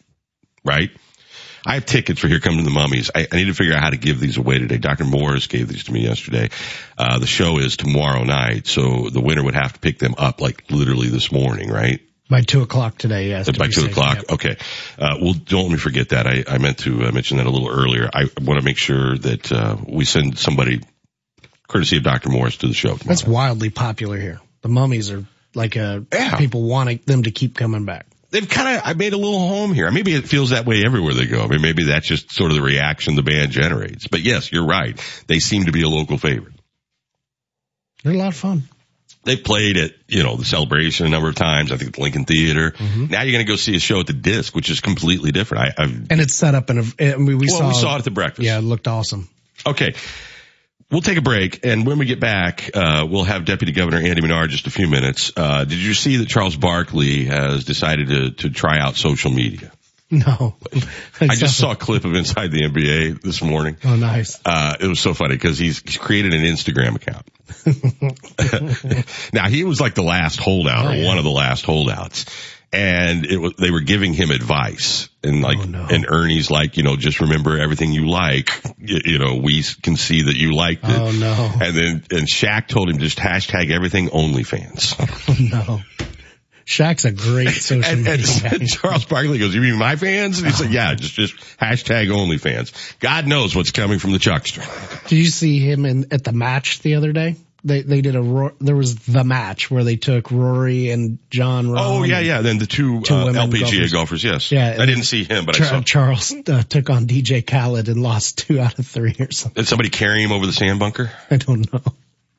right? 0.64 0.90
I 1.66 1.74
have 1.74 1.84
tickets 1.84 2.20
for 2.20 2.28
Here 2.28 2.38
Come 2.38 2.58
to 2.58 2.62
the 2.62 2.70
Mummies. 2.70 3.10
I, 3.12 3.26
I 3.30 3.36
need 3.36 3.46
to 3.46 3.54
figure 3.54 3.74
out 3.74 3.82
how 3.82 3.90
to 3.90 3.96
give 3.96 4.20
these 4.20 4.36
away 4.36 4.58
today. 4.58 4.78
Dr. 4.78 5.04
Morris 5.04 5.48
gave 5.48 5.66
these 5.66 5.84
to 5.84 5.92
me 5.92 6.04
yesterday. 6.04 6.50
Uh, 6.96 7.18
the 7.18 7.26
show 7.26 7.58
is 7.58 7.76
tomorrow 7.76 8.22
night, 8.22 8.68
so 8.68 9.10
the 9.10 9.20
winner 9.20 9.42
would 9.42 9.56
have 9.56 9.72
to 9.72 9.80
pick 9.80 9.98
them 9.98 10.14
up 10.16 10.40
like 10.40 10.70
literally 10.70 11.08
this 11.08 11.32
morning, 11.32 11.68
right? 11.68 12.00
By 12.30 12.42
two 12.42 12.62
o'clock 12.62 12.98
today, 12.98 13.28
yes. 13.28 13.50
By 13.50 13.66
two 13.66 13.82
safe. 13.82 13.90
o'clock. 13.90 14.16
Yep. 14.16 14.30
Okay. 14.30 14.56
Uh, 14.96 15.16
well, 15.20 15.32
don't 15.32 15.64
let 15.64 15.72
me 15.72 15.76
forget 15.78 16.10
that. 16.10 16.28
I, 16.28 16.44
I 16.46 16.58
meant 16.58 16.78
to 16.78 17.04
uh, 17.04 17.10
mention 17.12 17.38
that 17.38 17.46
a 17.46 17.50
little 17.50 17.68
earlier. 17.68 18.08
I 18.14 18.28
want 18.40 18.60
to 18.60 18.64
make 18.64 18.78
sure 18.78 19.18
that, 19.18 19.50
uh, 19.50 19.76
we 19.88 20.04
send 20.04 20.38
somebody 20.38 20.80
courtesy 21.66 21.96
of 21.96 22.04
Dr. 22.04 22.30
Morris 22.30 22.58
to 22.58 22.68
the 22.68 22.74
show. 22.74 22.96
tomorrow. 22.96 23.08
That's 23.08 23.24
wildly 23.24 23.70
popular 23.70 24.18
here. 24.18 24.40
The 24.62 24.68
mummies 24.68 25.10
are 25.10 25.24
like 25.54 25.76
uh 25.76 26.00
people 26.38 26.62
wanting 26.62 27.00
them 27.06 27.24
to 27.24 27.30
keep 27.30 27.56
coming 27.56 27.84
back. 27.84 28.06
They've 28.36 28.46
kind 28.46 28.76
of, 28.76 28.82
I 28.84 28.92
made 28.92 29.14
a 29.14 29.16
little 29.16 29.38
home 29.38 29.72
here. 29.72 29.90
Maybe 29.90 30.12
it 30.12 30.28
feels 30.28 30.50
that 30.50 30.66
way 30.66 30.82
everywhere 30.84 31.14
they 31.14 31.24
go. 31.24 31.40
I 31.40 31.46
mean, 31.46 31.62
maybe 31.62 31.84
that's 31.84 32.06
just 32.06 32.30
sort 32.30 32.50
of 32.50 32.58
the 32.58 32.62
reaction 32.62 33.14
the 33.14 33.22
band 33.22 33.50
generates. 33.50 34.08
But 34.08 34.20
yes, 34.20 34.52
you're 34.52 34.66
right. 34.66 35.00
They 35.26 35.38
seem 35.38 35.64
to 35.64 35.72
be 35.72 35.80
a 35.84 35.88
local 35.88 36.18
favorite. 36.18 36.52
They're 38.04 38.12
a 38.12 38.16
lot 38.18 38.28
of 38.28 38.36
fun. 38.36 38.64
They 39.24 39.38
played 39.38 39.78
at, 39.78 39.92
you 40.06 40.22
know, 40.22 40.36
the 40.36 40.44
celebration 40.44 41.06
a 41.06 41.08
number 41.08 41.30
of 41.30 41.34
times. 41.34 41.72
I 41.72 41.78
think 41.78 41.88
at 41.88 41.94
the 41.94 42.02
Lincoln 42.02 42.26
Theater. 42.26 42.72
Mm-hmm. 42.72 43.06
Now 43.06 43.22
you're 43.22 43.32
going 43.32 43.46
to 43.46 43.50
go 43.50 43.56
see 43.56 43.74
a 43.74 43.80
show 43.80 44.00
at 44.00 44.06
the 44.06 44.12
disc, 44.12 44.54
which 44.54 44.68
is 44.68 44.82
completely 44.82 45.32
different. 45.32 45.72
I, 45.78 45.82
I've, 45.82 46.10
And 46.10 46.20
it's 46.20 46.34
set 46.34 46.54
up 46.54 46.68
in 46.68 46.76
a, 46.76 47.14
I 47.14 47.16
mean, 47.16 47.38
we 47.38 47.46
well, 47.48 47.58
saw, 47.58 47.68
we 47.68 47.74
saw 47.74 47.94
it 47.94 48.00
at 48.00 48.04
the 48.04 48.10
breakfast. 48.10 48.44
yeah, 48.44 48.58
it 48.58 48.64
looked 48.64 48.86
awesome. 48.86 49.30
Okay. 49.64 49.94
We'll 50.90 51.00
take 51.00 51.18
a 51.18 51.22
break, 51.22 51.64
and 51.66 51.84
when 51.84 51.98
we 51.98 52.06
get 52.06 52.20
back, 52.20 52.70
uh, 52.72 53.04
we'll 53.10 53.24
have 53.24 53.44
Deputy 53.44 53.72
Governor 53.72 53.98
Andy 53.98 54.20
Manar 54.22 54.46
just 54.46 54.68
a 54.68 54.70
few 54.70 54.86
minutes. 54.86 55.32
Uh, 55.36 55.64
did 55.64 55.78
you 55.78 55.94
see 55.94 56.18
that 56.18 56.28
Charles 56.28 56.54
Barkley 56.56 57.24
has 57.24 57.64
decided 57.64 58.08
to, 58.08 58.30
to 58.30 58.50
try 58.50 58.78
out 58.78 58.94
social 58.94 59.32
media? 59.32 59.72
No. 60.08 60.54
I 61.20 61.34
just 61.34 61.58
saw 61.58 61.72
a 61.72 61.76
clip 61.76 62.04
of 62.04 62.14
Inside 62.14 62.52
the 62.52 62.60
NBA 62.62 63.20
this 63.20 63.42
morning. 63.42 63.76
Oh, 63.84 63.96
nice. 63.96 64.38
Uh, 64.44 64.76
it 64.80 64.86
was 64.86 65.00
so 65.00 65.12
funny 65.14 65.34
because 65.34 65.58
he's, 65.58 65.80
he's 65.80 65.98
created 65.98 66.32
an 66.32 66.42
Instagram 66.42 66.94
account. 66.94 67.26
now 69.32 69.48
he 69.48 69.64
was 69.64 69.80
like 69.80 69.96
the 69.96 70.02
last 70.04 70.38
holdout 70.38 70.86
Oh, 70.86 70.90
or 70.90 70.94
yeah. 70.94 71.08
one 71.08 71.18
of 71.18 71.24
the 71.24 71.30
last 71.30 71.64
holdouts. 71.64 72.26
And 72.72 73.24
it 73.24 73.38
was, 73.38 73.54
they 73.58 73.70
were 73.70 73.80
giving 73.80 74.12
him 74.12 74.30
advice 74.30 75.08
and 75.22 75.40
like, 75.40 75.56
Oh, 75.58 75.86
and 75.90 76.04
Ernie's 76.08 76.50
like, 76.50 76.76
you 76.76 76.82
know, 76.82 76.96
just 76.96 77.20
remember 77.20 77.58
everything 77.58 77.92
you 77.92 78.08
like. 78.08 78.50
You, 78.78 79.00
you 79.04 79.18
know, 79.18 79.36
we 79.36 79.62
can 79.82 79.96
see 79.96 80.22
that 80.22 80.36
you 80.36 80.54
liked 80.54 80.84
it. 80.84 80.90
Oh, 80.90 81.10
no. 81.12 81.50
And 81.62 81.76
then, 81.76 82.04
and 82.10 82.28
Shaq 82.28 82.66
told 82.68 82.90
him 82.90 82.98
just 82.98 83.18
hashtag 83.18 83.70
everything 83.70 84.08
OnlyFans. 84.08 84.94
Oh 85.28 85.66
no. 85.66 85.80
Shaq's 86.66 87.04
a 87.04 87.12
great 87.12 87.50
social 87.50 87.88
And, 87.92 88.02
media 88.04 88.26
and 88.50 88.60
guy. 88.60 88.66
Charles 88.66 89.04
Barkley 89.04 89.38
goes, 89.38 89.54
you 89.54 89.60
mean 89.60 89.76
my 89.78 89.94
fans? 89.94 90.38
And 90.38 90.48
he 90.48 90.52
said, 90.52 90.72
yeah, 90.72 90.94
just, 90.94 91.14
just 91.14 91.36
hashtag 91.58 92.08
OnlyFans. 92.08 92.98
God 92.98 93.26
knows 93.28 93.54
what's 93.54 93.70
coming 93.70 94.00
from 94.00 94.10
the 94.12 94.18
Chuckster. 94.18 94.62
Did 95.06 95.16
you 95.18 95.26
see 95.26 95.60
him 95.60 95.84
in 95.86 96.12
at 96.12 96.24
the 96.24 96.32
match 96.32 96.80
the 96.80 96.96
other 96.96 97.12
day? 97.12 97.36
They 97.66 97.82
they 97.82 98.00
did 98.00 98.14
a 98.14 98.52
there 98.60 98.76
was 98.76 98.94
the 98.94 99.24
match 99.24 99.70
where 99.70 99.82
they 99.82 99.96
took 99.96 100.30
Rory 100.30 100.90
and 100.90 101.18
John. 101.30 101.66
Rahm 101.66 101.76
Oh 101.78 102.02
yeah, 102.04 102.20
yeah. 102.20 102.40
Then 102.40 102.58
the 102.58 102.66
two, 102.66 103.00
Two 103.00 103.14
uh, 103.14 103.32
LPGA 103.32 103.60
golfers. 103.60 103.92
golfers. 103.92 104.24
yes. 104.24 104.52
Yeah, 104.52 104.76
I 104.78 104.86
didn't 104.86 105.02
see 105.04 105.24
him, 105.24 105.46
but 105.46 105.60
I 105.60 105.64
saw. 105.64 105.80
Charles 105.80 106.32
uh, 106.32 106.62
took 106.62 106.90
on 106.90 107.06
DJ 107.06 107.44
Khaled 107.44 107.88
and 107.88 108.00
lost 108.00 108.38
two 108.38 108.60
out 108.60 108.78
of 108.78 108.86
three 108.86 109.16
or 109.18 109.32
something. 109.32 109.60
Did 109.60 109.68
somebody 109.68 109.88
carry 109.90 110.22
him 110.22 110.30
over 110.30 110.46
the 110.46 110.52
sand 110.52 110.78
bunker? 110.78 111.10
I 111.28 111.36
don't 111.38 111.72
know. 111.72 111.82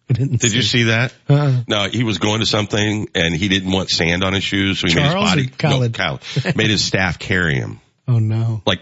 I 0.09 0.13
didn't. 0.13 0.39
Did 0.39 0.53
you 0.53 0.61
see 0.61 0.83
that? 0.83 1.13
Uh, 1.27 1.63
No, 1.67 1.89
he 1.89 2.03
was 2.05 2.19
going 2.19 2.39
to 2.39 2.45
something 2.45 3.09
and 3.13 3.35
he 3.35 3.49
didn't 3.49 3.71
want 3.71 3.89
sand 3.89 4.23
on 4.23 4.31
his 4.31 4.45
shoes, 4.45 4.79
so 4.79 4.87
he 4.87 4.93
Charles 4.93 5.35
made 5.35 5.49
his 5.49 5.49
body. 5.57 5.57
Khaled? 5.57 5.91
No, 5.91 6.17
Khaled. 6.17 6.55
made 6.55 6.69
his 6.69 6.83
staff 6.83 7.19
carry 7.19 7.55
him. 7.55 7.81
oh 8.07 8.19
no. 8.19 8.61
Like, 8.65 8.79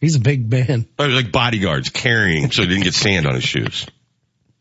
He's 0.00 0.14
a 0.14 0.20
big 0.20 0.48
man. 0.48 0.86
It 0.96 1.02
was 1.02 1.14
like 1.14 1.32
bodyguards 1.32 1.88
carrying 1.88 2.52
so 2.52 2.62
he 2.62 2.68
didn't 2.68 2.84
get 2.84 2.94
sand 2.94 3.26
on 3.26 3.34
his 3.34 3.42
shoes. 3.42 3.84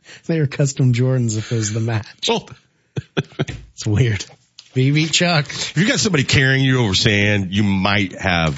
They 0.25 0.39
were 0.39 0.47
custom 0.47 0.93
Jordans 0.93 1.37
if 1.37 1.51
it 1.51 1.55
was 1.55 1.73
the 1.73 1.79
match. 1.79 2.27
Well, 2.27 2.49
oh. 2.49 3.03
It's 3.73 3.85
weird. 3.85 4.25
BB 4.73 5.11
Chuck. 5.11 5.45
if 5.45 5.77
you 5.77 5.87
got 5.87 5.99
somebody 5.99 6.23
carrying 6.23 6.63
you 6.63 6.79
over 6.83 6.95
sand, 6.95 7.53
you 7.53 7.63
might 7.63 8.13
have 8.19 8.55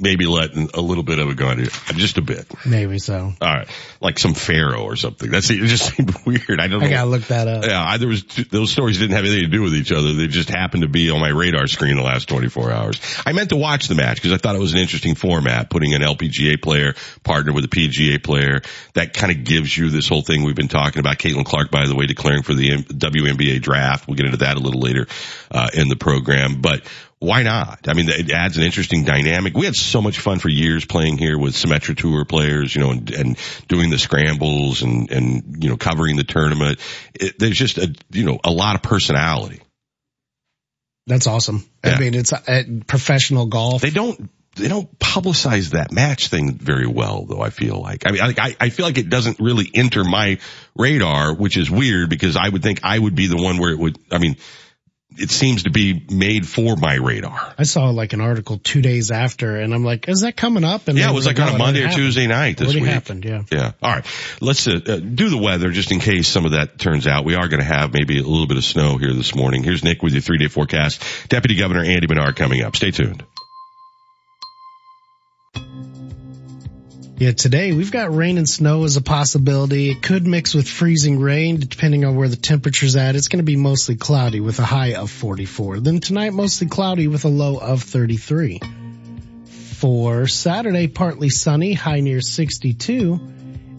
maybe 0.00 0.26
letting 0.26 0.70
a 0.74 0.80
little 0.80 1.02
bit 1.02 1.18
of 1.18 1.28
it 1.28 1.36
go 1.36 1.52
you. 1.52 1.68
Just 1.94 2.18
a 2.18 2.22
bit. 2.22 2.46
Maybe 2.64 2.98
so. 2.98 3.32
All 3.40 3.48
right. 3.48 3.68
Like 4.00 4.18
some 4.18 4.34
pharaoh 4.34 4.84
or 4.84 4.96
something. 4.96 5.30
That's 5.30 5.50
it. 5.50 5.58
Just 5.58 5.94
seemed 5.96 6.14
weird. 6.24 6.60
I 6.60 6.66
don't 6.66 6.80
know. 6.80 6.86
I 6.86 6.90
gotta 6.90 7.10
look 7.10 7.24
that 7.24 7.48
up. 7.48 7.64
Yeah, 7.64 7.82
I, 7.82 7.98
there 7.98 8.08
was 8.08 8.24
those 8.50 8.70
stories 8.70 8.98
didn't 8.98 9.16
have 9.16 9.24
anything 9.24 9.42
to 9.42 9.48
do 9.48 9.62
with 9.62 9.74
each 9.74 9.92
other. 9.92 10.12
They 10.14 10.26
just 10.26 10.48
happened 10.48 10.82
to 10.82 10.88
be 10.88 11.10
on 11.10 11.20
my 11.20 11.30
radar 11.30 11.66
screen 11.66 11.96
the 11.96 12.02
last 12.02 12.28
24 12.28 12.70
hours. 12.70 13.00
I 13.24 13.32
meant 13.32 13.50
to 13.50 13.56
watch 13.56 13.88
the 13.88 13.94
match 13.94 14.16
because 14.16 14.32
I 14.32 14.36
thought 14.36 14.56
it 14.56 14.60
was 14.60 14.74
an 14.74 14.80
interesting 14.80 15.14
format, 15.14 15.70
putting 15.70 15.94
an 15.94 16.02
LPGA 16.02 16.60
player 16.60 16.94
partner 17.22 17.52
with 17.52 17.64
a 17.64 17.68
PGA 17.68 18.22
player. 18.22 18.60
That 18.94 19.14
kind 19.14 19.32
of 19.32 19.44
gives 19.44 19.76
you 19.76 19.90
this 19.90 20.08
whole 20.08 20.22
thing 20.22 20.44
we've 20.44 20.54
been 20.54 20.68
talking 20.68 21.00
about. 21.00 21.18
Caitlin 21.18 21.44
Clark, 21.44 21.70
by 21.70 21.86
the 21.86 21.94
way, 21.94 22.06
declaring 22.06 22.42
for 22.42 22.54
the 22.54 22.82
WNBA 22.82 23.60
draft. 23.60 24.06
We'll 24.06 24.16
get 24.16 24.26
into 24.26 24.38
that 24.38 24.56
a 24.56 24.60
little 24.60 24.80
later 24.80 25.06
uh, 25.50 25.68
in 25.74 25.88
the 25.88 25.96
program, 25.96 26.60
but. 26.60 26.82
Why 27.18 27.42
not? 27.42 27.88
I 27.88 27.94
mean, 27.94 28.10
it 28.10 28.30
adds 28.30 28.58
an 28.58 28.62
interesting 28.62 29.04
dynamic. 29.04 29.56
We 29.56 29.64
had 29.64 29.74
so 29.74 30.02
much 30.02 30.18
fun 30.18 30.38
for 30.38 30.50
years 30.50 30.84
playing 30.84 31.16
here 31.16 31.38
with 31.38 31.54
Symetra 31.54 31.96
Tour 31.96 32.26
players, 32.26 32.74
you 32.74 32.82
know, 32.82 32.90
and, 32.90 33.10
and 33.10 33.38
doing 33.68 33.88
the 33.88 33.98
scrambles 33.98 34.82
and, 34.82 35.10
and, 35.10 35.62
you 35.64 35.70
know, 35.70 35.78
covering 35.78 36.16
the 36.16 36.24
tournament. 36.24 36.78
It, 37.14 37.38
there's 37.38 37.56
just 37.56 37.78
a, 37.78 37.94
you 38.10 38.24
know, 38.24 38.38
a 38.44 38.50
lot 38.50 38.76
of 38.76 38.82
personality. 38.82 39.62
That's 41.06 41.26
awesome. 41.26 41.64
Yeah. 41.82 41.92
I 41.92 42.00
mean, 42.00 42.14
it's 42.14 42.34
uh, 42.34 42.62
professional 42.86 43.46
golf. 43.46 43.80
They 43.80 43.90
don't, 43.90 44.28
they 44.56 44.68
don't 44.68 44.98
publicize 44.98 45.70
that 45.70 45.92
match 45.92 46.28
thing 46.28 46.52
very 46.52 46.86
well 46.86 47.24
though, 47.24 47.40
I 47.40 47.48
feel 47.50 47.80
like. 47.80 48.06
I 48.06 48.10
mean, 48.10 48.22
I, 48.22 48.56
I 48.60 48.68
feel 48.68 48.84
like 48.84 48.98
it 48.98 49.08
doesn't 49.08 49.38
really 49.40 49.70
enter 49.72 50.04
my 50.04 50.38
radar, 50.74 51.34
which 51.34 51.56
is 51.56 51.70
weird 51.70 52.10
because 52.10 52.36
I 52.36 52.48
would 52.48 52.62
think 52.62 52.80
I 52.82 52.98
would 52.98 53.14
be 53.14 53.26
the 53.26 53.36
one 53.36 53.56
where 53.56 53.70
it 53.70 53.78
would, 53.78 53.98
I 54.10 54.18
mean, 54.18 54.36
it 55.18 55.30
seems 55.30 55.64
to 55.64 55.70
be 55.70 56.04
made 56.10 56.46
for 56.46 56.76
my 56.76 56.94
radar. 56.94 57.54
I 57.58 57.64
saw 57.64 57.90
like 57.90 58.12
an 58.12 58.20
article 58.20 58.58
two 58.58 58.82
days 58.82 59.10
after 59.10 59.56
and 59.56 59.74
I'm 59.74 59.84
like, 59.84 60.08
is 60.08 60.20
that 60.20 60.36
coming 60.36 60.64
up? 60.64 60.88
And 60.88 60.98
Yeah, 60.98 61.10
it 61.10 61.14
was 61.14 61.26
like 61.26 61.38
on 61.40 61.54
a 61.54 61.58
Monday 61.58 61.84
or 61.84 61.90
Tuesday 61.90 62.26
night 62.26 62.56
this 62.58 62.74
week. 62.74 62.84
happened, 62.84 63.24
yeah. 63.24 63.42
Yeah. 63.50 63.72
All 63.82 63.92
right. 63.92 64.06
Let's 64.40 64.66
uh, 64.66 64.80
uh, 64.86 64.96
do 64.96 65.28
the 65.28 65.38
weather 65.38 65.70
just 65.70 65.92
in 65.92 66.00
case 66.00 66.28
some 66.28 66.44
of 66.44 66.52
that 66.52 66.78
turns 66.78 67.06
out. 67.06 67.24
We 67.24 67.34
are 67.34 67.48
going 67.48 67.60
to 67.60 67.66
have 67.66 67.92
maybe 67.92 68.18
a 68.18 68.22
little 68.22 68.46
bit 68.46 68.56
of 68.56 68.64
snow 68.64 68.98
here 68.98 69.12
this 69.12 69.34
morning. 69.34 69.62
Here's 69.62 69.84
Nick 69.84 70.02
with 70.02 70.12
your 70.12 70.22
three 70.22 70.38
day 70.38 70.48
forecast. 70.48 71.02
Deputy 71.28 71.56
Governor 71.56 71.84
Andy 71.84 72.06
Manar 72.06 72.32
coming 72.32 72.62
up. 72.62 72.76
Stay 72.76 72.90
tuned. 72.90 73.24
Yeah, 77.18 77.32
today 77.32 77.72
we've 77.72 77.90
got 77.90 78.14
rain 78.14 78.36
and 78.36 78.46
snow 78.46 78.84
as 78.84 78.98
a 78.98 79.00
possibility. 79.00 79.88
It 79.88 80.02
could 80.02 80.26
mix 80.26 80.52
with 80.52 80.68
freezing 80.68 81.18
rain 81.18 81.58
depending 81.58 82.04
on 82.04 82.14
where 82.14 82.28
the 82.28 82.36
temperature's 82.36 82.94
at. 82.94 83.16
It's 83.16 83.28
going 83.28 83.38
to 83.38 83.42
be 83.42 83.56
mostly 83.56 83.96
cloudy 83.96 84.40
with 84.40 84.58
a 84.58 84.66
high 84.66 84.96
of 84.96 85.10
44. 85.10 85.80
Then 85.80 86.00
tonight 86.00 86.34
mostly 86.34 86.66
cloudy 86.66 87.08
with 87.08 87.24
a 87.24 87.28
low 87.28 87.56
of 87.56 87.82
33. 87.82 88.60
For 89.46 90.26
Saturday, 90.26 90.88
partly 90.88 91.30
sunny, 91.30 91.72
high 91.72 92.00
near 92.00 92.20
62. 92.20 93.18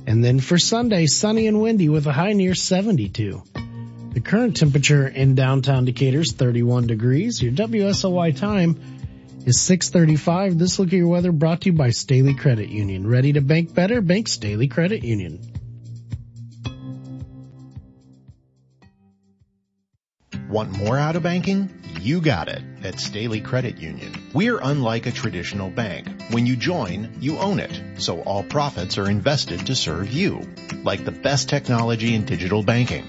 And 0.07 0.23
then 0.23 0.39
for 0.39 0.57
Sunday, 0.57 1.05
sunny 1.05 1.45
and 1.45 1.61
windy 1.61 1.89
with 1.89 2.07
a 2.07 2.11
high 2.11 2.33
near 2.33 2.55
72. 2.55 3.43
The 4.13 4.19
current 4.19 4.57
temperature 4.57 5.07
in 5.07 5.35
downtown 5.35 5.85
Decatur 5.85 6.21
is 6.21 6.31
31 6.31 6.87
degrees. 6.87 7.39
Your 7.39 7.51
WSOY 7.51 8.35
time 8.35 8.96
is 9.47 9.61
635. 9.61 10.59
This 10.59 10.77
look 10.77 10.89
at 10.89 10.93
your 10.93 11.07
weather 11.07 11.31
brought 11.31 11.61
to 11.61 11.67
you 11.67 11.73
by 11.73 11.91
Staley 11.91 12.35
Credit 12.35 12.67
Union. 12.67 13.07
Ready 13.07 13.31
to 13.33 13.41
bank 13.41 13.73
better? 13.73 14.01
Bank 14.01 14.27
Staley 14.27 14.67
Credit 14.67 15.05
Union. 15.05 15.39
Want 20.49 20.77
more 20.77 20.97
out 20.97 21.15
of 21.15 21.23
banking? 21.23 21.69
You 22.01 22.19
got 22.19 22.49
it 22.49 22.61
at 22.83 22.99
Staley 22.99 23.39
Credit 23.39 23.77
Union. 23.77 24.11
We're 24.33 24.59
unlike 24.59 25.05
a 25.05 25.11
traditional 25.11 25.69
bank. 25.69 26.09
When 26.31 26.45
you 26.45 26.57
join, 26.57 27.15
you 27.21 27.37
own 27.37 27.59
it, 27.59 28.01
so 28.01 28.21
all 28.21 28.43
profits 28.43 28.97
are 28.97 29.09
invested 29.09 29.65
to 29.67 29.75
serve 29.75 30.11
you. 30.11 30.41
Like 30.83 31.05
the 31.05 31.11
best 31.11 31.47
technology 31.47 32.15
in 32.15 32.25
digital 32.25 32.63
banking, 32.63 33.07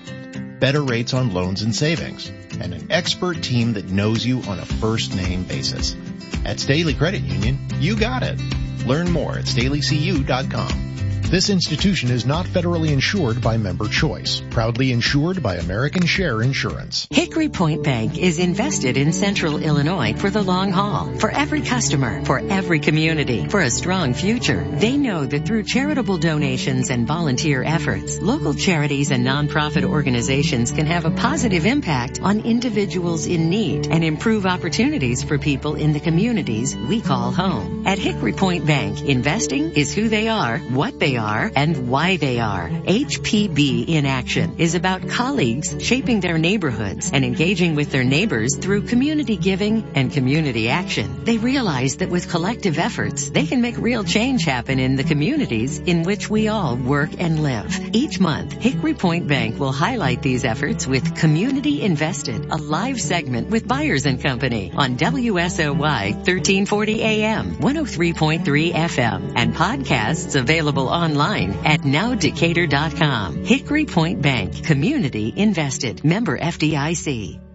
better 0.60 0.82
rates 0.82 1.14
on 1.14 1.34
loans 1.34 1.62
and 1.62 1.74
savings, 1.74 2.30
and 2.60 2.74
an 2.74 2.92
expert 2.92 3.42
team 3.42 3.72
that 3.72 3.88
knows 3.88 4.24
you 4.24 4.40
on 4.42 4.60
a 4.60 4.66
first 4.66 5.16
name 5.16 5.42
basis. 5.42 5.96
At 6.44 6.60
Staley 6.60 6.94
Credit 6.94 7.22
Union, 7.22 7.58
you 7.78 7.96
got 7.96 8.22
it. 8.22 8.40
Learn 8.86 9.10
more 9.10 9.38
at 9.38 9.44
staleycu.com. 9.44 10.97
This 11.30 11.50
institution 11.50 12.10
is 12.10 12.24
not 12.24 12.46
federally 12.46 12.90
insured 12.90 13.42
by 13.42 13.58
Member 13.58 13.86
Choice, 13.86 14.40
proudly 14.48 14.92
insured 14.92 15.42
by 15.42 15.56
American 15.56 16.06
Share 16.06 16.40
Insurance. 16.40 17.06
Hickory 17.10 17.50
Point 17.50 17.84
Bank 17.84 18.16
is 18.16 18.38
invested 18.38 18.96
in 18.96 19.12
Central 19.12 19.58
Illinois 19.58 20.14
for 20.14 20.30
the 20.30 20.40
long 20.40 20.72
haul, 20.72 21.12
for 21.18 21.30
every 21.30 21.60
customer, 21.60 22.24
for 22.24 22.38
every 22.38 22.80
community, 22.80 23.46
for 23.46 23.60
a 23.60 23.68
strong 23.68 24.14
future. 24.14 24.64
They 24.72 24.96
know 24.96 25.26
that 25.26 25.44
through 25.44 25.64
charitable 25.64 26.16
donations 26.16 26.88
and 26.88 27.06
volunteer 27.06 27.62
efforts, 27.62 28.18
local 28.22 28.54
charities 28.54 29.10
and 29.10 29.26
nonprofit 29.26 29.84
organizations 29.84 30.72
can 30.72 30.86
have 30.86 31.04
a 31.04 31.10
positive 31.10 31.66
impact 31.66 32.22
on 32.22 32.40
individuals 32.40 33.26
in 33.26 33.50
need 33.50 33.88
and 33.88 34.02
improve 34.02 34.46
opportunities 34.46 35.22
for 35.24 35.36
people 35.36 35.74
in 35.74 35.92
the 35.92 36.00
communities 36.00 36.74
we 36.74 37.02
call 37.02 37.32
home. 37.32 37.86
At 37.86 37.98
Hickory 37.98 38.32
Point 38.32 38.66
Bank, 38.66 39.02
investing 39.02 39.72
is 39.72 39.94
who 39.94 40.08
they 40.08 40.28
are, 40.28 40.56
what 40.56 40.98
they 40.98 41.17
and 41.18 41.88
why 41.88 42.16
they 42.16 42.40
are. 42.40 42.68
HPB 42.68 43.88
in 43.88 44.06
Action 44.06 44.56
is 44.58 44.74
about 44.74 45.08
colleagues 45.08 45.74
shaping 45.80 46.20
their 46.20 46.38
neighborhoods 46.38 47.10
and 47.12 47.24
engaging 47.24 47.74
with 47.74 47.90
their 47.90 48.04
neighbors 48.04 48.56
through 48.56 48.82
community 48.82 49.36
giving 49.36 49.84
and 49.94 50.12
community 50.12 50.68
action. 50.68 51.24
They 51.24 51.38
realize 51.38 51.96
that 51.96 52.10
with 52.10 52.30
collective 52.30 52.78
efforts, 52.78 53.30
they 53.30 53.46
can 53.46 53.60
make 53.60 53.76
real 53.78 54.04
change 54.04 54.44
happen 54.44 54.78
in 54.78 54.96
the 54.96 55.04
communities 55.04 55.78
in 55.78 56.02
which 56.02 56.30
we 56.30 56.48
all 56.48 56.76
work 56.76 57.10
and 57.18 57.42
live. 57.42 57.94
Each 57.94 58.20
month, 58.20 58.52
Hickory 58.52 58.94
Point 58.94 59.26
Bank 59.26 59.58
will 59.58 59.72
highlight 59.72 60.22
these 60.22 60.44
efforts 60.44 60.86
with 60.86 61.16
Community 61.16 61.82
Invested, 61.82 62.46
a 62.50 62.56
live 62.56 63.00
segment 63.00 63.50
with 63.50 63.66
Byers 63.66 64.06
and 64.06 64.22
Company 64.22 64.72
on 64.76 64.96
WSOY 64.96 66.14
1340 66.14 67.02
AM, 67.02 67.56
103.3 67.56 68.72
FM, 68.72 69.32
and 69.36 69.54
podcasts 69.54 70.38
available 70.38 70.88
online 71.08 71.52
at 71.64 71.80
nowdecatur.com. 71.80 73.44
Hickory 73.44 73.86
Point 73.86 74.22
Bank, 74.22 74.64
community 74.64 75.32
invested, 75.36 76.04
member 76.04 76.38
FDIC. 76.38 77.47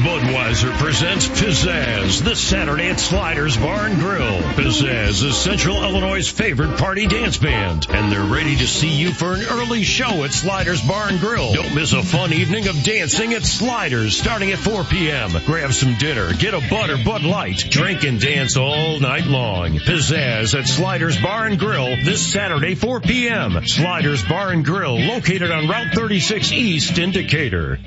Budweiser 0.00 0.72
presents 0.78 1.28
Pizzazz 1.28 2.20
this 2.20 2.40
Saturday 2.40 2.88
at 2.88 2.98
Sliders 2.98 3.56
Bar 3.58 3.86
and 3.86 4.00
Grill. 4.00 4.40
Pizzazz 4.54 5.22
is 5.22 5.36
Central 5.36 5.82
Illinois' 5.82 6.26
favorite 6.26 6.78
party 6.78 7.06
dance 7.06 7.36
band, 7.36 7.86
and 7.90 8.10
they're 8.10 8.24
ready 8.24 8.56
to 8.56 8.66
see 8.66 8.88
you 8.88 9.12
for 9.12 9.34
an 9.34 9.44
early 9.50 9.82
show 9.82 10.24
at 10.24 10.32
Sliders 10.32 10.80
Bar 10.80 11.08
and 11.08 11.20
Grill. 11.20 11.52
Don't 11.52 11.74
miss 11.74 11.92
a 11.92 12.02
fun 12.02 12.32
evening 12.32 12.66
of 12.68 12.82
dancing 12.82 13.34
at 13.34 13.42
Sliders 13.42 14.16
starting 14.16 14.52
at 14.52 14.58
4 14.58 14.84
p.m. 14.84 15.32
Grab 15.44 15.72
some 15.74 15.94
dinner, 15.98 16.32
get 16.32 16.54
a 16.54 16.66
Bud 16.70 16.88
or 16.88 17.04
Bud 17.04 17.22
Light, 17.22 17.66
drink 17.70 18.02
and 18.04 18.18
dance 18.18 18.56
all 18.56 18.98
night 19.00 19.26
long. 19.26 19.78
Pizzazz 19.78 20.58
at 20.58 20.66
Sliders 20.66 21.20
Bar 21.20 21.46
and 21.46 21.58
Grill 21.58 21.96
this 22.04 22.32
Saturday 22.32 22.74
4 22.74 23.00
p.m. 23.00 23.66
Sliders 23.66 24.22
Bar 24.24 24.52
and 24.52 24.64
Grill 24.64 24.98
located 24.98 25.50
on 25.50 25.68
Route 25.68 25.92
36 25.94 26.52
East 26.52 26.98
in 26.98 27.10
Decatur. 27.10 27.78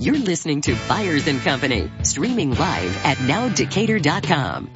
You're 0.00 0.16
listening 0.16 0.62
to 0.62 0.74
Byers 0.88 1.26
and 1.26 1.42
Company, 1.42 1.92
streaming 2.04 2.52
live 2.54 3.04
at 3.04 3.18
nowdecatur.com. 3.18 4.70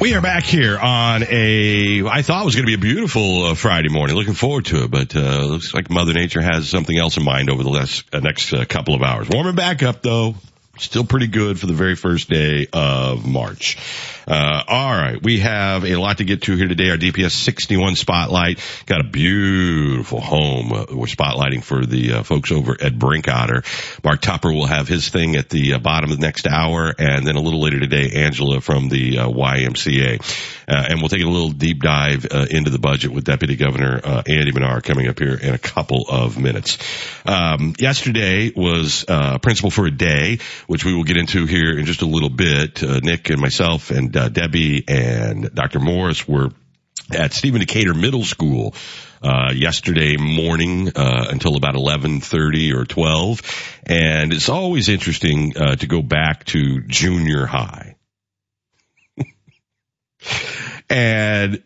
We 0.00 0.14
are 0.14 0.22
back 0.22 0.44
here 0.44 0.78
on 0.78 1.24
a, 1.28 2.02
I 2.08 2.22
thought 2.22 2.40
it 2.40 2.44
was 2.46 2.54
going 2.54 2.64
to 2.64 2.70
be 2.70 2.74
a 2.74 2.78
beautiful 2.78 3.44
uh, 3.44 3.54
Friday 3.54 3.90
morning. 3.90 4.16
Looking 4.16 4.32
forward 4.32 4.64
to 4.66 4.84
it, 4.84 4.90
but 4.90 5.14
uh, 5.14 5.44
looks 5.44 5.74
like 5.74 5.90
Mother 5.90 6.14
Nature 6.14 6.40
has 6.40 6.70
something 6.70 6.96
else 6.96 7.18
in 7.18 7.22
mind 7.22 7.50
over 7.50 7.62
the 7.62 7.68
last, 7.68 8.06
uh, 8.14 8.20
next 8.20 8.50
uh, 8.54 8.64
couple 8.64 8.94
of 8.94 9.02
hours. 9.02 9.28
Warming 9.28 9.56
back 9.56 9.82
up 9.82 10.00
though. 10.00 10.36
Still 10.78 11.04
pretty 11.04 11.26
good 11.26 11.60
for 11.60 11.66
the 11.66 11.74
very 11.74 11.96
first 11.96 12.30
day 12.30 12.66
of 12.72 13.26
March. 13.26 13.76
Uh, 14.30 14.62
all 14.68 14.92
right. 14.92 15.20
We 15.20 15.40
have 15.40 15.84
a 15.84 15.96
lot 15.96 16.18
to 16.18 16.24
get 16.24 16.42
to 16.42 16.54
here 16.54 16.68
today. 16.68 16.90
Our 16.90 16.96
DPS 16.96 17.32
61 17.32 17.96
spotlight 17.96 18.60
got 18.86 19.00
a 19.00 19.08
beautiful 19.08 20.20
home. 20.20 20.72
Uh, 20.72 20.86
we're 20.90 21.06
spotlighting 21.06 21.64
for 21.64 21.84
the 21.84 22.12
uh, 22.12 22.22
folks 22.22 22.52
over 22.52 22.74
at 22.80 22.92
Brinkoetter. 22.92 23.64
Mark 24.04 24.20
Topper 24.20 24.52
will 24.52 24.66
have 24.66 24.86
his 24.86 25.08
thing 25.08 25.34
at 25.34 25.48
the 25.48 25.74
uh, 25.74 25.78
bottom 25.80 26.12
of 26.12 26.18
the 26.18 26.24
next 26.24 26.46
hour. 26.46 26.94
And 26.96 27.26
then 27.26 27.34
a 27.34 27.40
little 27.40 27.60
later 27.60 27.80
today, 27.80 28.22
Angela 28.22 28.60
from 28.60 28.88
the 28.88 29.18
uh, 29.18 29.28
YMCA. 29.28 30.56
And 30.72 31.00
we'll 31.00 31.08
take 31.08 31.22
a 31.22 31.28
little 31.28 31.50
deep 31.50 31.82
dive 31.82 32.26
into 32.48 32.70
the 32.70 32.78
budget 32.78 33.10
with 33.10 33.24
Deputy 33.24 33.56
Governor 33.56 34.00
Andy 34.04 34.52
Manar 34.52 34.80
coming 34.80 35.08
up 35.08 35.18
here 35.18 35.34
in 35.34 35.52
a 35.52 35.58
couple 35.58 36.04
of 36.08 36.38
minutes. 36.38 36.78
Um, 37.26 37.74
yesterday 37.76 38.52
was 38.54 39.04
Principal 39.42 39.72
for 39.72 39.86
a 39.86 39.90
Day, 39.90 40.38
which 40.68 40.84
we 40.84 40.94
will 40.94 41.02
get 41.02 41.16
into 41.16 41.46
here 41.46 41.76
in 41.76 41.86
just 41.86 42.02
a 42.02 42.06
little 42.06 42.30
bit. 42.30 42.84
Nick 43.02 43.30
and 43.30 43.40
myself 43.40 43.90
and 43.90 44.16
uh, 44.20 44.28
Debbie 44.28 44.84
and 44.86 45.50
Dr. 45.54 45.80
Morris 45.80 46.28
were 46.28 46.50
at 47.12 47.32
Stephen 47.32 47.60
Decatur 47.60 47.94
Middle 47.94 48.24
School 48.24 48.74
uh, 49.22 49.52
yesterday 49.54 50.16
morning 50.16 50.90
uh, 50.94 51.26
until 51.30 51.56
about 51.56 51.74
11:30 51.74 52.74
or 52.74 52.84
12, 52.84 53.42
and 53.86 54.32
it's 54.32 54.48
always 54.48 54.88
interesting 54.88 55.56
uh, 55.56 55.76
to 55.76 55.86
go 55.86 56.02
back 56.02 56.44
to 56.44 56.82
junior 56.82 57.46
high. 57.46 57.96
and 60.90 61.62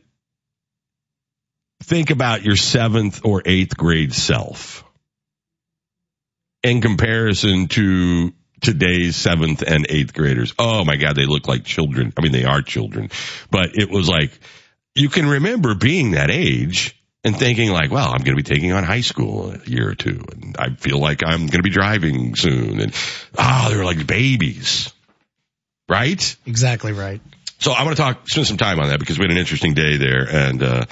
think 1.83 2.11
about 2.11 2.45
your 2.45 2.57
seventh 2.57 3.25
or 3.25 3.43
eighth 3.45 3.77
grade 3.77 4.15
self 4.15 4.85
in 6.63 6.81
comparison 6.81 7.69
to 7.69 8.33
today's 8.65 9.17
seventh 9.17 9.63
and 9.63 9.87
eighth 9.89 10.15
graders. 10.15 10.55
Oh 10.59 10.85
my 10.85 10.97
God, 10.97 11.15
they 11.15 11.27
look 11.27 11.47
like 11.47 11.65
children. 11.65 12.13
I 12.17 12.23
mean, 12.23 12.33
they 12.33 12.45
are 12.45 12.63
children, 12.63 13.11
but 13.51 13.77
it 13.77 13.91
was 13.91 14.09
like, 14.09 14.33
you 14.95 15.09
can 15.09 15.27
remember 15.27 15.75
being 15.75 16.13
that 16.13 16.31
age 16.31 16.97
and 17.25 17.37
thinking 17.37 17.71
like, 17.71 17.91
well, 17.91 18.09
I'm 18.09 18.23
going 18.23 18.37
to 18.37 18.43
be 18.43 18.43
taking 18.43 18.73
on 18.73 18.85
high 18.85 19.01
school 19.01 19.51
in 19.51 19.61
a 19.61 19.71
year 19.71 19.89
or 19.89 19.95
two. 19.95 20.23
And 20.33 20.57
I 20.59 20.71
feel 20.75 20.99
like 20.99 21.23
I'm 21.25 21.47
going 21.47 21.59
to 21.59 21.63
be 21.63 21.71
driving 21.71 22.37
soon. 22.37 22.81
And, 22.81 22.95
oh, 23.39 23.69
they're 23.71 23.85
like 23.85 24.07
babies. 24.07 24.93
Right? 25.89 26.37
Exactly 26.47 26.93
right. 26.93 27.21
So 27.59 27.73
I 27.73 27.85
want 27.85 27.97
to 27.97 28.03
talk, 28.03 28.29
spend 28.29 28.47
some 28.47 28.57
time 28.57 28.79
on 28.79 28.89
that 28.89 28.99
because 28.99 29.19
we 29.19 29.25
had 29.25 29.31
an 29.31 29.39
interesting 29.39 29.75
day 29.75 29.97
there. 29.97 30.29
And, 30.29 30.63
uh, 30.63 30.85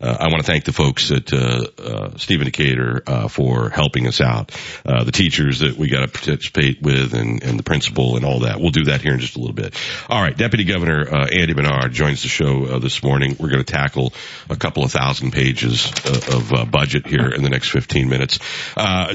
uh, 0.00 0.16
I 0.18 0.28
want 0.28 0.38
to 0.38 0.46
thank 0.46 0.64
the 0.64 0.72
folks 0.72 1.10
at 1.10 1.32
uh, 1.32 1.64
uh, 1.78 2.16
Stephen 2.16 2.46
Decatur 2.46 3.02
uh, 3.06 3.28
for 3.28 3.68
helping 3.68 4.06
us 4.06 4.20
out, 4.20 4.56
uh, 4.84 5.04
the 5.04 5.12
teachers 5.12 5.60
that 5.60 5.76
we 5.76 5.88
got 5.88 6.00
to 6.00 6.08
participate 6.08 6.80
with, 6.80 7.14
and, 7.14 7.42
and 7.42 7.58
the 7.58 7.62
principal 7.62 8.16
and 8.16 8.24
all 8.24 8.40
that. 8.40 8.60
We'll 8.60 8.70
do 8.70 8.84
that 8.84 9.02
here 9.02 9.12
in 9.12 9.20
just 9.20 9.36
a 9.36 9.38
little 9.38 9.54
bit. 9.54 9.74
All 10.08 10.22
right, 10.22 10.36
Deputy 10.36 10.64
Governor 10.64 11.06
uh, 11.12 11.26
Andy 11.26 11.54
Manar 11.54 11.88
joins 11.88 12.22
the 12.22 12.28
show 12.28 12.78
this 12.78 13.02
morning. 13.02 13.36
We're 13.38 13.50
going 13.50 13.64
to 13.64 13.72
tackle 13.72 14.12
a 14.48 14.56
couple 14.56 14.84
of 14.84 14.92
thousand 14.92 15.32
pages 15.32 15.92
of 16.06 16.70
budget 16.70 17.06
here 17.06 17.28
in 17.28 17.42
the 17.42 17.50
next 17.50 17.70
15 17.70 18.08
minutes. 18.08 18.38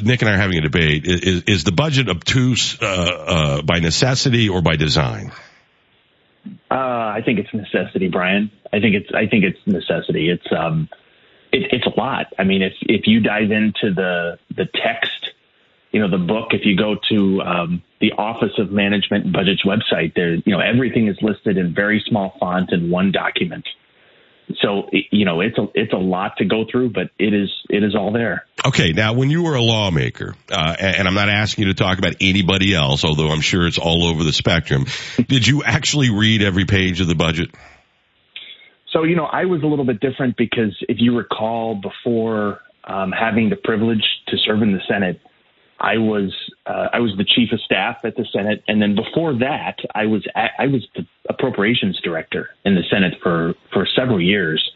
Nick 0.04 0.22
and 0.22 0.30
I 0.30 0.34
are 0.34 0.38
having 0.38 0.58
a 0.58 0.62
debate. 0.62 1.06
Is, 1.06 1.44
is 1.44 1.64
the 1.64 1.72
budget 1.72 2.10
obtuse 2.10 2.76
by 2.76 3.80
necessity 3.82 4.50
or 4.50 4.62
by 4.62 4.76
design? 4.76 5.32
Uh, 6.72 7.14
I 7.14 7.22
think 7.24 7.40
it's 7.40 7.54
necessity, 7.54 8.08
Brian. 8.08 8.52
I 8.74 8.80
think 8.80 8.96
it's 8.96 9.10
I 9.14 9.28
think 9.28 9.44
it's 9.44 9.60
necessity. 9.66 10.30
It's 10.30 10.48
um, 10.52 10.90
it, 11.52 11.72
it's 11.72 11.86
a 11.86 12.00
lot. 12.00 12.28
I 12.40 12.44
mean, 12.44 12.62
if 12.62 12.74
if 12.82 13.08
you 13.08 13.20
dive 13.20 13.52
into 13.52 13.94
the 13.94 14.40
the 14.56 14.66
text, 14.74 15.30
you 15.92 16.00
know, 16.00 16.10
the 16.10 16.18
book. 16.18 16.50
If 16.52 16.66
you 16.66 16.76
go 16.76 16.98
to 17.10 17.42
um, 17.42 17.84
the 18.02 18.12
Office 18.18 18.58
of 18.58 18.72
Management 18.72 19.26
and 19.26 19.34
Budget's 19.34 19.64
website, 19.64 20.14
there, 20.16 20.36
you 20.36 20.44
know, 20.48 20.60
everything 20.60 21.08
is 21.08 21.18
listed 21.22 21.58
in 21.58 21.74
very 21.74 22.04
small 22.06 22.36
font 22.40 22.72
in 22.72 22.90
one 22.90 23.12
document. 23.12 23.66
So 24.62 24.90
you 24.92 25.26
know 25.26 25.42
it's 25.42 25.58
a 25.58 25.68
it's 25.74 25.94
a 25.94 25.98
lot 25.98 26.38
to 26.38 26.46
go 26.46 26.66
through, 26.70 26.90
but 26.90 27.10
it 27.18 27.34
is 27.34 27.50
it 27.70 27.84
is 27.84 27.96
all 27.96 28.12
there. 28.12 28.46
Okay, 28.66 28.92
now 28.92 29.14
when 29.14 29.30
you 29.32 29.44
were 29.44 29.56
a 29.56 29.62
lawmaker, 29.62 30.36
uh, 30.52 30.76
and 30.80 31.08
I'm 31.08 31.16
not 31.16 31.30
asking 31.30 31.66
you 31.66 31.74
to 31.74 31.78
talk 31.78 31.98
about 31.98 32.16
anybody 32.22 32.74
else, 32.74 33.04
although 33.04 33.30
I'm 33.30 33.42
sure 33.42 33.66
it's 33.66 33.80
all 33.80 34.06
over 34.06 34.24
the 34.24 34.34
spectrum. 34.34 34.86
did 35.28 35.48
you 35.48 35.64
actually 35.64 36.12
read 36.12 36.44
every 36.44 36.66
page 36.66 37.02
of 37.02 37.08
the 37.08 37.16
budget? 37.16 37.50
So 38.92 39.04
you 39.04 39.16
know 39.16 39.26
I 39.26 39.46
was 39.46 39.64
a 39.64 39.66
little 39.66 39.86
bit 39.86 40.00
different 40.00 40.38
because 40.38 40.76
if 40.88 40.98
you 41.00 41.18
recall, 41.18 41.76
before 41.76 42.60
um, 42.84 43.12
having 43.12 43.50
the 43.50 43.56
privilege 43.56 44.04
to 44.28 44.38
serve 44.46 44.62
in 44.62 44.74
the 44.74 44.82
Senate, 44.88 45.20
I 45.80 45.98
was 45.98 46.34
uh, 46.68 46.90
I 46.94 47.00
was 47.00 47.14
the 47.18 47.26
chief 47.26 47.52
of 47.52 47.60
staff 47.62 47.98
at 48.04 48.16
the 48.16 48.26
Senate, 48.32 48.64
and 48.68 48.80
then 48.80 48.96
before 48.96 49.34
that, 49.40 49.78
I 49.94 50.06
was 50.06 50.24
at, 50.36 50.52
I 50.60 50.68
was 50.68 50.88
the 50.96 51.06
appropriations 51.38 52.00
director 52.04 52.50
in 52.66 52.76
the 52.76 52.84
Senate 52.90 53.14
for 53.22 53.54
for 53.74 53.88
several 53.96 54.22
years. 54.22 54.72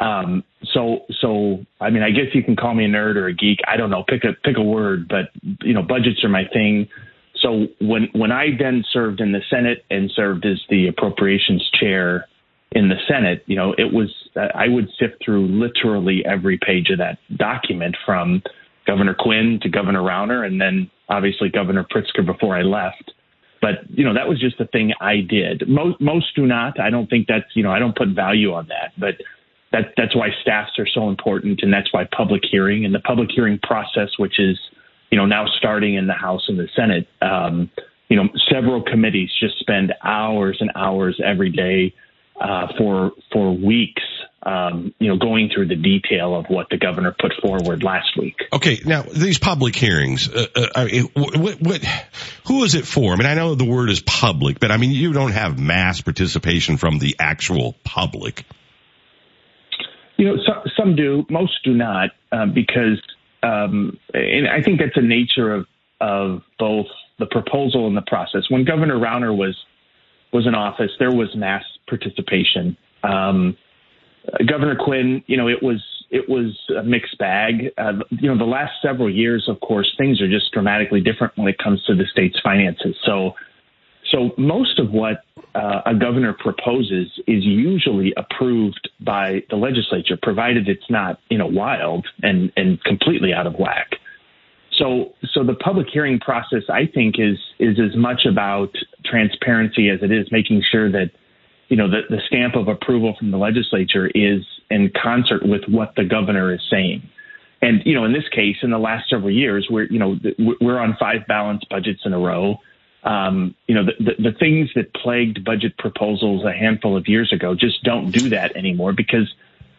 Um, 0.00 0.42
so 0.72 1.00
so 1.20 1.64
I 1.80 1.90
mean, 1.90 2.02
I 2.02 2.10
guess 2.10 2.34
you 2.34 2.42
can 2.42 2.56
call 2.56 2.74
me 2.74 2.84
a 2.84 2.88
nerd 2.88 3.16
or 3.16 3.26
a 3.28 3.34
geek. 3.34 3.60
I 3.66 3.76
don't 3.76 3.90
know. 3.90 4.04
Pick 4.06 4.24
a 4.24 4.32
pick 4.44 4.56
a 4.56 4.62
word, 4.62 5.08
but 5.08 5.30
you 5.62 5.74
know, 5.74 5.82
budgets 5.82 6.24
are 6.24 6.28
my 6.28 6.44
thing. 6.52 6.88
So 7.40 7.66
when 7.80 8.08
when 8.12 8.32
I 8.32 8.48
then 8.58 8.84
served 8.92 9.20
in 9.20 9.32
the 9.32 9.42
Senate 9.50 9.84
and 9.90 10.10
served 10.14 10.46
as 10.46 10.60
the 10.68 10.88
appropriations 10.88 11.68
chair 11.80 12.26
in 12.72 12.88
the 12.88 12.96
Senate, 13.06 13.44
you 13.46 13.56
know, 13.56 13.74
it 13.76 13.92
was 13.92 14.10
I 14.36 14.68
would 14.68 14.88
sift 14.98 15.24
through 15.24 15.46
literally 15.46 16.24
every 16.24 16.58
page 16.58 16.90
of 16.90 16.98
that 16.98 17.18
document 17.36 17.96
from 18.04 18.42
Governor 18.86 19.14
Quinn 19.14 19.60
to 19.62 19.68
Governor 19.68 20.00
Rauner, 20.00 20.44
and 20.46 20.60
then 20.60 20.90
obviously 21.08 21.48
Governor 21.48 21.84
Pritzker 21.84 22.24
before 22.24 22.56
I 22.56 22.62
left. 22.62 23.12
But 23.64 23.88
you 23.88 24.04
know 24.04 24.12
that 24.12 24.28
was 24.28 24.38
just 24.38 24.58
the 24.58 24.66
thing 24.66 24.92
I 25.00 25.22
did. 25.26 25.66
Most 25.66 25.98
most 25.98 26.36
do 26.36 26.44
not. 26.46 26.78
I 26.78 26.90
don't 26.90 27.08
think 27.08 27.26
that's 27.26 27.46
you 27.54 27.62
know 27.62 27.70
I 27.70 27.78
don't 27.78 27.96
put 27.96 28.08
value 28.08 28.52
on 28.52 28.68
that. 28.68 28.92
But 28.98 29.14
that 29.72 29.94
that's 29.96 30.14
why 30.14 30.28
staffs 30.42 30.72
are 30.78 30.86
so 30.86 31.08
important, 31.08 31.60
and 31.62 31.72
that's 31.72 31.90
why 31.90 32.04
public 32.14 32.42
hearing 32.44 32.84
and 32.84 32.94
the 32.94 33.00
public 33.00 33.30
hearing 33.34 33.58
process, 33.62 34.10
which 34.18 34.38
is 34.38 34.58
you 35.10 35.16
know 35.16 35.24
now 35.24 35.46
starting 35.46 35.94
in 35.94 36.06
the 36.06 36.12
House 36.12 36.44
and 36.46 36.58
the 36.58 36.68
Senate. 36.76 37.08
Um, 37.22 37.70
you 38.10 38.18
know, 38.18 38.28
several 38.52 38.82
committees 38.82 39.30
just 39.40 39.58
spend 39.60 39.94
hours 40.04 40.58
and 40.60 40.70
hours 40.76 41.18
every 41.24 41.50
day 41.50 41.94
uh, 42.38 42.66
for 42.76 43.12
for 43.32 43.56
weeks 43.56 44.02
um, 44.44 44.94
you 44.98 45.08
know, 45.08 45.16
going 45.16 45.50
through 45.52 45.68
the 45.68 45.76
detail 45.76 46.36
of 46.36 46.46
what 46.48 46.68
the 46.70 46.76
governor 46.76 47.14
put 47.18 47.32
forward 47.40 47.82
last 47.82 48.16
week. 48.18 48.36
Okay, 48.52 48.80
now 48.84 49.02
these 49.02 49.38
public 49.38 49.74
hearings, 49.74 50.28
uh, 50.28 50.46
uh, 50.54 50.88
what, 51.14 51.60
what, 51.60 51.84
who 52.46 52.64
is 52.64 52.74
it 52.74 52.86
for? 52.86 53.12
I 53.12 53.16
mean, 53.16 53.26
I 53.26 53.34
know 53.34 53.54
the 53.54 53.64
word 53.64 53.90
is 53.90 54.00
public, 54.00 54.60
but 54.60 54.70
I 54.70 54.76
mean, 54.76 54.90
you 54.90 55.12
don't 55.12 55.32
have 55.32 55.58
mass 55.58 56.02
participation 56.02 56.76
from 56.76 56.98
the 56.98 57.16
actual 57.18 57.74
public. 57.84 58.44
You 60.16 60.26
know, 60.26 60.36
so, 60.46 60.70
some 60.76 60.94
do, 60.94 61.26
most 61.30 61.64
do 61.64 61.72
not, 61.72 62.10
uh, 62.30 62.46
because, 62.46 63.02
um, 63.42 63.98
and 64.12 64.46
I 64.46 64.62
think 64.62 64.78
that's 64.78 64.94
the 64.94 65.02
nature 65.02 65.54
of 65.54 65.66
of 66.00 66.42
both 66.58 66.86
the 67.18 67.26
proposal 67.26 67.86
and 67.86 67.96
the 67.96 68.02
process. 68.02 68.42
When 68.48 68.64
Governor 68.64 68.98
Rauner 68.98 69.34
was 69.34 69.56
was 70.32 70.46
in 70.46 70.54
office, 70.54 70.90
there 70.98 71.12
was 71.12 71.34
mass 71.34 71.62
participation. 71.88 72.76
Um, 73.02 73.56
Governor 74.46 74.76
Quinn, 74.76 75.22
you 75.26 75.36
know, 75.36 75.48
it 75.48 75.62
was 75.62 75.82
it 76.10 76.28
was 76.28 76.56
a 76.78 76.82
mixed 76.82 77.18
bag. 77.18 77.72
Uh, 77.76 77.92
you 78.10 78.28
know, 78.28 78.38
the 78.38 78.44
last 78.44 78.72
several 78.82 79.12
years, 79.12 79.46
of 79.48 79.60
course, 79.60 79.92
things 79.98 80.20
are 80.20 80.28
just 80.28 80.52
dramatically 80.52 81.00
different 81.00 81.36
when 81.36 81.48
it 81.48 81.58
comes 81.58 81.82
to 81.86 81.94
the 81.94 82.04
state's 82.10 82.38
finances. 82.42 82.96
So, 83.04 83.32
so 84.12 84.30
most 84.38 84.78
of 84.78 84.92
what 84.92 85.24
uh, 85.54 85.80
a 85.86 85.94
governor 85.94 86.32
proposes 86.32 87.08
is 87.26 87.44
usually 87.44 88.14
approved 88.16 88.88
by 89.00 89.42
the 89.50 89.56
legislature, 89.56 90.18
provided 90.22 90.68
it's 90.68 90.88
not, 90.88 91.18
you 91.30 91.38
know, 91.38 91.46
wild 91.46 92.06
and 92.22 92.52
and 92.56 92.82
completely 92.84 93.32
out 93.32 93.46
of 93.46 93.54
whack. 93.54 93.96
So, 94.78 95.14
so 95.32 95.44
the 95.44 95.54
public 95.54 95.86
hearing 95.92 96.18
process, 96.18 96.62
I 96.68 96.86
think, 96.92 97.16
is 97.18 97.38
is 97.58 97.78
as 97.78 97.96
much 97.96 98.22
about 98.28 98.70
transparency 99.04 99.88
as 99.88 100.00
it 100.02 100.10
is 100.10 100.26
making 100.32 100.62
sure 100.70 100.90
that 100.90 101.10
you 101.68 101.76
know, 101.76 101.88
the, 101.88 102.02
the 102.08 102.20
stamp 102.26 102.56
of 102.56 102.68
approval 102.68 103.14
from 103.18 103.30
the 103.30 103.38
legislature 103.38 104.06
is 104.14 104.42
in 104.70 104.90
concert 104.90 105.42
with 105.44 105.62
what 105.68 105.94
the 105.96 106.04
governor 106.04 106.52
is 106.54 106.60
saying. 106.70 107.08
And, 107.62 107.80
you 107.86 107.94
know, 107.94 108.04
in 108.04 108.12
this 108.12 108.28
case, 108.30 108.56
in 108.62 108.70
the 108.70 108.78
last 108.78 109.08
several 109.08 109.30
years, 109.30 109.66
we're, 109.70 109.84
you 109.84 109.98
know, 109.98 110.18
we're 110.60 110.78
on 110.78 110.96
five 111.00 111.26
balanced 111.26 111.68
budgets 111.70 112.02
in 112.04 112.12
a 112.12 112.18
row. 112.18 112.58
Um, 113.04 113.54
you 113.66 113.74
know, 113.74 113.84
the, 113.84 113.92
the, 114.04 114.30
the 114.30 114.38
things 114.38 114.70
that 114.74 114.92
plagued 114.94 115.44
budget 115.44 115.76
proposals 115.78 116.44
a 116.44 116.52
handful 116.52 116.96
of 116.96 117.08
years 117.08 117.32
ago 117.32 117.54
just 117.54 117.82
don't 117.82 118.10
do 118.10 118.30
that 118.30 118.56
anymore 118.56 118.92
because 118.92 119.32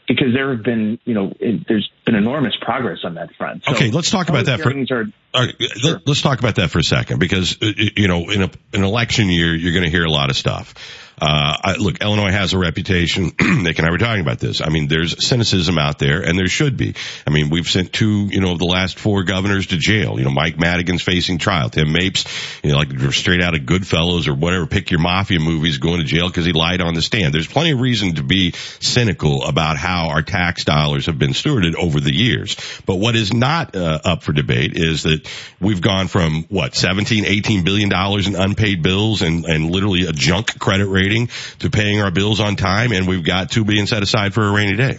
because 0.07 0.33
there 0.33 0.51
have 0.51 0.63
been, 0.63 0.99
you 1.05 1.13
know, 1.15 1.33
there's 1.67 1.89
been 2.06 2.16
enormous 2.16 2.53
progress 2.62 2.99
on 3.03 3.16
that 3.16 3.36
front. 3.36 3.64
So 3.66 3.74
okay, 3.74 3.91
let's 3.91 4.12
talk 4.12 4.30
about 4.30 4.45
that. 4.45 4.62
For, 4.62 4.70
are, 4.70 5.06
All 5.34 5.45
right, 5.45 5.56
let, 5.84 6.08
us 6.08 6.22
talk 6.22 6.39
about 6.39 6.56
that 6.56 6.70
for 6.70 6.80
a 6.80 6.84
second 6.84 7.20
because, 7.20 7.58
uh, 7.62 7.72
you 7.95 8.08
know, 8.08 8.30
in 8.30 8.43
a, 8.43 8.51
an 8.74 8.84
election 8.84 9.30
year, 9.30 9.56
you're 9.56 9.74
going 9.74 9.86
to 9.86 9.91
hear 9.91 10.06
a 10.06 10.12
lot 10.12 10.30
of 10.30 10.36
stuff. 10.36 10.74
Uh, 11.22 11.56
I, 11.64 11.76
look, 11.78 12.01
Illinois 12.01 12.32
has 12.32 12.53
a 12.53 12.58
reputation. 12.58 13.32
Nick 13.41 13.80
and 13.80 13.88
I 13.88 13.91
were 13.91 13.97
talking 13.97 14.22
about 14.22 14.39
this. 14.39 14.62
I 14.62 14.70
mean, 14.70 14.88
there's 14.88 15.26
cynicism 15.26 15.78
out 15.78 15.97
there, 15.97 16.22
and 16.22 16.38
there 16.38 16.47
should 16.47 16.76
be. 16.76 16.93
I 17.26 17.32
mean, 17.32 17.49
we've 17.49 17.68
sent 17.68 17.93
two, 17.93 18.28
you 18.30 18.41
know, 18.41 18.51
of 18.51 18.60
the 18.60 18.66
last 18.66 18.99
four 18.99 19.24
governors 19.24 19.68
to 19.68 19.78
jail. 19.78 20.18
You 20.18 20.26
know, 20.26 20.32
Mike 20.32 20.60
Madigan's 20.60 21.01
facing 21.01 21.38
trial. 21.38 21.70
Tim 21.70 21.91
Mapes, 21.91 22.26
you 22.64 22.72
know, 22.72 22.78
like 22.78 22.89
straight 23.14 23.41
out 23.41 23.56
of 23.56 23.62
Goodfellas 23.62 24.28
or 24.28 24.36
whatever, 24.36 24.66
pick 24.66 24.91
your 24.91 24.99
mafia 24.99 25.39
movies, 25.39 25.78
going 25.78 25.99
to 25.99 26.06
jail 26.06 26.28
because 26.28 26.45
he 26.45 26.51
lied 26.51 26.82
on 26.82 26.95
the 26.95 27.01
stand. 27.01 27.34
There's 27.34 27.47
plenty 27.47 27.72
of 27.72 27.80
reason 27.80 28.16
to 28.16 28.24
be 28.24 28.51
cynical 28.82 29.45
about 29.45 29.78
how 29.78 30.10
our 30.10 30.22
tax 30.22 30.66
dollars 30.66 31.06
have 31.06 31.18
been 31.18 31.32
stewarded 31.32 31.76
over 31.76 31.95
the 32.00 32.14
years. 32.14 32.58
But 32.86 32.96
what 32.96 33.16
is 33.16 33.34
not 33.34 33.76
uh, 33.76 34.00
up 34.04 34.24
for 34.24 34.34
debate 34.34 34.74
is 34.76 35.04
that 35.04 35.30
we've 35.60 35.82
gone 35.82 36.08
from 36.08 36.46
what 36.50 36.76
17, 36.76 37.26
18 37.26 37.64
billion 37.64 37.89
dollars 37.89 38.28
in 38.28 38.36
unpaid 38.36 38.84
bills 38.84 39.22
and 39.22 39.46
and 39.46 39.72
literally 39.72 40.06
a 40.06 40.12
junk 40.12 40.60
credit 40.60 40.88
rating 40.88 41.06
rating 41.06 41.30
to 41.60 41.70
paying 41.70 42.02
our 42.02 42.12
bills 42.12 42.39
on 42.39 42.56
time, 42.56 42.91
and 42.91 43.08
we've 43.08 43.24
got 43.24 43.52
two 43.52 43.64
billion 43.64 43.88
set 43.88 44.04
aside 44.04 44.34
for 44.34 44.48
a 44.48 44.52
rainy 44.52 44.76
day. 44.76 44.98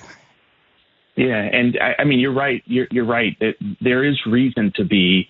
Yeah, 1.16 1.36
and 1.36 1.78
I, 1.80 2.02
I 2.02 2.04
mean 2.04 2.20
you're 2.20 2.34
right. 2.34 2.62
You're, 2.66 2.88
you're 2.90 3.06
right. 3.06 3.36
That 3.40 3.54
there 3.80 4.04
is 4.04 4.18
reason 4.26 4.72
to 4.76 4.84
be 4.84 5.28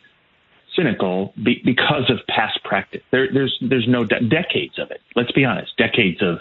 cynical 0.75 1.33
be, 1.37 1.63
because 1.65 2.11
of 2.11 2.19
past 2.29 2.63
practice. 2.65 3.03
There, 3.11 3.29
there's 3.33 3.57
there's 3.61 3.87
no 3.89 4.05
de- 4.05 4.29
decades 4.29 4.79
of 4.79 4.91
it. 4.91 5.01
Let's 5.15 5.33
be 5.33 5.45
honest, 5.45 5.77
decades 5.77 6.21
of 6.23 6.39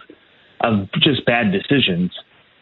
of 0.62 0.90
just 1.02 1.26
bad 1.26 1.52
decisions. 1.52 2.12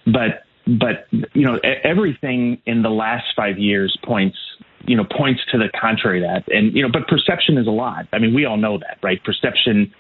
But 0.06 0.44
but 0.66 1.08
you 1.34 1.46
know 1.46 1.60
everything 1.84 2.62
in 2.66 2.82
the 2.82 2.90
last 2.90 3.26
five 3.36 3.58
years 3.58 3.98
points 4.04 4.38
you 4.86 4.98
know 4.98 5.06
points 5.06 5.42
to 5.52 5.58
the 5.58 5.70
contrary 5.80 6.24
of 6.24 6.30
that. 6.30 6.54
And 6.54 6.76
you 6.76 6.84
know, 6.84 6.90
but 6.92 7.08
perception 7.08 7.58
is 7.58 7.68
a 7.68 7.72
lot. 7.72 8.08
I 8.12 8.20
mean, 8.20 8.34
we 8.34 8.46
all 8.46 8.58
know 8.58 8.78
that, 8.80 8.98
right? 9.02 9.24
Perception 9.24 9.94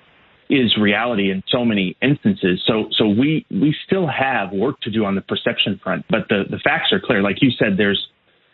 is 0.49 0.76
reality 0.78 1.32
in 1.32 1.43
so 1.47 1.64
many 1.64 1.95
instances. 2.01 2.61
So 2.68 2.89
so 2.91 3.07
we 3.07 3.45
we 3.49 3.76
still 3.86 4.07
have 4.07 4.51
work 4.51 4.80
to 4.82 4.91
do 4.91 5.05
on 5.05 5.16
the 5.16 5.22
perception 5.22 5.80
front, 5.84 6.05
but 6.09 6.28
the 6.30 6.43
the 6.49 6.59
facts 6.59 6.91
are 6.91 6.99
clear. 6.99 7.22
Like 7.22 7.41
you 7.41 7.51
said, 7.51 7.78
there's 7.78 8.07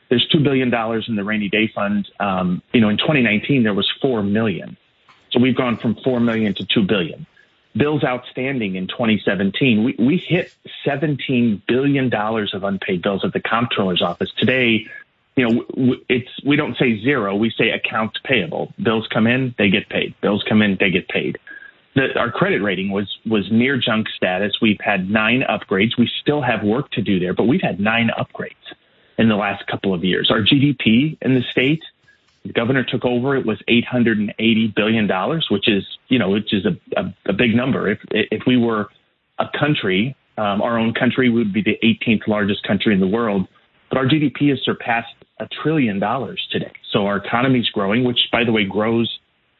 there's 0.09 0.27
two 0.31 0.39
billion 0.39 0.69
dollars 0.69 1.05
in 1.07 1.15
the 1.15 1.23
rainy 1.23 1.49
day 1.49 1.69
fund. 1.73 2.07
Um, 2.19 2.61
you 2.73 2.81
know, 2.81 2.89
in 2.89 2.97
2019 2.97 3.63
there 3.63 3.73
was 3.73 3.89
four 4.01 4.21
million, 4.23 4.77
so 5.31 5.39
we've 5.39 5.57
gone 5.57 5.77
from 5.77 5.95
four 6.03 6.19
million 6.19 6.53
to 6.55 6.65
two 6.65 6.83
billion. 6.83 7.25
Bills 7.75 8.03
outstanding 8.03 8.75
in 8.75 8.87
2017, 8.87 9.83
we 9.83 9.95
we 9.99 10.17
hit 10.17 10.53
17 10.83 11.61
billion 11.67 12.09
dollars 12.09 12.53
of 12.53 12.63
unpaid 12.63 13.01
bills 13.01 13.23
at 13.23 13.33
the 13.33 13.39
comptroller's 13.39 14.01
office. 14.01 14.31
Today, 14.37 14.87
you 15.35 15.49
know, 15.49 15.95
it's 16.09 16.29
we 16.43 16.55
don't 16.55 16.77
say 16.77 16.99
zero, 17.01 17.35
we 17.35 17.51
say 17.51 17.69
accounts 17.69 18.19
payable. 18.23 18.73
Bills 18.81 19.07
come 19.13 19.27
in, 19.27 19.53
they 19.57 19.69
get 19.69 19.87
paid. 19.89 20.15
Bills 20.21 20.43
come 20.47 20.61
in, 20.61 20.77
they 20.79 20.89
get 20.89 21.07
paid 21.07 21.37
that 21.95 22.17
our 22.17 22.31
credit 22.31 22.61
rating 22.61 22.91
was 22.91 23.17
was 23.25 23.51
near 23.51 23.77
junk 23.77 24.07
status. 24.09 24.53
We've 24.61 24.79
had 24.79 25.09
nine 25.09 25.43
upgrades. 25.49 25.97
We 25.97 26.09
still 26.21 26.41
have 26.41 26.63
work 26.63 26.89
to 26.91 27.01
do 27.01 27.19
there, 27.19 27.33
but 27.33 27.43
we've 27.43 27.61
had 27.61 27.79
nine 27.79 28.09
upgrades 28.17 28.53
in 29.17 29.27
the 29.27 29.35
last 29.35 29.65
couple 29.67 29.93
of 29.93 30.03
years. 30.03 30.31
Our 30.31 30.41
GDP 30.41 31.17
in 31.21 31.35
the 31.35 31.43
state, 31.51 31.83
the 32.49 32.53
governor 32.53 32.83
took 32.83 33.05
over, 33.05 33.37
it 33.37 33.45
was 33.45 33.59
eight 33.67 33.85
hundred 33.85 34.17
and 34.17 34.33
eighty 34.39 34.73
billion 34.75 35.05
dollars, 35.05 35.45
which 35.51 35.67
is 35.67 35.83
you 36.07 36.17
know 36.17 36.31
which 36.31 36.51
is 36.51 36.65
a, 36.65 36.99
a, 36.99 37.15
a 37.27 37.33
big 37.33 37.53
number. 37.55 37.91
If 37.91 37.99
if 38.09 38.41
we 38.47 38.57
were 38.57 38.87
a 39.37 39.45
country, 39.57 40.15
um, 40.35 40.59
our 40.63 40.79
own 40.79 40.95
country, 40.95 41.29
would 41.29 41.53
be 41.53 41.61
the 41.61 41.77
18th 41.83 42.27
largest 42.27 42.63
country 42.63 42.91
in 42.91 42.99
the 42.99 43.07
world. 43.07 43.47
But 43.89 43.99
our 43.99 44.05
GDP 44.05 44.49
has 44.49 44.59
surpassed 44.63 45.13
a 45.39 45.47
trillion 45.61 45.99
dollars 45.99 46.41
today. 46.51 46.71
So 46.91 47.05
our 47.05 47.17
economy 47.17 47.59
is 47.59 47.69
growing, 47.69 48.03
which 48.03 48.19
by 48.31 48.43
the 48.43 48.51
way 48.51 48.65
grows 48.65 49.07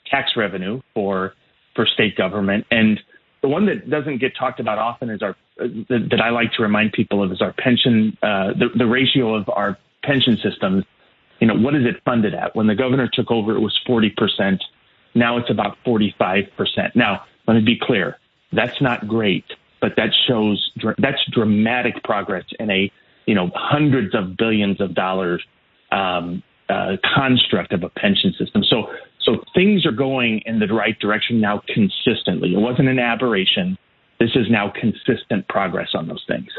tax 0.09 0.31
revenue 0.35 0.81
for 0.95 1.35
for 1.75 1.85
state 1.85 2.17
government. 2.17 2.65
And 2.71 2.99
the 3.43 3.49
one 3.49 3.67
that 3.67 3.87
doesn't 3.87 4.17
get 4.17 4.33
talked 4.35 4.59
about 4.59 4.79
often 4.79 5.11
is 5.11 5.21
our 5.21 5.35
that, 5.57 6.07
that 6.09 6.21
I 6.21 6.31
like 6.31 6.53
to 6.53 6.63
remind 6.63 6.93
people 6.93 7.21
of 7.21 7.31
is 7.31 7.39
our 7.39 7.53
pension, 7.53 8.17
uh, 8.23 8.57
the, 8.57 8.69
the 8.75 8.87
ratio 8.87 9.35
of 9.35 9.47
our 9.49 9.77
pension 10.03 10.39
systems. 10.41 10.85
You 11.39 11.47
know, 11.47 11.55
what 11.55 11.75
is 11.75 11.83
it 11.85 12.01
funded 12.03 12.33
at? 12.33 12.55
When 12.55 12.67
the 12.67 12.75
governor 12.75 13.09
took 13.11 13.31
over, 13.31 13.55
it 13.55 13.59
was 13.59 13.77
40%. 13.87 14.59
Now 15.15 15.37
it's 15.37 15.49
about 15.49 15.77
45%. 15.85 16.49
Now, 16.95 17.23
let 17.47 17.55
me 17.55 17.61
be 17.61 17.79
clear. 17.81 18.17
That's 18.51 18.81
not 18.81 19.07
great, 19.07 19.45
but 19.81 19.93
that 19.97 20.09
shows, 20.27 20.71
that's 20.97 21.19
dramatic 21.31 22.03
progress 22.03 22.45
in 22.59 22.69
a, 22.69 22.91
you 23.25 23.35
know, 23.35 23.51
hundreds 23.55 24.13
of 24.15 24.37
billions 24.37 24.81
of 24.81 24.93
dollars, 24.93 25.43
um, 25.91 26.43
uh, 26.69 26.97
construct 27.15 27.73
of 27.73 27.83
a 27.83 27.89
pension 27.89 28.33
system. 28.37 28.63
So 28.63 28.89
so 29.29 29.43
things 29.53 29.85
are 29.85 29.91
going 29.91 30.41
in 30.45 30.59
the 30.59 30.67
right 30.67 30.97
direction 30.99 31.39
now 31.39 31.61
consistently. 31.67 32.53
It 32.53 32.59
wasn't 32.59 32.89
an 32.89 32.99
aberration. 32.99 33.77
This 34.19 34.31
is 34.35 34.47
now 34.49 34.71
consistent 34.73 35.47
progress 35.47 35.89
on 35.93 36.07
those 36.07 36.23
things. 36.27 36.49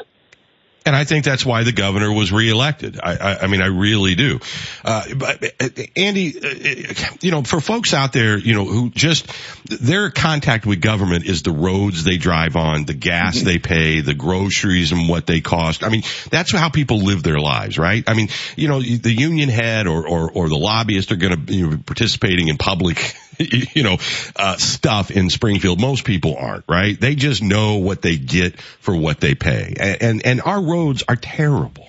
And 0.87 0.97
I 0.97 1.05
think 1.05 1.25
that's 1.27 1.45
why 1.45 1.63
the 1.65 1.73
governor 1.73 2.11
was 2.11 2.33
reelected. 2.33 2.99
I, 3.03 3.17
I, 3.17 3.39
I 3.43 3.47
mean, 3.49 3.61
I 3.61 3.67
really 3.67 4.15
do. 4.15 4.41
Uh, 4.83 5.15
but 5.15 5.45
uh, 5.61 5.69
Andy, 5.95 6.39
uh, 6.39 6.95
you 7.21 7.31
know, 7.31 7.43
for 7.43 7.61
folks 7.61 7.93
out 7.93 8.15
there, 8.15 8.39
you 8.39 8.55
know, 8.55 8.65
who 8.65 8.89
just 8.89 9.31
their 9.67 10.11
contact 10.11 10.65
with 10.65 10.81
government 10.81 11.27
is 11.27 11.43
the 11.43 11.53
roads 11.53 12.05
they 12.05 12.17
drive 12.17 12.57
on, 12.57 12.87
the 12.87 12.95
gas 12.95 13.37
mm-hmm. 13.37 13.47
they 13.47 13.59
pay, 13.59 14.01
the 14.01 14.15
groceries 14.15 14.93
and 14.93 15.07
what 15.07 15.27
they 15.27 15.43
cost. 15.43 15.85
I 15.85 15.91
mean, 15.91 16.03
that's 16.31 16.53
how 16.53 16.71
people 16.71 16.99
live 16.99 17.23
their 17.23 17.39
lives, 17.41 17.79
right? 17.79 18.03
I 18.07 18.15
mean, 18.15 18.29
you 18.57 18.69
know, 18.69 18.81
the 18.81 19.13
union 19.13 19.51
head 19.51 19.87
or 19.87 20.09
or, 20.09 20.31
or 20.33 20.49
the 20.49 20.59
lobbyist 20.59 21.13
are 21.13 21.17
going 21.17 21.33
to 21.33 21.39
be 21.39 21.57
you 21.57 21.71
know, 21.71 21.79
participating 21.85 22.49
in 22.49 22.57
public 22.57 23.15
you 23.75 23.83
know, 23.83 23.97
uh, 24.37 24.57
stuff 24.57 25.11
in 25.11 25.31
Springfield. 25.31 25.81
Most 25.81 26.05
people 26.05 26.37
aren't, 26.39 26.65
right? 26.69 26.99
They 26.99 27.15
just 27.15 27.43
know 27.43 27.77
what 27.77 28.03
they 28.03 28.17
get 28.17 28.61
for 28.61 28.95
what 28.95 29.21
they 29.21 29.35
pay. 29.35 29.75
And, 29.79 30.03
and, 30.03 30.27
and 30.27 30.43
our 30.43 30.63
roads 30.63 31.03
are 31.09 31.17
terrible. 31.17 31.89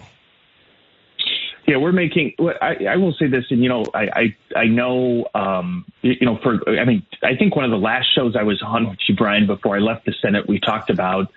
Yeah, 1.67 1.77
we're 1.77 1.91
making. 1.91 2.33
I, 2.61 2.85
I 2.89 2.95
will 2.97 3.13
say 3.13 3.27
this, 3.27 3.45
and 3.49 3.63
you 3.63 3.69
know, 3.69 3.85
I 3.93 4.35
I, 4.53 4.59
I 4.59 4.65
know, 4.65 5.25
um, 5.33 5.85
you 6.01 6.17
know, 6.25 6.37
for 6.41 6.59
I 6.67 6.83
mean, 6.83 7.05
I 7.23 7.35
think 7.37 7.55
one 7.55 7.63
of 7.63 7.71
the 7.71 7.77
last 7.77 8.07
shows 8.13 8.35
I 8.37 8.43
was 8.43 8.61
on 8.65 8.89
with 8.89 8.97
you, 9.07 9.15
Brian, 9.15 9.45
before 9.47 9.77
I 9.77 9.79
left 9.79 10.05
the 10.05 10.13
Senate, 10.21 10.49
we 10.49 10.59
talked 10.59 10.89
about 10.89 11.31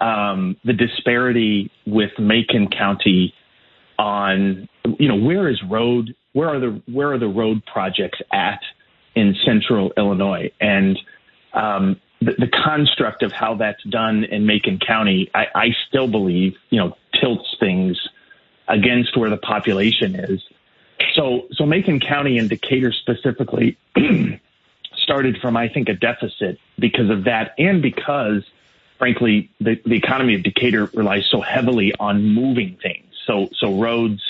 um, 0.00 0.56
the 0.64 0.74
disparity 0.74 1.72
with 1.86 2.10
Macon 2.18 2.68
County 2.68 3.34
on, 3.98 4.68
you 4.98 5.08
know, 5.08 5.16
where 5.16 5.48
is 5.48 5.60
road, 5.68 6.14
where 6.34 6.50
are 6.50 6.60
the 6.60 6.82
where 6.86 7.12
are 7.12 7.18
the 7.18 7.26
road 7.26 7.64
projects 7.64 8.18
at 8.32 8.60
in 9.14 9.34
central 9.44 9.92
Illinois. 9.96 10.50
And 10.60 10.98
um, 11.52 12.00
the, 12.20 12.32
the, 12.32 12.48
construct 12.48 13.22
of 13.22 13.32
how 13.32 13.54
that's 13.54 13.82
done 13.84 14.24
in 14.24 14.46
Macon 14.46 14.78
County, 14.78 15.30
I, 15.34 15.46
I 15.54 15.68
still 15.88 16.08
believe, 16.08 16.56
you 16.70 16.78
know, 16.78 16.96
tilts 17.20 17.56
things 17.60 17.96
against 18.66 19.16
where 19.16 19.30
the 19.30 19.36
population 19.36 20.14
is. 20.14 20.42
So, 21.14 21.46
so 21.52 21.66
Macon 21.66 22.00
County 22.00 22.38
and 22.38 22.48
Decatur 22.48 22.92
specifically 22.92 23.76
started 24.96 25.38
from, 25.40 25.56
I 25.56 25.68
think, 25.68 25.88
a 25.88 25.94
deficit 25.94 26.58
because 26.78 27.10
of 27.10 27.24
that, 27.24 27.54
and 27.58 27.82
because, 27.82 28.42
frankly, 28.98 29.50
the, 29.60 29.80
the 29.84 29.96
economy 29.96 30.34
of 30.34 30.42
Decatur 30.42 30.90
relies 30.94 31.26
so 31.30 31.40
heavily 31.40 31.92
on 31.98 32.24
moving 32.24 32.78
things. 32.82 33.12
So, 33.26 33.48
so 33.58 33.80
roads, 33.80 34.22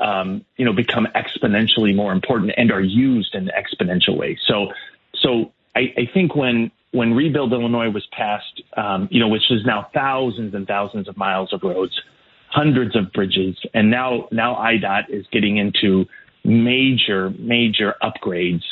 um, 0.00 0.44
you 0.56 0.64
know, 0.64 0.72
become 0.72 1.06
exponentially 1.14 1.94
more 1.94 2.12
important 2.12 2.52
and 2.56 2.72
are 2.72 2.80
used 2.80 3.34
in 3.34 3.48
an 3.48 3.54
exponential 3.54 4.16
way. 4.16 4.38
So, 4.46 4.72
so 5.14 5.52
I, 5.76 5.92
I 5.96 6.10
think 6.12 6.34
when 6.34 6.70
when 6.92 7.14
Rebuild 7.14 7.52
Illinois 7.52 7.90
was 7.90 8.04
passed, 8.10 8.62
um, 8.76 9.08
you 9.12 9.20
know, 9.20 9.28
which 9.28 9.48
is 9.50 9.64
now 9.64 9.88
thousands 9.94 10.54
and 10.54 10.66
thousands 10.66 11.06
of 11.06 11.16
miles 11.16 11.52
of 11.52 11.62
roads, 11.62 12.00
hundreds 12.48 12.96
of 12.96 13.12
bridges, 13.12 13.56
and 13.74 13.90
now 13.90 14.28
now 14.32 14.54
IDOT 14.56 15.10
is 15.10 15.26
getting 15.30 15.58
into 15.58 16.06
major 16.44 17.30
major 17.38 17.94
upgrades, 18.02 18.64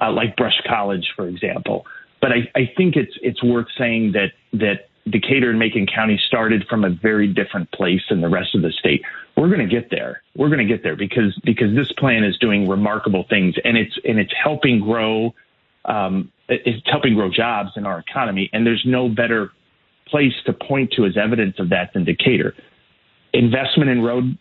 uh, 0.00 0.12
like 0.12 0.36
Brush 0.36 0.60
College, 0.68 1.12
for 1.16 1.26
example. 1.28 1.86
But 2.20 2.32
I, 2.32 2.50
I 2.54 2.70
think 2.76 2.96
it's 2.96 3.16
it's 3.22 3.42
worth 3.42 3.68
saying 3.78 4.12
that 4.12 4.32
that 4.52 4.88
Decatur 5.08 5.50
and 5.50 5.58
Macon 5.58 5.86
County 5.86 6.20
started 6.26 6.66
from 6.68 6.84
a 6.84 6.90
very 6.90 7.26
different 7.26 7.70
place 7.72 8.02
than 8.08 8.20
the 8.20 8.28
rest 8.28 8.54
of 8.54 8.62
the 8.62 8.70
state. 8.72 9.02
We're 9.36 9.48
going 9.48 9.66
to 9.66 9.74
get 9.74 9.90
there. 9.90 10.22
We're 10.36 10.48
going 10.48 10.66
to 10.66 10.72
get 10.72 10.82
there 10.82 10.96
because 10.96 11.38
because 11.44 11.74
this 11.74 11.90
plan 11.92 12.22
is 12.24 12.36
doing 12.38 12.68
remarkable 12.68 13.24
things 13.28 13.54
and 13.64 13.76
it's 13.76 13.98
and 14.04 14.18
it's 14.18 14.32
helping 14.42 14.80
grow 14.80 15.34
um, 15.84 16.30
it's 16.48 16.86
helping 16.88 17.14
grow 17.14 17.30
jobs 17.30 17.70
in 17.76 17.86
our 17.86 17.98
economy. 17.98 18.50
And 18.52 18.66
there's 18.66 18.82
no 18.84 19.08
better 19.08 19.50
place 20.06 20.34
to 20.46 20.52
point 20.52 20.92
to 20.96 21.06
as 21.06 21.16
evidence 21.16 21.58
of 21.58 21.70
that 21.70 21.92
than 21.94 22.04
Decatur. 22.04 22.54
Investment 23.32 23.90
in 23.90 24.02
road 24.02 24.36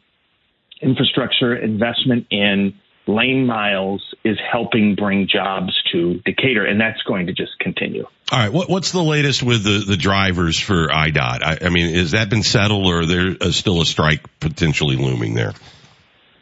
infrastructure, 0.81 1.55
investment 1.55 2.27
in 2.31 2.73
lane 3.14 3.45
miles 3.45 4.03
is 4.24 4.38
helping 4.51 4.95
bring 4.95 5.28
jobs 5.28 5.74
to 5.91 6.16
Decatur, 6.26 6.66
and 6.66 6.80
that's 6.80 7.01
going 7.03 7.28
to 7.28 7.34
just 7.34 7.57
continue. 7.59 8.05
All 8.32 8.39
right. 8.39 8.51
What, 8.51 8.70
what's 8.70 8.91
the 8.91 9.03
latest 9.03 9.43
with 9.43 9.64
the, 9.64 9.84
the 9.86 9.97
drivers 9.97 10.59
for 10.59 10.88
IDOT? 10.88 11.43
I, 11.43 11.57
I 11.64 11.70
mean, 11.70 11.93
has 11.95 12.12
that 12.12 12.30
been 12.30 12.43
settled 12.43 12.88
or 12.88 13.05
there 13.05 13.36
is 13.36 13.55
still 13.55 13.82
a 13.82 13.86
strike 13.86 14.22
potentially 14.39 14.95
looming 14.95 15.34
there? 15.34 15.53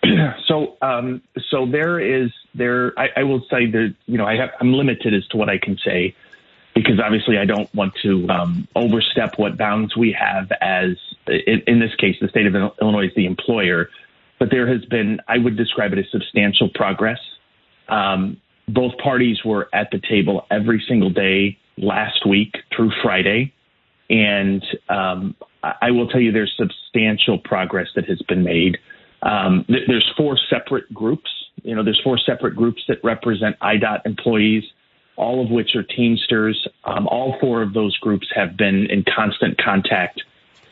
so, 0.47 0.77
um, 0.81 1.21
so 1.49 1.65
there 1.65 1.99
is 1.99 2.31
there. 2.53 2.97
I, 2.97 3.07
I 3.17 3.23
will 3.23 3.41
say 3.49 3.65
that 3.71 3.95
you 4.05 4.17
know 4.17 4.25
I 4.25 4.35
have, 4.35 4.51
I'm 4.59 4.73
limited 4.73 5.13
as 5.13 5.25
to 5.29 5.37
what 5.37 5.49
I 5.49 5.57
can 5.57 5.77
say 5.83 6.15
because 6.75 6.99
obviously 7.03 7.37
I 7.37 7.45
don't 7.45 7.73
want 7.73 7.93
to 8.03 8.27
um, 8.29 8.67
overstep 8.75 9.37
what 9.37 9.57
bounds 9.57 9.97
we 9.97 10.15
have 10.17 10.51
as 10.61 10.91
in, 11.27 11.63
in 11.67 11.79
this 11.79 11.93
case 11.95 12.15
the 12.21 12.29
state 12.29 12.45
of 12.45 12.55
Illinois 12.55 13.07
is 13.07 13.15
the 13.15 13.25
employer. 13.25 13.89
But 14.39 14.49
there 14.51 14.67
has 14.67 14.83
been, 14.85 15.19
I 15.27 15.37
would 15.37 15.57
describe 15.57 15.93
it 15.93 15.99
as 15.99 16.05
substantial 16.11 16.69
progress. 16.73 17.19
Um, 17.89 18.39
both 18.67 18.97
parties 18.97 19.43
were 19.43 19.67
at 19.73 19.89
the 19.91 19.99
table 19.99 20.45
every 20.49 20.83
single 20.87 21.09
day 21.09 21.57
last 21.77 22.25
week 22.25 22.55
through 22.75 22.91
Friday. 23.03 23.53
And 24.09 24.63
um, 24.87 25.35
I 25.63 25.91
will 25.91 26.07
tell 26.07 26.21
you 26.21 26.31
there's 26.31 26.53
substantial 26.57 27.37
progress 27.37 27.87
that 27.95 28.05
has 28.05 28.21
been 28.23 28.43
made. 28.43 28.77
Um, 29.21 29.65
th- 29.67 29.87
there's 29.87 30.09
four 30.15 30.37
separate 30.49 30.91
groups. 30.93 31.29
You 31.63 31.75
know, 31.75 31.83
there's 31.83 32.01
four 32.03 32.17
separate 32.17 32.55
groups 32.55 32.81
that 32.87 33.03
represent 33.03 33.59
IDOT 33.59 34.05
employees, 34.05 34.63
all 35.15 35.43
of 35.43 35.51
which 35.51 35.75
are 35.75 35.83
Teamsters. 35.83 36.67
Um, 36.85 37.07
all 37.07 37.37
four 37.39 37.61
of 37.61 37.73
those 37.73 37.97
groups 37.97 38.27
have 38.33 38.55
been 38.55 38.87
in 38.89 39.03
constant 39.03 39.57
contact 39.57 40.23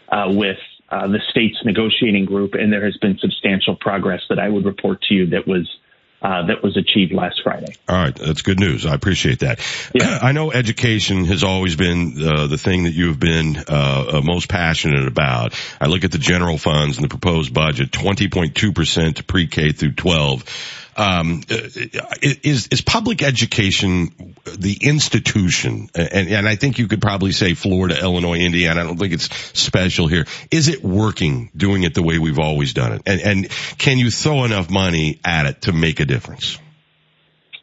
uh, 0.09 0.27
with 0.29 0.57
uh, 0.89 1.07
the 1.07 1.19
state's 1.29 1.63
negotiating 1.65 2.25
group, 2.25 2.53
and 2.53 2.71
there 2.71 2.85
has 2.85 2.97
been 2.97 3.17
substantial 3.19 3.75
progress 3.75 4.21
that 4.29 4.39
I 4.39 4.47
would 4.47 4.65
report 4.65 5.01
to 5.03 5.13
you 5.13 5.27
that 5.27 5.47
was 5.47 5.67
uh, 6.19 6.47
that 6.47 6.63
was 6.63 6.75
achieved 6.75 7.13
last 7.13 7.41
Friday. 7.43 7.75
All 7.87 7.95
right, 7.95 8.15
that's 8.15 8.41
good 8.41 8.59
news. 8.59 8.87
I 8.87 8.95
appreciate 8.95 9.39
that. 9.39 9.59
Yeah. 9.93 10.17
I 10.23 10.31
know 10.31 10.51
education 10.51 11.25
has 11.25 11.43
always 11.43 11.75
been 11.75 12.15
uh, 12.19 12.47
the 12.47 12.57
thing 12.57 12.85
that 12.85 12.93
you 12.93 13.09
have 13.09 13.19
been 13.19 13.57
uh, 13.57 14.05
uh 14.13 14.21
most 14.23 14.49
passionate 14.49 15.07
about. 15.07 15.53
I 15.79 15.85
look 15.87 16.03
at 16.03 16.11
the 16.11 16.17
general 16.17 16.57
funds 16.57 16.97
and 16.97 17.03
the 17.03 17.09
proposed 17.09 17.53
budget, 17.53 17.91
20.2 17.91 18.73
percent 18.73 19.17
to 19.17 19.23
pre-K 19.23 19.73
through 19.73 19.93
12 19.93 20.86
um, 20.97 21.43
is 21.49 22.67
is 22.67 22.81
public 22.81 23.21
education 23.21 24.35
the 24.45 24.77
institution, 24.81 25.89
and, 25.93 26.27
and 26.27 26.47
I 26.47 26.55
think 26.55 26.79
you 26.79 26.87
could 26.87 27.01
probably 27.01 27.31
say 27.31 27.53
Florida, 27.53 27.99
Illinois, 27.99 28.39
Indiana. 28.39 28.81
I 28.81 28.83
don't 28.83 28.97
think 28.97 29.13
it's 29.13 29.33
special 29.59 30.07
here. 30.07 30.25
Is 30.49 30.67
it 30.67 30.83
working, 30.83 31.51
doing 31.55 31.83
it 31.83 31.93
the 31.93 32.01
way 32.01 32.17
we've 32.17 32.39
always 32.39 32.73
done 32.73 32.93
it, 32.93 33.01
and 33.05 33.21
and 33.21 33.49
can 33.77 33.99
you 33.99 34.09
throw 34.09 34.43
enough 34.43 34.69
money 34.69 35.19
at 35.23 35.45
it 35.45 35.61
to 35.63 35.71
make 35.71 35.99
a 35.99 36.05
difference? 36.05 36.57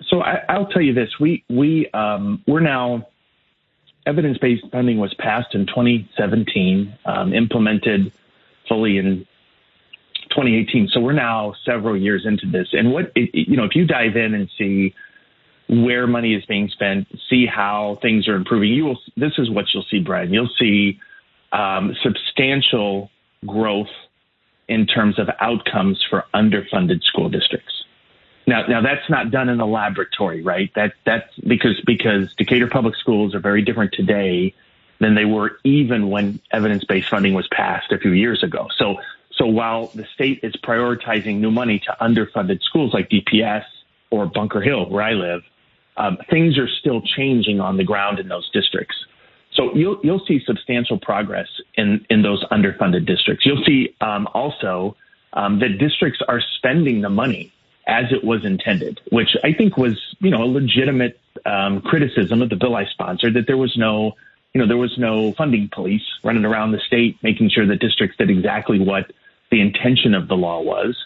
So 0.09 0.21
I, 0.21 0.59
will 0.59 0.67
tell 0.67 0.83
you 0.83 0.95
this: 0.95 1.19
we 1.19 1.45
we 1.49 1.91
um, 1.91 2.43
we're 2.47 2.61
now 2.61 3.09
evidence-based 4.07 4.65
funding 4.71 4.99
was 4.99 5.15
passed 5.15 5.55
in 5.55 5.67
2017, 5.67 6.99
um, 7.07 7.33
implemented 7.33 8.13
fully 8.69 8.99
in 8.99 9.27
2018. 10.35 10.89
So 10.89 11.01
we're 11.01 11.13
now 11.13 11.55
several 11.65 11.97
years 11.97 12.27
into 12.27 12.47
this. 12.47 12.69
And 12.73 12.93
what, 12.93 13.13
you 13.17 13.57
know, 13.57 13.65
if 13.65 13.75
you 13.75 13.87
dive 13.87 14.17
in 14.17 14.35
and 14.35 14.51
see 14.59 14.95
where 15.69 16.07
money 16.07 16.35
is 16.35 16.45
being 16.45 16.69
spent, 16.69 17.09
see 17.31 17.47
how 17.47 17.99
things 18.03 18.29
are 18.29 18.35
improving, 18.35 18.71
you 18.71 18.85
will, 18.85 18.99
this 19.17 19.33
is 19.39 19.51
what 19.51 19.67
you'll 19.73 19.87
see, 19.91 20.01
Brian. 20.01 20.33
You'll 20.33 20.51
see 20.59 20.99
um, 21.53 21.97
substantial 22.03 23.11
growth 23.47 23.89
in 24.69 24.87
terms 24.87 25.19
of 25.19 25.29
outcomes 25.41 26.05
for 26.09 26.25
underfunded 26.35 27.03
school 27.03 27.29
districts. 27.29 27.85
Now, 28.47 28.67
now 28.67 28.83
that's 28.83 29.09
not 29.09 29.31
done 29.31 29.49
in 29.49 29.61
a 29.61 29.67
laboratory, 29.67 30.43
right? 30.43 30.71
That 30.75 30.93
that's 31.07 31.35
because 31.39 31.81
because 31.87 32.35
Decatur 32.35 32.69
public 32.69 32.95
schools 32.97 33.35
are 33.35 33.41
very 33.41 33.63
different 33.63 33.93
today 33.93 34.55
than 35.01 35.15
they 35.15 35.25
were 35.25 35.59
even 35.65 36.11
when 36.11 36.41
evidence-based 36.53 37.09
funding 37.09 37.35
was 37.35 37.49
passed 37.49 37.91
a 37.91 37.99
few 37.99 38.13
years 38.13 38.43
ago. 38.43 38.69
So 38.77 38.97
so 39.37 39.47
while 39.47 39.89
the 39.95 40.07
state 40.15 40.41
is 40.43 40.55
prioritizing 40.57 41.39
new 41.39 41.51
money 41.51 41.81
to 41.81 41.97
underfunded 42.01 42.63
schools 42.63 42.95
like 42.95 43.11
DPS 43.11 43.65
or 44.11 44.27
Bunker 44.27 44.61
Hill, 44.61 44.89
where 44.89 45.03
I 45.03 45.13
live, 45.13 45.43
um, 45.97 46.19
things 46.31 46.59
are 46.59 46.69
still 46.69 47.01
changing 47.03 47.61
on 47.61 47.77
the 47.77 47.85
ground 47.85 48.19
in 48.19 48.29
those 48.29 48.49
districts. 48.51 48.97
So 49.55 49.75
you'll 49.75 50.01
you'll 50.03 50.25
see 50.27 50.41
substantial 50.45 50.99
progress 50.99 51.49
in 51.75 52.05
in 52.11 52.23
those 52.23 52.45
underfunded 52.51 53.07
districts. 53.07 53.47
You'll 53.47 53.65
see 53.65 53.95
um, 54.01 54.29
also 54.35 54.97
um, 55.33 55.61
that 55.61 55.79
districts 55.79 56.21
are 56.27 56.41
spending 56.57 57.01
the 57.01 57.11
money 57.11 57.53
as 57.87 58.07
it 58.11 58.25
was 58.25 58.45
intended, 58.45 59.01
which 59.11 59.37
I 59.45 59.53
think 59.53 59.77
was 59.77 60.01
you 60.21 60.31
know 60.31 60.43
a 60.43 60.51
legitimate 60.51 61.21
um, 61.47 61.81
criticism 61.83 62.43
of 62.43 62.51
the 62.51 62.57
bill 62.57 62.75
I 62.75 62.87
sponsored 62.87 63.35
that 63.35 63.47
there 63.47 63.57
was 63.57 63.77
no 63.77 64.17
you 64.55 64.61
know 64.61 64.67
there 64.67 64.77
was 64.77 64.97
no 64.99 65.33
funding 65.33 65.69
police 65.73 66.05
running 66.25 66.45
around 66.45 66.73
the 66.73 66.81
state 66.81 67.17
making 67.23 67.51
sure 67.51 67.67
that 67.67 67.79
districts 67.81 68.17
did 68.17 68.31
exactly 68.31 68.81
what 68.81 69.13
the 69.55 69.61
intention 69.61 70.15
of 70.15 70.27
the 70.27 70.35
law 70.35 70.61
was, 70.61 70.97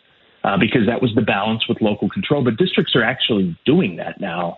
uh, 0.43 0.57
because 0.59 0.87
that 0.87 1.03
was 1.03 1.13
the 1.15 1.21
balance 1.21 1.69
with 1.69 1.83
local 1.83 2.09
control. 2.09 2.43
But 2.43 2.57
districts 2.57 2.97
are 2.97 3.05
actually 3.05 3.59
doing 3.67 3.97
that 3.97 4.21
now. 4.21 4.57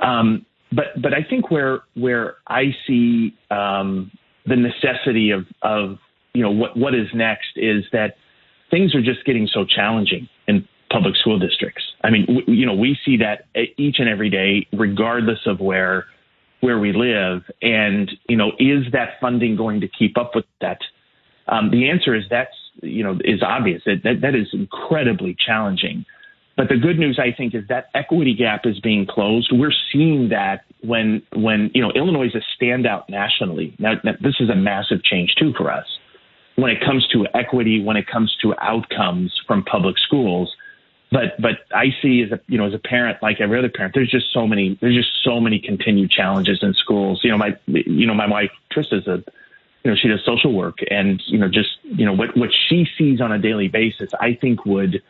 Um, 0.00 0.46
but 0.72 0.86
but 1.00 1.12
I 1.12 1.22
think 1.22 1.50
where 1.50 1.80
where 1.94 2.36
I 2.48 2.74
see 2.86 3.36
um, 3.50 4.10
the 4.46 4.56
necessity 4.56 5.30
of 5.30 5.44
of 5.60 5.98
you 6.32 6.42
know 6.42 6.50
what 6.50 6.76
what 6.78 6.94
is 6.94 7.08
next 7.14 7.52
is 7.56 7.84
that 7.92 8.16
things 8.70 8.94
are 8.94 9.02
just 9.02 9.24
getting 9.26 9.46
so 9.52 9.64
challenging 9.64 10.28
in 10.48 10.66
public 10.90 11.14
school 11.16 11.38
districts. 11.38 11.82
I 12.02 12.10
mean, 12.10 12.26
w- 12.26 12.46
you 12.46 12.64
know, 12.64 12.74
we 12.74 12.96
see 13.04 13.18
that 13.18 13.46
each 13.76 13.96
and 13.98 14.08
every 14.08 14.30
day, 14.30 14.66
regardless 14.72 15.40
of 15.46 15.60
where 15.60 16.06
where 16.60 16.78
we 16.78 16.92
live. 16.94 17.42
And 17.60 18.10
you 18.28 18.36
know, 18.36 18.52
is 18.58 18.90
that 18.92 19.20
funding 19.20 19.56
going 19.56 19.82
to 19.82 19.88
keep 19.88 20.16
up 20.16 20.32
with 20.34 20.46
that? 20.62 20.78
Um, 21.48 21.70
the 21.70 21.90
answer 21.90 22.14
is 22.14 22.24
that's 22.30 22.56
you 22.82 23.02
know 23.02 23.18
is 23.24 23.42
obvious. 23.42 23.82
That, 23.86 24.02
that 24.04 24.20
that 24.22 24.34
is 24.34 24.48
incredibly 24.52 25.36
challenging. 25.46 26.04
But 26.56 26.70
the 26.70 26.76
good 26.76 26.98
news, 26.98 27.20
I 27.22 27.36
think, 27.36 27.54
is 27.54 27.64
that 27.68 27.90
equity 27.94 28.34
gap 28.34 28.64
is 28.64 28.80
being 28.80 29.06
closed. 29.06 29.50
We're 29.52 29.74
seeing 29.92 30.30
that 30.30 30.64
when 30.82 31.22
when 31.34 31.70
you 31.74 31.82
know 31.82 31.90
Illinois 31.90 32.28
is 32.28 32.34
a 32.34 32.42
standout 32.62 33.08
nationally. 33.08 33.74
Now, 33.78 33.94
this 34.20 34.36
is 34.40 34.48
a 34.48 34.54
massive 34.54 35.04
change 35.04 35.34
too 35.38 35.52
for 35.56 35.70
us 35.70 35.86
when 36.56 36.70
it 36.70 36.80
comes 36.84 37.06
to 37.08 37.26
equity, 37.34 37.82
when 37.82 37.96
it 37.96 38.06
comes 38.06 38.34
to 38.42 38.54
outcomes 38.60 39.38
from 39.46 39.62
public 39.64 39.96
schools. 39.98 40.54
But 41.12 41.40
but 41.40 41.58
I 41.72 41.94
see 42.02 42.22
as 42.22 42.32
a 42.32 42.40
you 42.48 42.58
know 42.58 42.66
as 42.66 42.74
a 42.74 42.78
parent, 42.78 43.18
like 43.22 43.40
every 43.40 43.58
other 43.58 43.68
parent, 43.68 43.94
there's 43.94 44.10
just 44.10 44.32
so 44.32 44.46
many 44.46 44.76
there's 44.80 44.96
just 44.96 45.10
so 45.22 45.40
many 45.40 45.60
continued 45.60 46.10
challenges 46.10 46.60
in 46.62 46.74
schools. 46.74 47.20
You 47.22 47.30
know 47.30 47.38
my 47.38 47.56
you 47.66 48.06
know 48.06 48.14
my 48.14 48.26
wife 48.26 48.50
Trista's 48.74 49.06
a 49.06 49.22
you 49.86 49.92
know, 49.92 49.96
she 50.02 50.08
does 50.08 50.20
social 50.26 50.52
work 50.52 50.78
and, 50.90 51.22
you 51.26 51.38
know, 51.38 51.48
just, 51.48 51.68
you 51.84 52.04
know, 52.04 52.12
what, 52.12 52.36
what 52.36 52.50
she 52.68 52.88
sees 52.98 53.20
on 53.20 53.30
a 53.30 53.38
daily 53.38 53.68
basis, 53.68 54.10
I 54.20 54.34
think 54.34 54.66
would, 54.66 55.00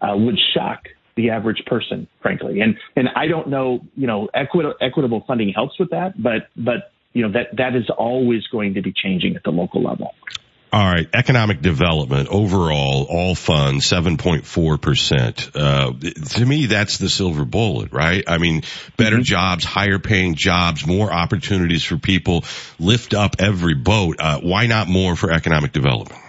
uh, 0.00 0.16
would 0.16 0.36
shock 0.52 0.88
the 1.14 1.30
average 1.30 1.62
person, 1.66 2.08
frankly. 2.20 2.60
And, 2.60 2.76
and 2.96 3.10
I 3.14 3.28
don't 3.28 3.46
know, 3.46 3.86
you 3.94 4.08
know, 4.08 4.28
equitable, 4.34 4.74
equitable 4.80 5.22
funding 5.24 5.52
helps 5.52 5.78
with 5.78 5.90
that, 5.90 6.20
but, 6.20 6.48
but, 6.56 6.90
you 7.12 7.22
know, 7.22 7.30
that, 7.30 7.56
that 7.58 7.76
is 7.76 7.88
always 7.90 8.44
going 8.48 8.74
to 8.74 8.82
be 8.82 8.92
changing 8.92 9.36
at 9.36 9.44
the 9.44 9.52
local 9.52 9.84
level. 9.84 10.12
All 10.70 10.84
right. 10.84 11.08
Economic 11.14 11.62
development 11.62 12.28
overall, 12.28 13.06
all 13.08 13.34
funds, 13.34 13.86
7.4%. 13.86 15.56
Uh, 15.56 15.92
to 16.38 16.46
me, 16.46 16.66
that's 16.66 16.98
the 16.98 17.08
silver 17.08 17.46
bullet, 17.46 17.92
right? 17.92 18.22
I 18.26 18.36
mean, 18.36 18.62
better 18.98 19.16
mm-hmm. 19.16 19.22
jobs, 19.22 19.64
higher 19.64 19.98
paying 19.98 20.34
jobs, 20.34 20.86
more 20.86 21.10
opportunities 21.10 21.84
for 21.84 21.96
people, 21.96 22.44
lift 22.78 23.14
up 23.14 23.36
every 23.38 23.74
boat. 23.74 24.16
Uh, 24.18 24.40
why 24.40 24.66
not 24.66 24.88
more 24.88 25.16
for 25.16 25.30
economic 25.30 25.72
development? 25.72 26.20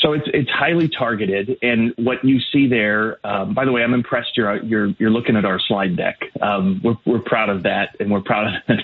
So 0.00 0.12
it's 0.12 0.26
it's 0.32 0.48
highly 0.48 0.88
targeted, 0.88 1.58
and 1.60 1.92
what 1.96 2.24
you 2.24 2.38
see 2.52 2.68
there. 2.68 3.18
Um, 3.26 3.52
by 3.52 3.64
the 3.64 3.72
way, 3.72 3.82
I'm 3.82 3.94
impressed. 3.94 4.36
You're 4.36 4.62
you're 4.62 4.94
you're 4.96 5.10
looking 5.10 5.34
at 5.34 5.44
our 5.44 5.58
slide 5.58 5.96
deck. 5.96 6.20
Um, 6.40 6.80
we're 6.84 6.96
we're 7.04 7.18
proud 7.18 7.48
of 7.48 7.64
that, 7.64 7.96
and 7.98 8.08
we're 8.08 8.22
proud 8.22 8.46
of 8.46 8.78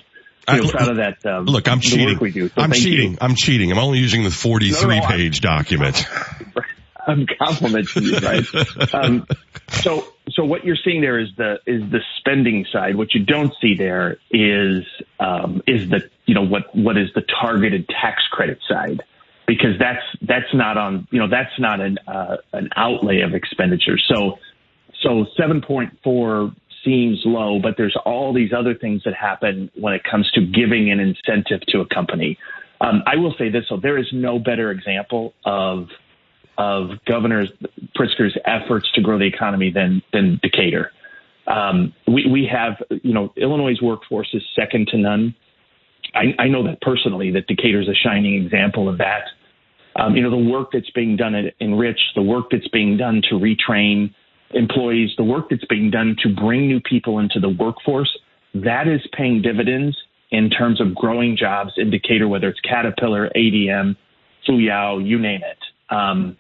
you 0.49 0.63
know, 0.63 0.71
proud 0.71 0.89
of 0.91 0.97
that. 0.97 1.27
Um, 1.27 1.45
look, 1.47 1.69
I'm 1.69 1.81
cheating. 1.81 2.19
So 2.19 2.51
I'm 2.57 2.73
cheating. 2.73 3.13
You. 3.13 3.19
I'm 3.21 3.35
cheating. 3.35 3.73
I'm 3.73 3.79
only 3.79 3.99
using 3.99 4.25
the 4.25 4.31
43 4.31 4.89
no, 4.89 5.01
no, 5.01 5.07
page 5.07 5.41
document. 5.41 6.07
I'm 7.07 7.27
complimenting 7.27 8.05
you, 8.05 8.19
right? 8.19 8.95
um, 8.95 9.27
so, 9.71 10.07
so 10.31 10.45
what 10.45 10.65
you're 10.65 10.77
seeing 10.83 11.01
there 11.01 11.19
is 11.19 11.29
the 11.37 11.61
is 11.67 11.83
the 11.91 12.01
spending 12.19 12.67
side. 12.73 12.97
What 12.97 13.15
you 13.15 13.25
don't 13.25 13.53
see 13.61 13.75
there 13.77 14.17
is 14.31 14.85
um, 15.21 15.63
is 15.67 15.89
the 15.91 16.09
you 16.27 16.35
know 16.35 16.47
what 16.47 16.75
what 16.75 16.97
is 16.97 17.11
the 17.15 17.23
targeted 17.23 17.89
tax 17.89 18.23
credit 18.31 18.59
side, 18.69 19.03
because 19.47 19.79
that's 19.79 20.03
that's 20.23 20.53
not 20.55 20.79
on 20.79 21.07
you 21.11 21.19
know 21.19 21.29
that's 21.29 21.59
not 21.59 21.81
an 21.81 21.99
uh, 22.07 22.37
an 22.53 22.71
outlay 22.77 23.21
of 23.21 23.35
expenditure. 23.35 23.99
So, 23.99 24.39
so 25.03 25.27
7.4 25.39 26.55
seems 26.85 27.23
low, 27.25 27.59
but 27.59 27.75
there's 27.77 27.97
all 28.05 28.33
these 28.33 28.53
other 28.57 28.75
things 28.75 29.03
that 29.05 29.15
happen 29.15 29.71
when 29.75 29.95
it 29.95 30.03
comes 30.05 30.31
to 30.33 30.41
giving 30.41 30.91
an 30.91 31.01
incentive 31.01 31.61
to 31.69 31.81
a 31.81 31.87
company. 31.87 32.39
Um, 32.81 33.03
I 33.07 33.17
will 33.17 33.35
say 33.39 33.49
this: 33.51 33.65
so 33.69 33.77
there 33.77 33.99
is 33.99 34.07
no 34.13 34.39
better 34.39 34.71
example 34.71 35.35
of 35.45 35.89
of 36.57 36.91
Governor 37.07 37.47
Pritzker's 37.97 38.37
efforts 38.45 38.91
to 38.95 39.01
grow 39.01 39.19
the 39.19 39.27
economy 39.27 39.71
than 39.71 40.03
than 40.13 40.39
Decatur. 40.43 40.93
Um, 41.47 41.93
we, 42.07 42.27
we 42.31 42.49
have, 42.51 42.83
you 43.03 43.13
know, 43.13 43.33
Illinois' 43.37 43.81
workforce 43.83 44.29
is 44.33 44.43
second 44.57 44.89
to 44.89 44.97
none. 44.97 45.35
I, 46.15 46.35
I 46.39 46.49
know 46.49 46.65
that 46.65 46.81
personally, 46.81 47.31
that 47.33 47.47
Decatur 47.47 47.81
is 47.83 47.89
a 47.89 47.95
shining 47.95 48.43
example 48.43 48.89
of 48.89 48.99
that. 48.99 49.25
Um, 49.97 50.17
you 50.17 50.23
know, 50.23 50.31
the 50.31 50.51
work 50.51 50.71
that's 50.73 50.91
being 50.91 51.17
done 51.17 51.35
at 51.35 51.55
Enrich, 51.61 52.01
the 52.15 52.23
work 52.23 52.47
that's 52.51 52.69
being 52.69 52.97
done 52.97 53.23
to 53.29 53.35
retrain 53.37 54.15
employees, 54.55 55.11
the 55.17 55.25
work 55.25 55.51
that's 55.51 55.65
being 55.67 55.91
done 55.91 56.17
to 56.23 56.35
bring 56.35 56.67
new 56.69 56.81
people 56.81 57.19
into 57.19 57.41
the 57.41 57.49
workforce, 57.49 58.17
that 58.55 58.89
is 58.89 59.01
paying 59.13 59.43
dividends 59.43 59.97
in 60.31 60.51
terms 60.51 60.81
of 60.81 60.95
growing 60.95 61.37
jobs 61.37 61.73
indicator, 61.77 62.27
whether 62.27 62.49
it's 62.49 62.61
Caterpillar, 62.61 63.31
ADM, 63.37 63.97
Fuyao, 64.49 65.07
you 65.07 65.19
name 65.19 65.41
it. 65.43 65.95
Um, 65.95 66.37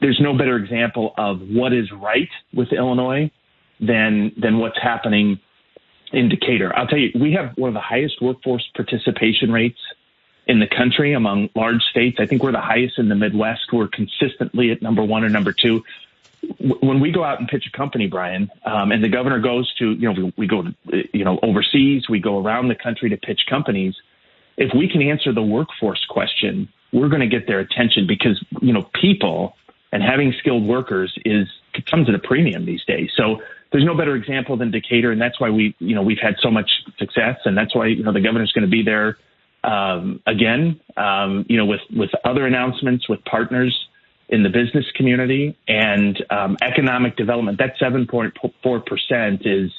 there's 0.00 0.20
no 0.20 0.36
better 0.36 0.56
example 0.56 1.14
of 1.16 1.40
what 1.40 1.72
is 1.72 1.90
right 1.92 2.28
with 2.52 2.72
Illinois 2.72 3.30
than 3.80 4.32
than 4.36 4.58
what's 4.58 4.78
happening 4.80 5.40
in 6.12 6.28
Decatur. 6.28 6.76
I'll 6.76 6.86
tell 6.86 6.98
you, 6.98 7.10
we 7.14 7.32
have 7.32 7.56
one 7.56 7.68
of 7.68 7.74
the 7.74 7.80
highest 7.80 8.20
workforce 8.20 8.68
participation 8.74 9.52
rates 9.52 9.78
in 10.46 10.58
the 10.58 10.66
country 10.66 11.12
among 11.14 11.48
large 11.54 11.82
states. 11.90 12.18
I 12.20 12.26
think 12.26 12.42
we're 12.42 12.52
the 12.52 12.60
highest 12.60 12.98
in 12.98 13.08
the 13.08 13.14
Midwest. 13.14 13.72
We're 13.72 13.88
consistently 13.88 14.70
at 14.70 14.82
number 14.82 15.02
one 15.02 15.24
or 15.24 15.28
number 15.28 15.52
two. 15.52 15.84
When 16.58 17.00
we 17.00 17.12
go 17.12 17.24
out 17.24 17.38
and 17.38 17.48
pitch 17.48 17.64
a 17.72 17.76
company, 17.76 18.06
Brian, 18.06 18.50
um, 18.64 18.92
and 18.92 19.04
the 19.04 19.08
governor 19.08 19.40
goes 19.40 19.72
to, 19.78 19.92
you 19.92 20.08
know, 20.08 20.12
we, 20.12 20.34
we 20.38 20.46
go, 20.46 20.62
you 21.12 21.24
know, 21.24 21.38
overseas, 21.42 22.04
we 22.08 22.18
go 22.18 22.42
around 22.42 22.68
the 22.68 22.74
country 22.74 23.10
to 23.10 23.16
pitch 23.16 23.40
companies. 23.48 23.94
If 24.56 24.72
we 24.74 24.88
can 24.88 25.02
answer 25.02 25.32
the 25.32 25.42
workforce 25.42 26.04
question, 26.08 26.68
we're 26.92 27.08
going 27.08 27.20
to 27.20 27.28
get 27.28 27.46
their 27.46 27.60
attention 27.60 28.06
because, 28.06 28.42
you 28.60 28.72
know, 28.72 28.88
people 29.00 29.54
and 29.92 30.02
having 30.02 30.32
skilled 30.38 30.66
workers 30.66 31.12
is 31.24 31.46
comes 31.90 32.08
at 32.08 32.14
a 32.14 32.18
premium 32.18 32.66
these 32.66 32.84
days. 32.84 33.10
So 33.16 33.40
there's 33.72 33.84
no 33.84 33.96
better 33.96 34.16
example 34.16 34.56
than 34.56 34.70
Decatur, 34.70 35.12
and 35.12 35.20
that's 35.20 35.40
why 35.40 35.50
we, 35.50 35.74
you 35.78 35.94
know, 35.94 36.02
we've 36.02 36.18
had 36.20 36.34
so 36.42 36.50
much 36.50 36.70
success, 36.98 37.36
and 37.44 37.56
that's 37.56 37.74
why 37.74 37.86
you 37.86 38.02
know 38.02 38.12
the 38.12 38.20
governor's 38.20 38.52
going 38.52 38.64
to 38.64 38.70
be 38.70 38.82
there 38.82 39.18
um, 39.62 40.20
again, 40.26 40.80
um, 40.96 41.46
you 41.48 41.56
know, 41.56 41.66
with 41.66 41.80
with 41.94 42.10
other 42.24 42.46
announcements 42.46 43.08
with 43.08 43.24
partners 43.24 43.78
in 44.30 44.42
the 44.42 44.48
business 44.48 44.86
community 44.96 45.56
and 45.68 46.24
um, 46.30 46.56
economic 46.62 47.16
development. 47.16 47.58
That 47.58 47.74
7.4 47.80 48.86
percent 48.86 49.42
is 49.44 49.70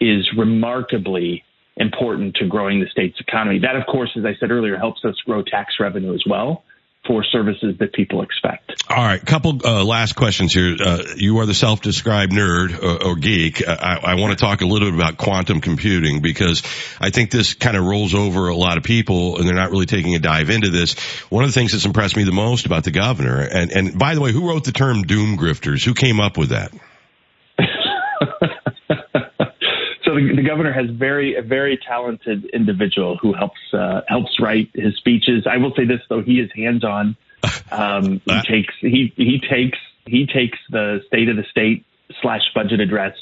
is 0.00 0.28
remarkably 0.36 1.42
important 1.78 2.34
to 2.36 2.46
growing 2.46 2.80
the 2.80 2.86
state's 2.86 3.18
economy. 3.20 3.58
That, 3.58 3.76
of 3.76 3.86
course, 3.86 4.10
as 4.16 4.24
I 4.24 4.34
said 4.38 4.50
earlier, 4.50 4.76
helps 4.76 5.04
us 5.04 5.14
grow 5.24 5.42
tax 5.42 5.74
revenue 5.80 6.14
as 6.14 6.22
well 6.28 6.64
for 7.06 7.24
services 7.24 7.76
that 7.78 7.92
people 7.92 8.22
expect. 8.22 8.82
All 8.88 8.96
right, 8.96 9.24
couple 9.24 9.60
uh, 9.64 9.84
last 9.84 10.14
questions 10.14 10.52
here. 10.52 10.76
Uh, 10.78 11.02
you 11.16 11.38
are 11.38 11.46
the 11.46 11.54
self-described 11.54 12.32
nerd 12.32 12.82
or, 12.82 13.10
or 13.10 13.16
geek. 13.16 13.66
I, 13.66 14.00
I 14.02 14.14
want 14.14 14.36
to 14.36 14.44
talk 14.44 14.60
a 14.60 14.66
little 14.66 14.90
bit 14.90 14.94
about 14.98 15.16
quantum 15.16 15.60
computing 15.60 16.20
because 16.20 16.62
I 17.00 17.10
think 17.10 17.30
this 17.30 17.54
kind 17.54 17.76
of 17.76 17.84
rolls 17.84 18.14
over 18.14 18.48
a 18.48 18.56
lot 18.56 18.76
of 18.76 18.84
people, 18.84 19.38
and 19.38 19.46
they're 19.46 19.54
not 19.54 19.70
really 19.70 19.86
taking 19.86 20.14
a 20.14 20.18
dive 20.18 20.50
into 20.50 20.70
this. 20.70 20.98
One 21.30 21.44
of 21.44 21.48
the 21.48 21.54
things 21.54 21.72
that's 21.72 21.84
impressed 21.84 22.16
me 22.16 22.24
the 22.24 22.32
most 22.32 22.66
about 22.66 22.84
the 22.84 22.90
governor, 22.90 23.40
and 23.40 23.70
and 23.72 23.98
by 23.98 24.14
the 24.14 24.20
way, 24.20 24.32
who 24.32 24.48
wrote 24.48 24.64
the 24.64 24.72
term 24.72 25.02
doom 25.02 25.36
grifters? 25.36 25.84
Who 25.84 25.94
came 25.94 26.20
up 26.20 26.36
with 26.36 26.50
that? 26.50 26.72
The, 30.16 30.36
the, 30.36 30.42
governor 30.42 30.72
has 30.72 30.90
very 30.90 31.36
a 31.36 31.42
very 31.42 31.78
talented 31.78 32.44
individual 32.46 33.16
who 33.16 33.32
helps 33.32 33.60
uh, 33.72 34.00
helps 34.08 34.40
write 34.40 34.70
his 34.74 34.96
speeches. 34.96 35.46
I 35.50 35.58
will 35.58 35.72
say 35.76 35.84
this 35.84 36.00
though, 36.08 36.22
he 36.22 36.40
is 36.40 36.50
hands 36.54 36.84
on. 36.84 37.16
Um, 37.70 38.20
he 38.26 38.40
takes 38.42 38.74
he 38.80 39.12
he 39.16 39.40
takes 39.40 39.78
he 40.06 40.26
takes 40.26 40.58
the 40.70 41.00
state 41.06 41.28
of 41.28 41.36
the 41.36 41.44
state 41.50 41.84
slash 42.20 42.42
budget 42.54 42.80
address 42.80 43.14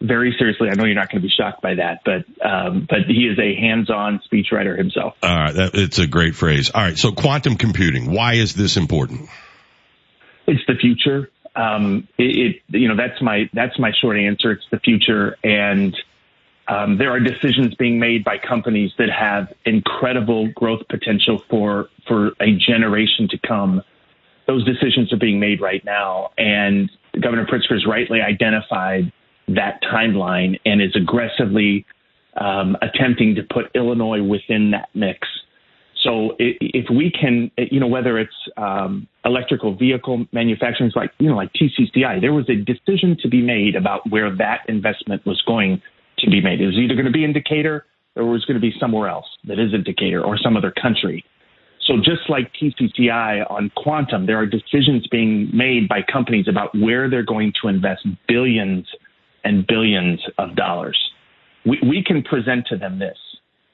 very 0.00 0.34
seriously. 0.38 0.68
I 0.70 0.74
know 0.74 0.84
you're 0.84 0.94
not 0.94 1.10
going 1.10 1.22
to 1.22 1.26
be 1.26 1.32
shocked 1.34 1.62
by 1.62 1.74
that, 1.74 2.02
but 2.04 2.24
um, 2.46 2.86
but 2.88 3.06
he 3.08 3.26
is 3.26 3.38
a 3.38 3.54
hands-on 3.54 4.20
speechwriter 4.30 4.76
himself. 4.76 5.14
All 5.22 5.30
right, 5.30 5.54
that, 5.54 5.70
it's 5.74 5.98
a 5.98 6.06
great 6.06 6.34
phrase. 6.34 6.70
All 6.70 6.82
right, 6.82 6.98
so 6.98 7.12
quantum 7.12 7.56
computing. 7.56 8.10
Why 8.10 8.34
is 8.34 8.54
this 8.54 8.76
important? 8.76 9.28
It's 10.46 10.62
the 10.66 10.74
future. 10.74 11.30
Um, 11.54 12.06
it, 12.18 12.62
it, 12.68 12.78
you 12.78 12.88
know 12.88 12.96
that's 12.96 13.20
my 13.22 13.48
that's 13.52 13.78
my 13.78 13.92
short 14.00 14.18
answer. 14.18 14.52
It's 14.52 14.66
the 14.70 14.78
future, 14.78 15.36
and 15.42 15.96
um, 16.68 16.98
there 16.98 17.10
are 17.10 17.20
decisions 17.20 17.74
being 17.76 17.98
made 17.98 18.24
by 18.24 18.38
companies 18.38 18.90
that 18.98 19.08
have 19.10 19.52
incredible 19.64 20.48
growth 20.52 20.82
potential 20.88 21.42
for 21.48 21.88
for 22.08 22.32
a 22.40 22.56
generation 22.56 23.28
to 23.28 23.38
come. 23.46 23.82
Those 24.46 24.64
decisions 24.64 25.12
are 25.12 25.16
being 25.16 25.40
made 25.40 25.60
right 25.60 25.84
now, 25.84 26.30
and 26.38 26.90
Governor 27.20 27.46
Pritzker 27.46 27.72
has 27.72 27.86
rightly 27.86 28.20
identified 28.20 29.12
that 29.48 29.80
timeline 29.82 30.58
and 30.64 30.82
is 30.82 30.94
aggressively 30.96 31.86
um, 32.36 32.76
attempting 32.82 33.36
to 33.36 33.42
put 33.42 33.70
Illinois 33.74 34.22
within 34.22 34.72
that 34.72 34.88
mix. 34.94 35.28
So 36.02 36.36
if 36.38 36.86
we 36.90 37.10
can, 37.10 37.50
you 37.56 37.80
know, 37.80 37.86
whether 37.86 38.18
it's 38.18 38.34
um, 38.56 39.08
electrical 39.24 39.74
vehicle 39.74 40.26
manufacturing, 40.32 40.92
like 40.94 41.10
you 41.18 41.28
know, 41.28 41.36
like 41.36 41.52
TCCI, 41.52 42.20
there 42.20 42.32
was 42.32 42.48
a 42.48 42.56
decision 42.56 43.16
to 43.22 43.28
be 43.28 43.42
made 43.42 43.74
about 43.76 44.08
where 44.10 44.34
that 44.36 44.60
investment 44.68 45.24
was 45.26 45.40
going 45.46 45.80
to 46.18 46.30
be 46.30 46.40
made. 46.40 46.60
It 46.60 46.66
was 46.66 46.76
either 46.76 46.94
going 46.94 47.06
to 47.06 47.12
be 47.12 47.24
in 47.24 47.32
Decatur 47.32 47.84
or 48.14 48.22
it 48.22 48.30
was 48.30 48.44
going 48.44 48.54
to 48.54 48.60
be 48.60 48.74
somewhere 48.80 49.08
else 49.08 49.26
that 49.44 49.58
is 49.58 49.74
in 49.74 49.82
Decatur 49.82 50.24
or 50.24 50.38
some 50.38 50.56
other 50.56 50.72
country. 50.72 51.24
So 51.86 51.96
just 51.98 52.28
like 52.28 52.52
TCCI 52.60 53.48
on 53.50 53.70
quantum, 53.76 54.26
there 54.26 54.38
are 54.38 54.46
decisions 54.46 55.06
being 55.08 55.48
made 55.52 55.88
by 55.88 56.00
companies 56.02 56.48
about 56.48 56.74
where 56.74 57.08
they're 57.08 57.24
going 57.24 57.52
to 57.62 57.68
invest 57.68 58.06
billions 58.26 58.86
and 59.44 59.66
billions 59.66 60.20
of 60.38 60.56
dollars. 60.56 60.98
We, 61.64 61.78
we 61.88 62.02
can 62.04 62.22
present 62.22 62.66
to 62.68 62.76
them 62.76 62.98
this. 62.98 63.16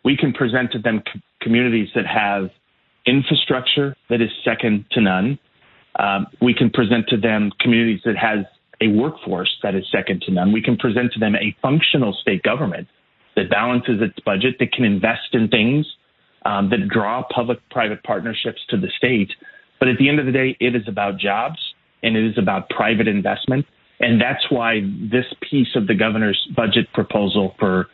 We 0.04 0.16
can 0.16 0.32
present 0.32 0.72
to 0.72 0.78
them 0.78 1.02
co- 1.10 1.20
communities 1.40 1.88
that 1.94 2.06
have 2.06 2.50
infrastructure 3.06 3.96
that 4.10 4.20
is 4.20 4.30
second 4.44 4.84
to 4.92 5.00
none. 5.00 5.38
Um, 5.98 6.26
we 6.40 6.54
can 6.54 6.70
present 6.70 7.06
to 7.08 7.16
them 7.16 7.50
communities 7.60 8.00
that 8.04 8.16
has 8.16 8.44
a 8.82 8.88
workforce 8.88 9.50
that 9.62 9.74
is 9.74 9.84
second 9.90 10.22
to 10.22 10.32
none. 10.32 10.52
We 10.52 10.62
can 10.62 10.76
present 10.76 11.12
to 11.12 11.20
them 11.20 11.34
a 11.36 11.56
functional 11.62 12.12
state 12.20 12.42
government 12.42 12.88
that 13.36 13.48
balances 13.48 14.00
its 14.00 14.18
budget, 14.24 14.56
that 14.58 14.72
can 14.72 14.84
invest 14.84 15.32
in 15.32 15.48
things, 15.48 15.86
um, 16.44 16.68
that 16.70 16.88
draw 16.88 17.22
public-private 17.34 18.02
partnerships 18.02 18.60
to 18.70 18.76
the 18.76 18.88
state. 18.96 19.30
But 19.78 19.88
at 19.88 19.98
the 19.98 20.08
end 20.08 20.18
of 20.18 20.26
the 20.26 20.32
day, 20.32 20.56
it 20.60 20.74
is 20.74 20.82
about 20.88 21.18
jobs 21.18 21.58
and 22.02 22.16
it 22.16 22.24
is 22.24 22.36
about 22.36 22.68
private 22.68 23.08
investment. 23.08 23.64
And 24.00 24.20
that's 24.20 24.44
why 24.50 24.80
this 25.10 25.26
piece 25.48 25.76
of 25.76 25.86
the 25.86 25.94
governor's 25.94 26.40
budget 26.56 26.92
proposal 26.92 27.54
for 27.58 27.86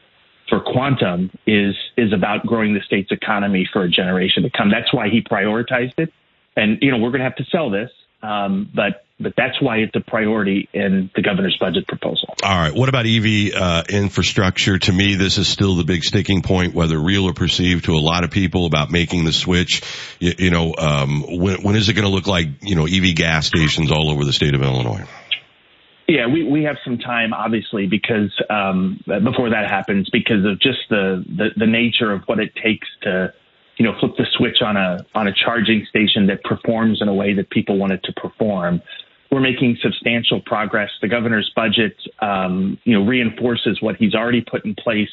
for 0.49 0.61
quantum 0.61 1.30
is 1.47 1.74
is 1.99 2.12
about 2.14 2.47
growing 2.47 2.72
the 2.72 2.80
state's 2.86 3.12
economy 3.12 3.68
for 3.70 3.82
a 3.82 3.89
generation 3.91 4.43
to 4.43 4.51
come. 4.51 4.70
That's 4.70 4.93
why 4.95 5.11
he 5.11 5.20
prioritized 5.20 5.99
it. 5.99 6.11
And 6.57 6.78
you 6.80 6.91
know, 6.91 6.97
we're 6.97 7.11
going 7.11 7.20
to 7.20 7.24
have 7.24 7.36
to 7.36 7.45
sell 7.45 7.68
this, 7.68 7.91
um, 8.22 8.70
but 8.74 9.05
but 9.20 9.34
that's 9.36 9.60
why 9.60 9.78
it's 9.78 9.94
a 9.96 10.00
priority 10.00 10.68
in 10.72 11.10
the 11.14 11.22
governor's 11.22 11.56
budget 11.58 11.88
proposal. 11.88 12.34
All 12.42 12.56
right. 12.56 12.72
What 12.72 12.88
about 12.88 13.06
EV 13.06 13.52
uh, 13.54 13.82
infrastructure? 13.88 14.78
To 14.78 14.92
me, 14.92 15.16
this 15.16 15.38
is 15.38 15.48
still 15.48 15.74
the 15.76 15.84
big 15.84 16.04
sticking 16.04 16.42
point, 16.42 16.74
whether 16.74 16.98
real 16.98 17.24
or 17.24 17.32
perceived 17.32 17.86
to 17.86 17.94
a 17.94 18.02
lot 18.02 18.22
of 18.22 18.30
people 18.30 18.66
about 18.66 18.90
making 18.90 19.24
the 19.24 19.32
switch. 19.32 19.82
You, 20.20 20.34
you 20.38 20.50
know, 20.50 20.74
um, 20.76 21.24
when, 21.26 21.62
when 21.62 21.76
is 21.76 21.88
it 21.88 21.94
going 21.94 22.06
to 22.06 22.14
look 22.14 22.28
like, 22.28 22.46
you 22.62 22.76
know, 22.76 22.86
EV 22.86 23.16
gas 23.16 23.46
stations 23.46 23.90
all 23.90 24.10
over 24.10 24.24
the 24.24 24.32
state 24.32 24.54
of 24.54 24.62
Illinois? 24.62 25.04
Yeah, 26.06 26.26
we, 26.26 26.44
we 26.44 26.62
have 26.62 26.76
some 26.84 26.98
time, 26.98 27.34
obviously, 27.34 27.86
because 27.86 28.32
um, 28.48 29.00
before 29.06 29.50
that 29.50 29.68
happens, 29.68 30.08
because 30.10 30.44
of 30.44 30.58
just 30.60 30.78
the, 30.88 31.24
the, 31.26 31.48
the 31.56 31.66
nature 31.66 32.12
of 32.12 32.22
what 32.26 32.38
it 32.38 32.54
takes 32.54 32.86
to 33.02 33.34
you 33.78 33.84
know, 33.84 33.92
flip 34.00 34.12
the 34.16 34.26
switch 34.36 34.56
on 34.60 34.76
a 34.76 35.06
on 35.14 35.28
a 35.28 35.32
charging 35.32 35.86
station 35.88 36.26
that 36.26 36.42
performs 36.42 36.98
in 37.00 37.06
a 37.06 37.14
way 37.14 37.34
that 37.34 37.48
people 37.48 37.78
want 37.78 37.92
it 37.92 38.02
to 38.02 38.12
perform 38.12 38.82
we're 39.30 39.40
making 39.40 39.76
substantial 39.82 40.40
progress. 40.40 40.90
The 41.02 41.08
governor's 41.08 41.50
budget, 41.54 41.96
um, 42.20 42.78
you 42.84 42.98
know, 42.98 43.04
reinforces 43.04 43.78
what 43.80 43.96
he's 43.96 44.14
already 44.14 44.40
put 44.40 44.64
in 44.64 44.74
place 44.74 45.10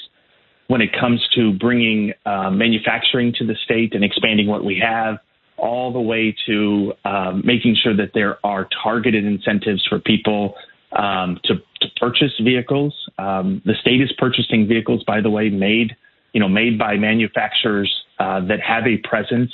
when 0.67 0.81
it 0.81 0.89
comes 0.99 1.21
to 1.35 1.53
bringing 1.53 2.13
uh, 2.25 2.49
manufacturing 2.49 3.33
to 3.37 3.45
the 3.45 3.55
state 3.65 3.93
and 3.93 4.03
expanding 4.03 4.47
what 4.47 4.63
we 4.63 4.81
have, 4.83 5.17
all 5.57 5.93
the 5.93 6.01
way 6.01 6.35
to 6.47 6.93
um, 7.05 7.41
making 7.45 7.75
sure 7.81 7.95
that 7.95 8.11
there 8.13 8.37
are 8.45 8.67
targeted 8.83 9.25
incentives 9.25 9.85
for 9.87 9.99
people 9.99 10.55
um, 10.91 11.39
to, 11.43 11.55
to, 11.81 11.87
purchase 11.99 12.31
vehicles. 12.43 12.93
Um, 13.19 13.61
the 13.65 13.73
state 13.81 14.01
is 14.01 14.11
purchasing 14.17 14.67
vehicles, 14.67 15.03
by 15.05 15.21
the 15.21 15.29
way, 15.29 15.49
made 15.49 15.95
you 16.33 16.39
know 16.39 16.49
made 16.49 16.77
by 16.77 16.95
manufacturers 16.95 17.93
uh, 18.19 18.41
that 18.47 18.59
have 18.61 18.83
a 18.87 18.97
presence 19.07 19.51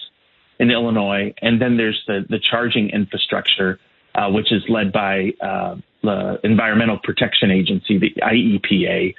in 0.59 0.71
Illinois, 0.71 1.33
and 1.41 1.61
then 1.61 1.77
there's 1.77 2.01
the 2.07 2.25
the 2.29 2.39
charging 2.49 2.89
infrastructure 2.89 3.79
uh, 4.15 4.29
which 4.29 4.51
is 4.51 4.63
led 4.69 4.91
by 4.91 5.31
uh, 5.41 5.75
the 6.03 6.39
Environmental 6.43 6.99
Protection 7.03 7.51
Agency, 7.51 7.97
the 7.97 8.13
IEPA. 8.21 9.13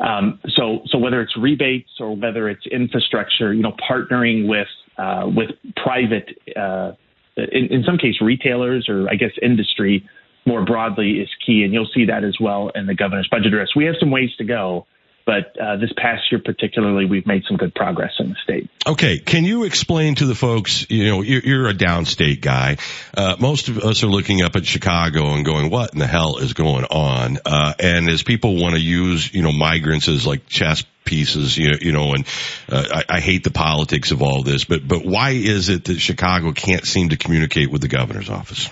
Um, 0.00 0.40
so, 0.56 0.80
so 0.86 0.98
whether 0.98 1.20
it's 1.20 1.36
rebates 1.36 1.90
or 2.00 2.16
whether 2.16 2.48
it's 2.48 2.66
infrastructure, 2.66 3.52
you 3.52 3.62
know, 3.62 3.74
partnering 3.88 4.48
with 4.48 4.68
uh, 4.98 5.24
with 5.34 5.50
private, 5.76 6.28
uh, 6.54 6.92
in, 7.36 7.66
in 7.70 7.82
some 7.84 7.96
case, 7.96 8.16
retailers 8.20 8.88
or 8.88 9.08
I 9.08 9.14
guess 9.14 9.30
industry 9.40 10.06
more 10.44 10.64
broadly 10.64 11.20
is 11.20 11.28
key, 11.44 11.62
and 11.62 11.72
you'll 11.72 11.88
see 11.94 12.04
that 12.06 12.24
as 12.24 12.36
well 12.40 12.70
in 12.74 12.86
the 12.86 12.94
governor's 12.94 13.28
budget 13.30 13.46
address. 13.46 13.68
We 13.76 13.84
have 13.84 13.94
some 14.00 14.10
ways 14.10 14.30
to 14.38 14.44
go, 14.44 14.86
But 15.24 15.56
uh, 15.58 15.76
this 15.76 15.92
past 15.96 16.22
year, 16.30 16.40
particularly, 16.44 17.06
we've 17.06 17.26
made 17.26 17.44
some 17.46 17.56
good 17.56 17.74
progress 17.74 18.12
in 18.18 18.30
the 18.30 18.36
state. 18.42 18.70
Okay, 18.86 19.18
can 19.18 19.44
you 19.44 19.64
explain 19.64 20.16
to 20.16 20.26
the 20.26 20.34
folks? 20.34 20.86
You 20.90 21.06
know, 21.06 21.22
you're, 21.22 21.40
you're 21.40 21.68
a 21.68 21.74
downstate 21.74 22.40
guy. 22.40 22.78
Uh, 23.16 23.36
most 23.38 23.68
of 23.68 23.78
us 23.78 24.02
are 24.02 24.08
looking 24.08 24.42
up 24.42 24.56
at 24.56 24.66
Chicago 24.66 25.34
and 25.34 25.44
going, 25.44 25.70
"What 25.70 25.92
in 25.92 26.00
the 26.00 26.06
hell 26.06 26.38
is 26.38 26.54
going 26.54 26.84
on?" 26.84 27.38
Uh, 27.44 27.74
and 27.78 28.08
as 28.08 28.22
people 28.22 28.60
want 28.60 28.74
to 28.74 28.80
use, 28.80 29.32
you 29.32 29.42
know, 29.42 29.52
migrants 29.52 30.08
as 30.08 30.26
like 30.26 30.46
chess 30.46 30.84
pieces, 31.04 31.56
you 31.56 31.70
know, 31.70 31.78
you 31.80 31.92
know 31.92 32.14
and 32.14 32.26
uh, 32.68 32.84
I, 33.08 33.16
I 33.16 33.20
hate 33.20 33.44
the 33.44 33.50
politics 33.50 34.10
of 34.10 34.22
all 34.22 34.42
this, 34.42 34.64
but 34.64 34.86
but 34.86 35.04
why 35.04 35.30
is 35.30 35.68
it 35.68 35.84
that 35.84 35.98
Chicago 35.98 36.52
can't 36.52 36.86
seem 36.86 37.10
to 37.10 37.16
communicate 37.16 37.70
with 37.70 37.80
the 37.80 37.88
governor's 37.88 38.30
office? 38.30 38.68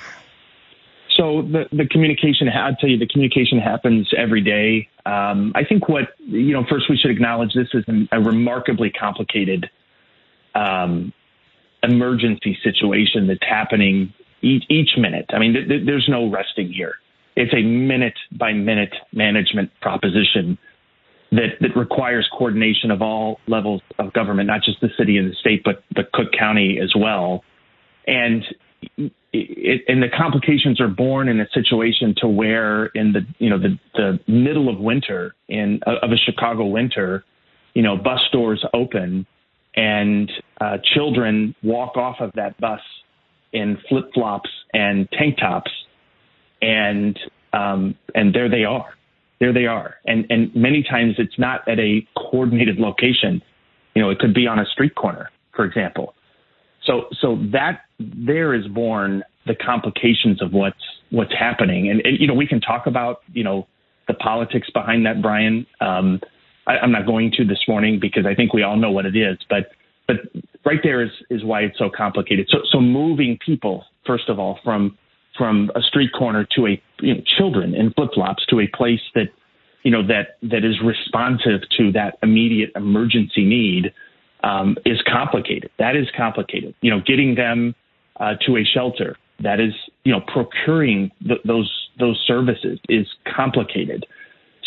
So 1.20 1.42
the, 1.42 1.64
the 1.70 1.86
communication, 1.86 2.48
I'll 2.48 2.74
tell 2.76 2.88
you, 2.88 2.96
the 2.96 3.06
communication 3.06 3.58
happens 3.58 4.08
every 4.16 4.40
day. 4.40 4.88
Um, 5.04 5.52
I 5.54 5.64
think 5.64 5.86
what, 5.86 6.14
you 6.18 6.54
know, 6.54 6.64
first 6.70 6.86
we 6.88 6.96
should 6.96 7.10
acknowledge 7.10 7.52
this 7.52 7.68
is 7.74 7.84
a 8.10 8.18
remarkably 8.18 8.88
complicated 8.88 9.68
um, 10.54 11.12
emergency 11.82 12.56
situation 12.64 13.26
that's 13.26 13.46
happening 13.46 14.14
each, 14.40 14.64
each 14.70 14.92
minute. 14.96 15.26
I 15.28 15.38
mean, 15.38 15.52
th- 15.52 15.68
th- 15.68 15.82
there's 15.84 16.08
no 16.08 16.30
resting 16.30 16.72
here. 16.72 16.94
It's 17.36 17.52
a 17.52 17.62
minute 17.62 18.16
by 18.32 18.54
minute 18.54 18.94
management 19.12 19.72
proposition 19.82 20.56
that, 21.32 21.50
that 21.60 21.76
requires 21.76 22.26
coordination 22.32 22.90
of 22.90 23.02
all 23.02 23.40
levels 23.46 23.82
of 23.98 24.14
government, 24.14 24.46
not 24.46 24.62
just 24.62 24.80
the 24.80 24.88
city 24.98 25.18
and 25.18 25.30
the 25.30 25.34
state, 25.34 25.64
but 25.64 25.84
the 25.94 26.04
Cook 26.14 26.32
County 26.32 26.80
as 26.82 26.94
well. 26.96 27.44
And 28.06 28.42
it, 29.32 29.82
and 29.88 30.02
the 30.02 30.08
complications 30.08 30.80
are 30.80 30.88
born 30.88 31.28
in 31.28 31.40
a 31.40 31.48
situation 31.52 32.14
to 32.18 32.28
where 32.28 32.86
in 32.86 33.12
the 33.12 33.20
you 33.38 33.50
know 33.50 33.58
the 33.58 33.78
the 33.94 34.18
middle 34.26 34.68
of 34.68 34.78
winter 34.78 35.34
in 35.48 35.80
of 35.86 36.10
a 36.10 36.16
Chicago 36.16 36.66
winter, 36.66 37.24
you 37.74 37.82
know 37.82 37.96
bus 37.96 38.20
doors 38.32 38.64
open 38.74 39.26
and 39.76 40.30
uh, 40.60 40.78
children 40.94 41.54
walk 41.62 41.96
off 41.96 42.16
of 42.20 42.32
that 42.34 42.60
bus 42.60 42.80
in 43.52 43.78
flip 43.88 44.10
flops 44.14 44.50
and 44.72 45.08
tank 45.12 45.38
tops, 45.38 45.70
and 46.60 47.18
um, 47.52 47.94
and 48.14 48.34
there 48.34 48.48
they 48.48 48.64
are, 48.64 48.94
there 49.38 49.52
they 49.52 49.66
are, 49.66 49.96
and 50.06 50.26
and 50.30 50.54
many 50.56 50.82
times 50.82 51.14
it's 51.18 51.38
not 51.38 51.66
at 51.68 51.78
a 51.78 52.06
coordinated 52.16 52.78
location, 52.78 53.42
you 53.94 54.02
know 54.02 54.10
it 54.10 54.18
could 54.18 54.34
be 54.34 54.46
on 54.46 54.58
a 54.58 54.66
street 54.66 54.94
corner, 54.96 55.30
for 55.54 55.64
example. 55.64 56.14
So 56.86 57.06
so 57.20 57.38
that 57.52 57.82
there 57.98 58.54
is 58.54 58.66
born 58.68 59.22
the 59.46 59.54
complications 59.54 60.40
of 60.42 60.52
what's 60.52 60.82
what's 61.10 61.32
happening. 61.36 61.90
And, 61.90 62.00
and 62.04 62.18
you 62.18 62.26
know, 62.26 62.34
we 62.34 62.46
can 62.46 62.60
talk 62.60 62.86
about 62.86 63.22
you 63.32 63.44
know 63.44 63.66
the 64.08 64.14
politics 64.14 64.68
behind 64.70 65.06
that, 65.06 65.22
Brian. 65.22 65.66
Um, 65.80 66.20
I, 66.66 66.78
I'm 66.78 66.92
not 66.92 67.06
going 67.06 67.32
to 67.36 67.44
this 67.44 67.60
morning 67.68 67.98
because 68.00 68.26
I 68.26 68.34
think 68.34 68.52
we 68.52 68.62
all 68.62 68.76
know 68.76 68.90
what 68.90 69.06
it 69.06 69.16
is. 69.16 69.38
But 69.48 69.70
but 70.06 70.16
right 70.64 70.80
there 70.82 71.02
is 71.02 71.10
is 71.30 71.44
why 71.44 71.62
it's 71.62 71.78
so 71.78 71.90
complicated. 71.94 72.48
So 72.50 72.58
so 72.70 72.80
moving 72.80 73.38
people 73.44 73.84
first 74.06 74.28
of 74.28 74.38
all 74.38 74.58
from 74.64 74.96
from 75.36 75.70
a 75.74 75.80
street 75.80 76.10
corner 76.16 76.46
to 76.56 76.66
a 76.66 76.82
you 77.00 77.14
know, 77.14 77.20
children 77.38 77.74
in 77.74 77.92
flip 77.92 78.10
flops 78.14 78.44
to 78.46 78.60
a 78.60 78.66
place 78.76 79.00
that 79.14 79.28
you 79.82 79.90
know 79.90 80.06
that 80.06 80.36
that 80.42 80.64
is 80.64 80.76
responsive 80.84 81.60
to 81.78 81.92
that 81.92 82.18
immediate 82.22 82.70
emergency 82.76 83.44
need 83.44 83.92
um, 84.42 84.76
is 84.84 85.00
complicated. 85.10 85.70
That 85.78 85.96
is 85.96 86.06
complicated. 86.16 86.74
You 86.80 86.90
know, 86.90 87.00
getting 87.06 87.34
them 87.34 87.74
uh, 88.18 88.34
to 88.46 88.56
a 88.56 88.64
shelter 88.64 89.16
that 89.42 89.60
is, 89.60 89.72
you 90.04 90.12
know, 90.12 90.20
procuring 90.20 91.10
th- 91.26 91.40
those 91.44 91.70
those 91.98 92.22
services 92.26 92.78
is 92.88 93.06
complicated. 93.34 94.06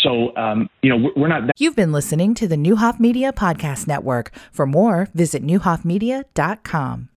So, 0.02 0.36
um, 0.36 0.70
you 0.82 0.90
know, 0.90 1.10
we're 1.16 1.28
not. 1.28 1.48
That- 1.48 1.54
You've 1.58 1.76
been 1.76 1.92
listening 1.92 2.34
to 2.36 2.48
the 2.48 2.56
Neuhoff 2.56 3.00
Media 3.00 3.32
Podcast 3.32 3.88
Network. 3.88 4.32
For 4.52 4.66
more, 4.66 5.08
visit 5.14 5.44
neuhoffmedia.com. 5.44 7.10